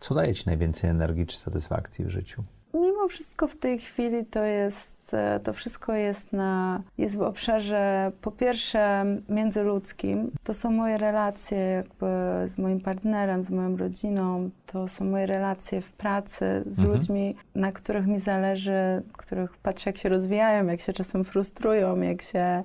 Co 0.00 0.14
daje 0.14 0.34
ci 0.34 0.46
najwięcej 0.46 0.90
energii 0.90 1.26
czy 1.26 1.36
satysfakcji 1.36 2.04
w 2.04 2.08
życiu? 2.08 2.42
Mimo 2.74 3.08
wszystko 3.08 3.48
w 3.48 3.56
tej 3.56 3.78
chwili 3.78 4.24
to 4.24 4.44
jest, 4.44 5.14
e, 5.14 5.40
to 5.40 5.52
wszystko 5.52 5.94
jest 5.94 6.32
na, 6.32 6.82
jest 6.98 7.18
w 7.18 7.22
obszarze 7.22 8.12
po 8.20 8.30
pierwsze 8.30 9.04
międzyludzkim. 9.28 10.30
To 10.44 10.54
są 10.54 10.70
moje 10.70 10.98
relacje 10.98 11.58
jakby 11.58 12.06
z 12.46 12.58
moim 12.58 12.80
partnerem, 12.80 13.44
z 13.44 13.50
moją 13.50 13.76
rodziną, 13.76 14.50
to 14.66 14.88
są 14.88 15.04
moje 15.04 15.26
relacje 15.26 15.80
w 15.80 15.92
pracy 15.92 16.62
z 16.66 16.78
mhm. 16.78 16.96
ludźmi, 16.96 17.36
na 17.54 17.72
których 17.72 18.06
mi 18.06 18.18
zależy, 18.18 19.02
których 19.12 19.56
patrzę 19.56 19.90
jak 19.90 19.98
się 19.98 20.08
rozwijają, 20.08 20.66
jak 20.66 20.80
się 20.80 20.92
czasem 20.92 21.24
frustrują, 21.24 22.00
jak 22.00 22.22
się, 22.22 22.62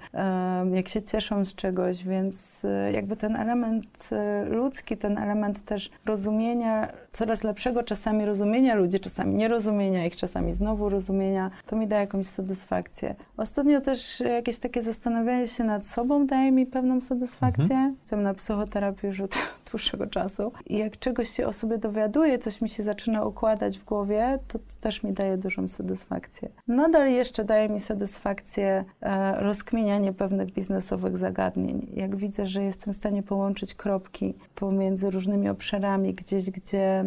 jak 0.73 0.87
się 0.87 1.01
cieszą 1.01 1.45
z 1.45 1.55
czegoś, 1.55 2.03
więc 2.03 2.65
e, 2.65 2.91
jakby 2.91 3.15
ten 3.15 3.35
element 3.35 4.09
e, 4.11 4.45
ludzki, 4.45 4.97
ten 4.97 5.17
element 5.17 5.65
też 5.65 5.89
rozumienia, 6.05 6.91
coraz 7.11 7.43
lepszego 7.43 7.83
czasami 7.83 8.25
rozumienia 8.25 8.75
ludzi, 8.75 8.99
czasami 8.99 9.35
nierozumienia 9.35 9.98
ich, 10.07 10.15
czasami 10.15 10.53
znowu 10.53 10.89
rozumienia, 10.89 11.51
to 11.65 11.75
mi 11.75 11.87
daje 11.87 12.01
jakąś 12.01 12.25
satysfakcję. 12.25 13.15
Ostatnio 13.37 13.81
też 13.81 14.19
jakieś 14.19 14.57
takie 14.57 14.83
zastanawianie 14.83 15.47
się 15.47 15.63
nad 15.63 15.87
sobą 15.87 16.27
daje 16.27 16.51
mi 16.51 16.65
pewną 16.65 17.01
satysfakcję. 17.01 17.63
Mhm. 17.63 17.95
Jestem 18.01 18.23
na 18.23 18.33
psychoterapii 18.33 19.07
już 19.07 19.19
od 19.19 19.37
dłuższego 19.71 20.07
czasu 20.07 20.51
i 20.65 20.77
jak 20.77 20.99
czegoś 20.99 21.29
się 21.29 21.47
o 21.47 21.53
sobie 21.53 21.77
dowiaduję, 21.77 22.39
coś 22.39 22.61
mi 22.61 22.69
się 22.69 22.83
zaczyna 22.83 23.25
układać 23.25 23.77
w 23.77 23.85
głowie, 23.85 24.39
to, 24.47 24.59
to 24.59 24.65
też 24.79 25.03
mi 25.03 25.13
daje 25.13 25.37
dużą 25.37 25.67
satysfakcję. 25.67 26.49
Nadal 26.67 27.11
jeszcze 27.11 27.43
daje 27.43 27.69
mi 27.69 27.79
satysfakcję 27.79 28.85
e, 29.01 29.41
rozkminianie 29.41 30.13
pewnych 30.13 30.51
biznesowych 30.51 31.17
zagadnień. 31.17 31.87
Jak 31.93 32.15
widzę, 32.15 32.45
że 32.45 32.63
jestem 32.63 32.93
w 32.93 32.95
stanie 32.97 33.23
połączyć 33.23 33.73
kropki 33.73 34.33
pomiędzy 34.55 35.09
różnymi 35.09 35.49
obszarami, 35.49 36.13
gdzieś, 36.13 36.51
gdzie 36.51 37.05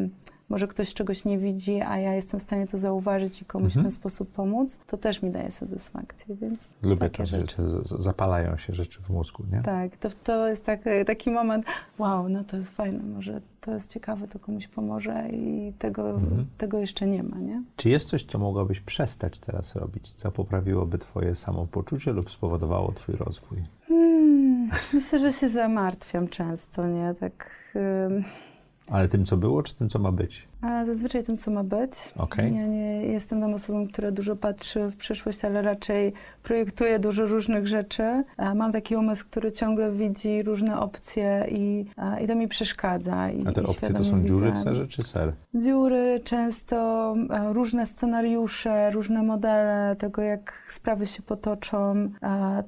może 0.52 0.66
ktoś 0.68 0.94
czegoś 0.94 1.24
nie 1.24 1.38
widzi, 1.38 1.80
a 1.80 1.98
ja 1.98 2.14
jestem 2.14 2.40
w 2.40 2.42
stanie 2.42 2.66
to 2.66 2.78
zauważyć 2.78 3.42
i 3.42 3.44
komuś 3.44 3.66
mhm. 3.66 3.80
w 3.80 3.84
ten 3.84 3.90
sposób 3.90 4.32
pomóc, 4.32 4.78
to 4.86 4.96
też 4.96 5.22
mi 5.22 5.30
daje 5.30 5.50
satysfakcję, 5.50 6.36
więc 6.36 6.74
Lubię 6.82 7.10
takie 7.10 7.26
rzeczy. 7.26 7.62
Zapalają 7.82 8.56
się 8.56 8.72
rzeczy 8.72 9.00
w 9.02 9.10
mózgu, 9.10 9.44
nie? 9.52 9.62
Tak, 9.62 9.96
to, 9.96 10.08
to 10.24 10.48
jest 10.48 10.64
taki, 10.64 10.88
taki 11.06 11.30
moment, 11.30 11.66
wow, 11.98 12.28
no 12.28 12.44
to 12.44 12.56
jest 12.56 12.70
fajne, 12.70 13.02
może 13.02 13.40
to 13.60 13.72
jest 13.72 13.92
ciekawe, 13.92 14.28
to 14.28 14.38
komuś 14.38 14.68
pomoże 14.68 15.28
i 15.32 15.72
tego, 15.78 16.10
mhm. 16.10 16.46
tego 16.58 16.78
jeszcze 16.78 17.06
nie 17.06 17.22
ma, 17.22 17.38
nie? 17.38 17.62
Czy 17.76 17.88
jest 17.88 18.08
coś, 18.08 18.24
co 18.24 18.38
mogłabyś 18.38 18.80
przestać 18.80 19.38
teraz 19.38 19.76
robić, 19.76 20.10
co 20.10 20.32
poprawiłoby 20.32 20.98
twoje 20.98 21.34
samopoczucie 21.34 22.12
lub 22.12 22.30
spowodowało 22.30 22.92
twój 22.92 23.16
rozwój? 23.16 23.58
Hmm, 23.88 24.70
myślę, 24.92 25.18
że 25.18 25.32
się 25.32 25.48
zamartwiam 25.48 26.28
często, 26.28 26.86
nie? 26.86 27.14
Tak... 27.20 27.74
Ale 28.92 29.08
tym, 29.08 29.24
co 29.24 29.36
było, 29.36 29.62
czy 29.62 29.74
tym, 29.74 29.88
co 29.88 29.98
ma 29.98 30.12
być? 30.12 30.48
A 30.62 30.84
zazwyczaj 30.84 31.22
tym, 31.22 31.36
co 31.36 31.50
ma 31.50 31.64
być. 31.64 31.92
Okay. 32.18 32.50
Ja 32.50 32.66
nie 32.66 33.02
jestem 33.02 33.40
tą 33.40 33.54
osobą, 33.54 33.86
która 33.88 34.10
dużo 34.10 34.36
patrzy 34.36 34.88
w 34.90 34.96
przyszłość, 34.96 35.44
ale 35.44 35.62
raczej 35.62 36.12
projektuje 36.42 36.98
dużo 36.98 37.26
różnych 37.26 37.66
rzeczy. 37.66 38.24
mam 38.54 38.72
taki 38.72 38.96
umysł, 38.96 39.24
który 39.30 39.52
ciągle 39.52 39.92
widzi 39.92 40.42
różne 40.42 40.80
opcje 40.80 41.46
i, 41.50 41.86
i 42.24 42.26
to 42.26 42.34
mi 42.34 42.48
przeszkadza. 42.48 43.30
I, 43.30 43.46
a 43.46 43.52
te 43.52 43.62
opcje 43.62 43.92
to 43.92 44.04
są 44.04 44.24
dziury 44.24 44.52
w 44.52 44.58
serze 44.58 44.86
czy 44.86 45.02
ser? 45.02 45.32
Dziury, 45.54 46.20
często 46.24 47.14
różne 47.52 47.86
scenariusze, 47.86 48.90
różne 48.90 49.22
modele 49.22 49.96
tego, 49.98 50.22
jak 50.22 50.66
sprawy 50.68 51.06
się 51.06 51.22
potoczą. 51.22 52.10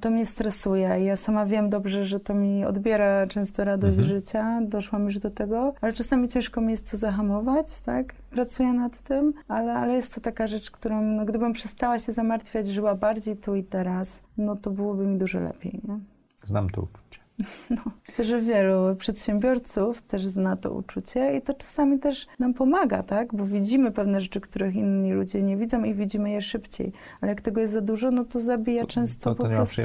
to 0.00 0.10
mnie 0.10 0.26
stresuje. 0.26 0.88
Ja 1.04 1.16
sama 1.16 1.46
wiem 1.46 1.70
dobrze, 1.70 2.04
że 2.06 2.20
to 2.20 2.34
mi 2.34 2.64
odbiera 2.64 3.26
często 3.26 3.64
radość 3.64 3.98
mhm. 3.98 4.16
życia. 4.16 4.60
Doszłam 4.62 5.04
już 5.04 5.18
do 5.18 5.30
tego, 5.30 5.74
ale 5.80 5.92
czasami 5.92 6.28
ciężko 6.28 6.60
mi 6.60 6.70
jest 6.70 6.90
to 6.90 6.96
zahamować 6.96 7.80
tak? 7.84 8.14
Pracuję 8.30 8.72
nad 8.72 9.00
tym, 9.00 9.32
ale, 9.48 9.74
ale 9.74 9.94
jest 9.94 10.14
to 10.14 10.20
taka 10.20 10.46
rzecz, 10.46 10.70
którą, 10.70 11.02
no, 11.02 11.24
gdybym 11.24 11.52
przestała 11.52 11.98
się 11.98 12.12
zamartwiać, 12.12 12.68
żyła 12.68 12.94
bardziej 12.94 13.36
tu 13.36 13.54
i 13.54 13.64
teraz, 13.64 14.22
no 14.38 14.56
to 14.56 14.70
byłoby 14.70 15.06
mi 15.06 15.18
dużo 15.18 15.40
lepiej, 15.40 15.80
nie? 15.88 15.98
Znam 16.38 16.70
to 16.70 16.82
uczucie. 16.82 17.24
No, 17.70 17.82
myślę, 18.08 18.24
że 18.24 18.40
wielu 18.40 18.96
przedsiębiorców 18.96 20.02
też 20.02 20.26
zna 20.26 20.56
to 20.56 20.72
uczucie 20.72 21.36
i 21.36 21.42
to 21.42 21.54
czasami 21.54 21.98
też 21.98 22.26
nam 22.38 22.54
pomaga, 22.54 23.02
tak? 23.02 23.34
Bo 23.34 23.46
widzimy 23.46 23.90
pewne 23.90 24.20
rzeczy, 24.20 24.40
których 24.40 24.74
inni 24.74 25.12
ludzie 25.12 25.42
nie 25.42 25.56
widzą 25.56 25.84
i 25.84 25.94
widzimy 25.94 26.30
je 26.30 26.42
szybciej. 26.42 26.92
Ale 27.20 27.30
jak 27.30 27.40
tego 27.40 27.60
jest 27.60 27.72
za 27.72 27.80
dużo, 27.80 28.10
no 28.10 28.24
to 28.24 28.40
zabija 28.40 28.80
to, 28.80 28.86
często 28.86 29.34
to, 29.34 29.42
to 29.42 29.48
po 29.48 29.54
prostu 29.54 29.82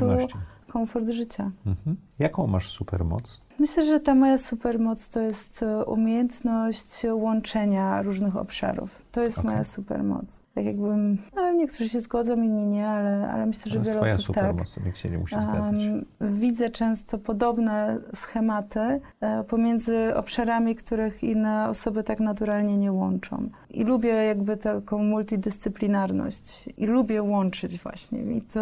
komfort 0.68 1.10
życia. 1.10 1.52
Mhm. 1.66 1.98
Jaką 2.20 2.48
masz 2.48 2.72
supermoc? 2.72 3.42
Myślę, 3.60 3.86
że 3.86 4.00
ta 4.00 4.16
moja 4.16 4.38
supermoc 4.38 5.10
to 5.10 5.20
jest 5.20 5.64
e, 5.64 5.86
umiejętność 5.86 7.06
łączenia 7.14 8.02
różnych 8.02 8.36
obszarów. 8.36 8.90
To 9.12 9.22
jest 9.22 9.38
okay. 9.38 9.52
moja 9.52 9.64
supermoc. 9.64 10.44
Tak 10.56 10.66
jakbym, 10.66 11.18
no, 11.36 11.52
niektórzy 11.52 11.90
się 11.90 12.02
zgodzą, 12.02 12.36
inni 12.36 12.66
nie, 12.66 12.88
ale, 12.88 13.30
ale 13.32 13.46
myślę, 13.46 13.72
że 13.72 13.80
wiele 13.80 13.96
twoja 13.96 14.14
osób 14.14 14.26
supermoc, 14.26 14.74
tak. 14.74 14.84
to 14.84 14.88
nikt 14.88 14.98
się 14.98 15.10
nie 15.10 15.18
musi 15.18 15.36
zgadzać. 15.42 15.88
Um, 15.88 16.06
widzę 16.22 16.70
często 16.70 17.18
podobne 17.18 17.98
schematy 18.16 18.80
e, 19.22 19.44
pomiędzy 19.44 20.16
obszarami, 20.16 20.76
których 20.76 21.24
inne 21.24 21.70
osoby 21.70 22.04
tak 22.04 22.20
naturalnie 22.20 22.78
nie 22.78 22.92
łączą. 22.92 23.50
I 23.70 23.84
lubię 23.84 24.10
jakby 24.10 24.58
taką 24.58 25.04
multidyscyplinarność. 25.04 26.70
I 26.78 26.86
lubię 26.86 27.24
łączyć 27.24 27.80
właśnie. 27.80 28.20
I 28.22 28.42
to, 28.42 28.60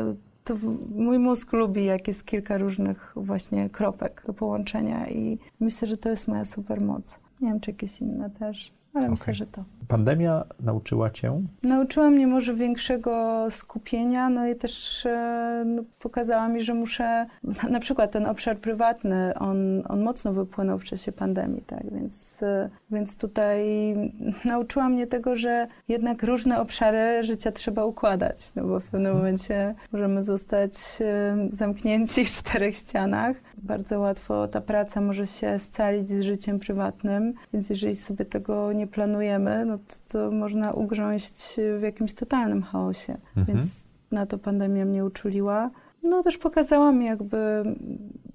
to 0.48 0.56
mój 0.96 1.20
mózg 1.20 1.54
lubi, 1.54 1.86
jak 1.86 2.08
jest 2.08 2.26
kilka 2.26 2.58
różnych 2.58 3.14
właśnie 3.16 3.70
kropek 3.70 4.24
do 4.28 4.34
połączenia 4.34 5.10
i 5.10 5.40
myślę, 5.60 5.88
że 5.88 5.98
to 5.98 6.10
jest 6.10 6.28
moja 6.28 6.46
supermoc. 6.46 7.20
Nie 7.42 7.48
wiem, 7.48 7.60
czy 7.60 7.72
jakieś 7.72 8.02
inne 8.02 8.30
też, 8.30 8.72
ale 8.98 9.06
okay. 9.06 9.12
myślę, 9.12 9.34
że 9.34 9.48
to. 9.48 9.64
Pandemia 9.88 10.46
nauczyła 10.60 11.10
cię? 11.10 11.42
Nauczyła 11.64 12.10
mnie 12.10 12.28
może 12.28 12.54
większego 12.54 13.46
skupienia, 13.50 14.30
no 14.30 14.48
i 14.48 14.56
też 14.56 15.06
e, 15.06 15.64
no, 15.66 15.84
pokazała 16.00 16.48
mi, 16.48 16.62
że 16.64 16.74
muszę, 16.74 17.26
na 17.70 17.80
przykład 17.80 18.12
ten 18.12 18.26
obszar 18.26 18.58
prywatny, 18.58 19.34
on, 19.40 19.84
on 19.90 20.04
mocno 20.04 20.34
wypłynął 20.34 20.80
w 20.80 20.84
czasie 20.84 21.12
pandemii, 21.12 21.62
tak, 21.62 21.94
więc, 21.94 22.44
e, 22.44 22.70
więc 22.92 23.18
tutaj 23.18 23.66
nauczyła 24.46 24.90
mnie 24.90 25.08
tego, 25.08 25.36
że 25.36 25.68
jednak 25.88 26.24
różne 26.24 26.62
obszary 26.62 27.24
życia 27.24 27.52
trzeba 27.52 27.86
układać, 27.86 28.56
no 28.56 28.64
bo 28.64 28.80
w 28.80 28.88
pewnym 28.88 29.14
momencie 29.18 29.76
możemy 29.92 30.24
zostać 30.24 30.74
e, 31.02 31.38
zamknięci 31.52 32.26
w 32.26 32.32
czterech 32.32 32.76
ścianach, 32.76 33.38
bardzo 33.58 34.00
łatwo 34.00 34.48
ta 34.48 34.62
praca 34.62 35.02
może 35.02 35.26
się 35.26 35.60
scalić 35.60 36.10
z 36.10 36.22
życiem 36.22 36.60
prywatnym, 36.60 37.34
więc 37.54 37.70
jeżeli 37.70 37.96
sobie 37.96 38.26
tego 38.26 38.74
nie 38.74 38.88
planujemy, 38.88 39.66
no 39.66 39.78
to, 39.78 39.96
to 40.08 40.32
można 40.32 40.72
ugrząść 40.72 41.56
w 41.80 41.82
jakimś 41.82 42.14
totalnym 42.14 42.64
chaosie. 42.64 43.18
Mhm. 43.38 43.46
Więc 43.48 43.84
na 44.12 44.26
to 44.26 44.38
pandemia 44.38 44.86
mnie 44.86 45.06
uczuliła. 45.06 45.70
No 46.04 46.24
też 46.24 46.38
pokazała 46.38 46.92
mi 46.92 47.06
jakby, 47.06 47.64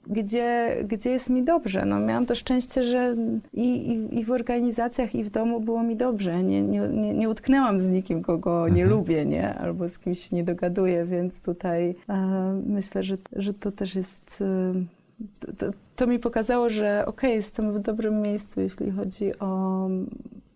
gdzie, 0.07 0.77
gdzie 0.85 1.11
jest 1.11 1.31
mi 1.31 1.43
dobrze. 1.43 1.85
No, 1.85 2.01
miałam 2.01 2.27
to 2.27 2.35
szczęście, 2.35 2.83
że 2.83 3.17
i, 3.53 3.93
i, 3.93 4.19
i 4.19 4.25
w 4.25 4.31
organizacjach, 4.31 5.15
i 5.15 5.25
w 5.25 5.31
domu 5.31 5.61
było 5.61 5.83
mi 5.83 5.97
dobrze. 5.97 6.43
Nie, 6.43 6.63
nie, 6.63 6.81
nie, 6.81 7.15
nie 7.15 7.29
utknęłam 7.29 7.81
z 7.81 7.89
nikim, 7.89 8.23
kogo 8.23 8.69
nie 8.69 8.83
mhm. 8.83 8.91
lubię, 8.91 9.27
nie? 9.27 9.55
albo 9.55 9.89
z 9.89 9.99
kimś 9.99 10.33
nie 10.33 10.45
dogaduję, 10.45 11.05
więc 11.05 11.41
tutaj 11.41 11.95
e, 12.09 12.61
myślę, 12.67 13.03
że, 13.03 13.19
że 13.37 13.55
to 13.55 13.73
też 13.73 13.95
jest... 13.95 14.41
E, 14.41 15.02
to, 15.59 15.67
to, 15.97 16.07
mi 16.07 16.19
pokazało, 16.19 16.69
że 16.71 17.03
okej, 17.07 17.15
okay, 17.15 17.31
jestem 17.31 17.73
w 17.73 17.79
dobrym 17.79 18.23
miejscu, 18.23 18.61
jeśli 18.61 18.91
chodzi 18.91 19.39
o, 19.39 19.89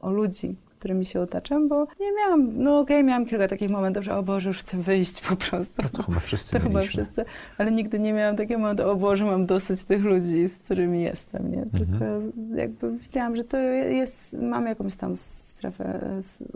o 0.01 0.11
ludzi, 0.11 0.57
którymi 0.79 1.05
się 1.05 1.21
otaczam, 1.21 1.69
bo 1.69 1.87
nie 2.01 2.13
miałam, 2.13 2.63
no 2.63 2.79
okej, 2.79 2.97
okay, 2.97 3.05
miałam 3.05 3.27
kilka 3.27 3.49
takich 3.49 3.71
momentów, 3.71 4.05
że 4.05 4.17
o 4.17 4.23
Boże, 4.23 4.51
już 4.51 4.59
chcę 4.59 4.77
wyjść 4.77 5.21
po 5.21 5.37
prostu. 5.37 5.83
No 5.83 5.89
to 5.89 6.03
chyba 6.03 6.21
wszyscy 6.21 6.57
to 6.57 6.61
chyba 6.63 6.81
wszyscy, 6.81 7.25
ale 7.59 7.71
nigdy 7.71 7.99
nie 7.99 8.13
miałam 8.13 8.37
takiego 8.37 8.61
momentu, 8.61 8.91
o 8.91 8.97
Boże, 8.97 9.25
mam 9.25 9.47
dosyć 9.47 9.85
tych 9.85 10.05
ludzi, 10.05 10.49
z 10.49 10.59
którymi 10.59 11.03
jestem, 11.03 11.51
nie? 11.51 11.67
Tylko 11.67 12.05
mhm. 12.05 12.33
jakby 12.57 12.99
widziałam, 12.99 13.37
że 13.37 13.45
to 13.45 13.59
jest, 13.59 14.37
mam 14.43 14.67
jakąś 14.67 14.97
tam 14.97 15.17
strefę 15.17 16.01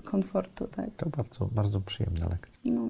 komfortu, 0.05 0.67
tak. 0.67 0.91
To 0.97 1.09
bardzo, 1.09 1.47
bardzo 1.47 1.81
przyjemna 1.81 2.29
lekcja. 2.29 2.73
No. 2.75 2.89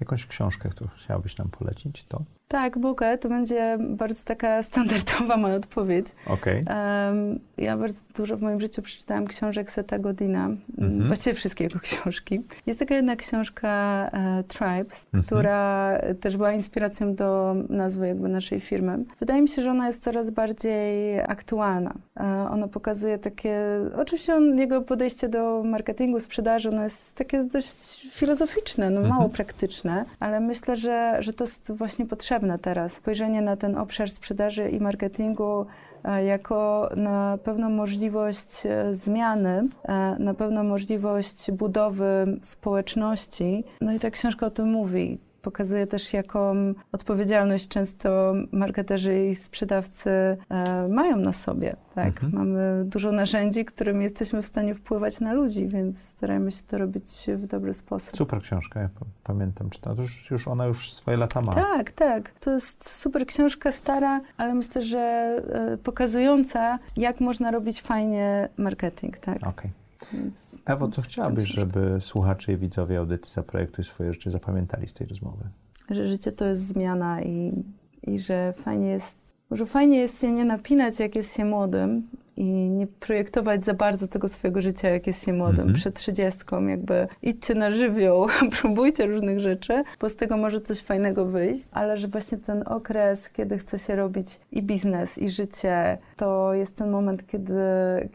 Jakąś 0.00 0.26
książkę, 0.26 0.68
którą 0.68 0.90
chciałabyś 0.96 1.38
nam 1.38 1.48
polecić, 1.48 2.04
to? 2.04 2.22
Tak, 2.48 2.76
mogę. 2.76 3.18
To 3.18 3.28
będzie 3.28 3.78
bardzo 3.80 4.24
taka 4.24 4.62
standardowa 4.70 5.36
moja 5.36 5.54
odpowiedź. 5.54 6.06
Okay. 6.26 6.64
Um, 7.08 7.38
ja 7.58 7.76
bardzo 7.76 8.00
dużo 8.16 8.36
w 8.36 8.42
moim 8.42 8.60
życiu 8.60 8.82
przeczytałam 8.82 9.26
książek 9.26 9.70
Seta 9.70 9.98
Godina. 9.98 10.48
Mm-hmm. 10.48 11.06
Właściwie 11.06 11.34
wszystkie 11.34 11.64
jego 11.64 11.78
książki. 11.88 12.42
Jest 12.66 12.78
taka 12.78 12.94
jedna 12.94 13.16
książka 13.16 13.68
e, 14.12 14.44
Tribes, 14.48 15.06
mm-hmm. 15.06 15.24
która 15.26 15.92
też 16.20 16.36
była 16.36 16.52
inspiracją 16.52 17.14
do 17.14 17.56
nazwy 17.68 18.08
jakby 18.08 18.28
naszej 18.28 18.60
firmy. 18.60 18.98
Wydaje 19.20 19.42
mi 19.42 19.48
się, 19.48 19.62
że 19.62 19.70
ona 19.70 19.86
jest 19.86 20.02
coraz 20.02 20.30
bardziej 20.30 21.20
aktualna. 21.20 21.94
E, 22.20 22.22
ona 22.50 22.68
pokazuje 22.68 23.18
takie... 23.18 23.60
Oczywiście 23.96 24.34
on, 24.34 24.58
jego 24.58 24.82
podejście 24.82 25.28
do 25.28 25.62
marketingu, 25.64 26.20
sprzedaży, 26.20 26.68
ono 26.68 26.82
jest 26.82 27.14
takie 27.14 27.44
dość 27.44 28.06
filozoficzne, 28.10 28.90
no, 28.90 29.00
mm-hmm. 29.00 29.08
mało 29.08 29.28
praktyczne 29.28 29.76
specyficzne, 29.76 30.04
ale 30.20 30.40
myślę, 30.40 30.76
że, 30.76 31.16
że 31.20 31.32
to 31.32 31.44
jest 31.44 31.72
właśnie 31.72 32.06
potrzebne 32.06 32.35
teraz. 32.62 32.92
Spojrzenie 32.92 33.42
na 33.42 33.56
ten 33.56 33.76
obszar 33.76 34.10
sprzedaży 34.10 34.68
i 34.68 34.80
marketingu 34.80 35.66
e, 36.04 36.24
jako 36.24 36.90
na 36.96 37.38
pewną 37.44 37.70
możliwość 37.70 38.66
e, 38.66 38.94
zmiany, 38.94 39.68
e, 39.84 40.16
na 40.18 40.34
pewną 40.34 40.64
możliwość 40.64 41.50
budowy 41.50 42.38
społeczności. 42.42 43.64
No 43.80 43.92
i 43.92 43.98
ta 43.98 44.10
książka 44.10 44.46
o 44.46 44.50
tym 44.50 44.70
mówi 44.70 45.18
pokazuje 45.46 45.86
też, 45.86 46.12
jaką 46.12 46.74
odpowiedzialność 46.92 47.68
często 47.68 48.34
marketerzy 48.52 49.26
i 49.26 49.34
sprzedawcy 49.34 50.10
e, 50.10 50.88
mają 50.88 51.16
na 51.16 51.32
sobie. 51.32 51.76
Tak? 51.94 52.06
Mhm. 52.06 52.32
Mamy 52.32 52.84
dużo 52.84 53.12
narzędzi, 53.12 53.64
którymi 53.64 54.04
jesteśmy 54.04 54.42
w 54.42 54.46
stanie 54.46 54.74
wpływać 54.74 55.20
na 55.20 55.32
ludzi, 55.32 55.68
więc 55.68 56.02
starajmy 56.02 56.50
się 56.50 56.62
to 56.62 56.78
robić 56.78 57.26
w 57.36 57.46
dobry 57.46 57.74
sposób. 57.74 58.16
Super 58.16 58.40
książka, 58.42 58.80
ja 58.80 58.88
pamiętam, 59.24 59.70
czy 59.70 59.80
to 59.80 59.94
już, 59.94 60.30
już 60.30 60.48
ona 60.48 60.66
już 60.66 60.92
swoje 60.92 61.16
lata 61.16 61.40
ma. 61.40 61.52
Tak, 61.52 61.90
tak. 61.90 62.30
To 62.40 62.50
jest 62.50 63.00
super 63.00 63.26
książka, 63.26 63.72
stara, 63.72 64.20
ale 64.36 64.54
myślę, 64.54 64.82
że 64.82 64.98
e, 64.98 65.76
pokazująca, 65.76 66.78
jak 66.96 67.20
można 67.20 67.50
robić 67.50 67.82
fajnie 67.82 68.48
marketing. 68.56 69.18
Tak? 69.18 69.36
Okay. 69.36 69.70
Więc 70.12 70.62
Ewo, 70.64 70.88
co 70.88 71.02
chciałabyś, 71.02 71.44
żeby 71.44 71.98
słuchacze 72.00 72.52
i 72.52 72.56
widzowie 72.56 72.98
audycji 72.98 73.34
Zaprojektuj 73.34 73.84
swoje 73.84 74.12
życie 74.12 74.30
zapamiętali 74.30 74.88
z 74.88 74.92
tej 74.92 75.06
rozmowy? 75.06 75.44
Że 75.90 76.06
życie 76.06 76.32
to 76.32 76.44
jest 76.44 76.66
zmiana 76.66 77.22
i, 77.22 77.64
i 78.02 78.18
że 78.18 78.54
fajnie 78.62 78.88
jest, 78.88 79.25
że 79.50 79.66
fajnie 79.66 79.98
jest 79.98 80.20
się 80.20 80.32
nie 80.32 80.44
napinać, 80.44 81.00
jak 81.00 81.16
jest 81.16 81.36
się 81.36 81.44
młodym, 81.44 82.08
i 82.36 82.44
nie 82.70 82.86
projektować 82.86 83.64
za 83.64 83.74
bardzo 83.74 84.08
tego 84.08 84.28
swojego 84.28 84.60
życia, 84.60 84.90
jak 84.90 85.06
jest 85.06 85.24
się 85.24 85.32
młodym, 85.32 85.60
mhm. 85.60 85.74
przed 85.74 85.94
trzydziestką, 85.94 86.66
jakby 86.66 87.08
idźcie 87.22 87.54
na 87.54 87.70
żywioł, 87.70 88.26
próbujcie 88.60 89.06
różnych 89.06 89.40
rzeczy, 89.40 89.82
bo 90.00 90.08
z 90.08 90.16
tego 90.16 90.36
może 90.36 90.60
coś 90.60 90.80
fajnego 90.80 91.26
wyjść, 91.26 91.68
ale 91.72 91.96
że 91.96 92.08
właśnie 92.08 92.38
ten 92.38 92.62
okres, 92.66 93.30
kiedy 93.30 93.58
chce 93.58 93.78
się 93.78 93.96
robić 93.96 94.40
i 94.52 94.62
biznes, 94.62 95.18
i 95.18 95.28
życie, 95.28 95.98
to 96.16 96.54
jest 96.54 96.76
ten 96.76 96.90
moment, 96.90 97.26
kiedy, 97.26 97.54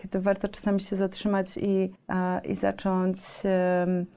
kiedy 0.01 0.19
warto 0.19 0.47
czasami 0.47 0.79
się 0.81 0.95
zatrzymać 0.95 1.57
i, 1.57 1.91
i 2.43 2.55
zacząć 2.55 3.17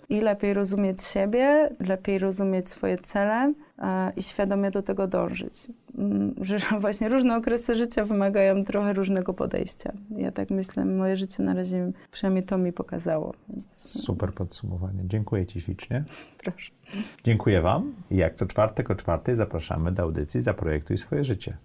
i 0.09 0.21
lepiej 0.21 0.55
rozumieć 0.55 1.03
siebie, 1.03 1.71
lepiej 1.81 2.19
rozumieć 2.19 2.71
swoje 2.71 2.99
cele, 2.99 3.53
i 4.17 4.23
świadomie 4.23 4.71
do 4.71 4.83
tego 4.83 5.07
dążyć. 5.07 5.67
Mm, 5.99 6.35
że 6.41 6.59
właśnie 6.81 7.09
różne 7.09 7.37
okresy 7.37 7.75
życia 7.75 8.05
wymagają 8.05 8.65
trochę 8.65 8.93
różnego 8.93 9.35
podejścia. 9.35 9.93
Ja 10.11 10.33
tak 10.33 10.51
myślę, 10.51 10.85
moje 10.85 11.17
życie 11.17 11.43
na 11.43 11.55
razie 11.55 11.93
przynajmniej 12.11 12.45
to 12.45 12.59
mi 12.59 12.73
pokazało. 12.73 13.35
Więc... 13.49 14.03
Super 14.05 14.33
podsumowanie. 14.33 15.01
Dziękuję 15.05 15.47
Ci 15.47 15.61
ślicznie. 15.61 16.05
Proszę. 16.39 16.71
Dziękuję 17.25 17.61
Wam 17.63 17.95
jak 18.11 18.35
to 18.35 18.47
czwartek 18.47 18.91
o 18.91 18.95
czwartej 18.95 19.37
zapraszamy 19.37 19.93
do 19.93 20.03
audycji 20.03 20.41
Zaprojektuj 20.41 20.99
swoje 20.99 21.25
życie. 21.25 21.57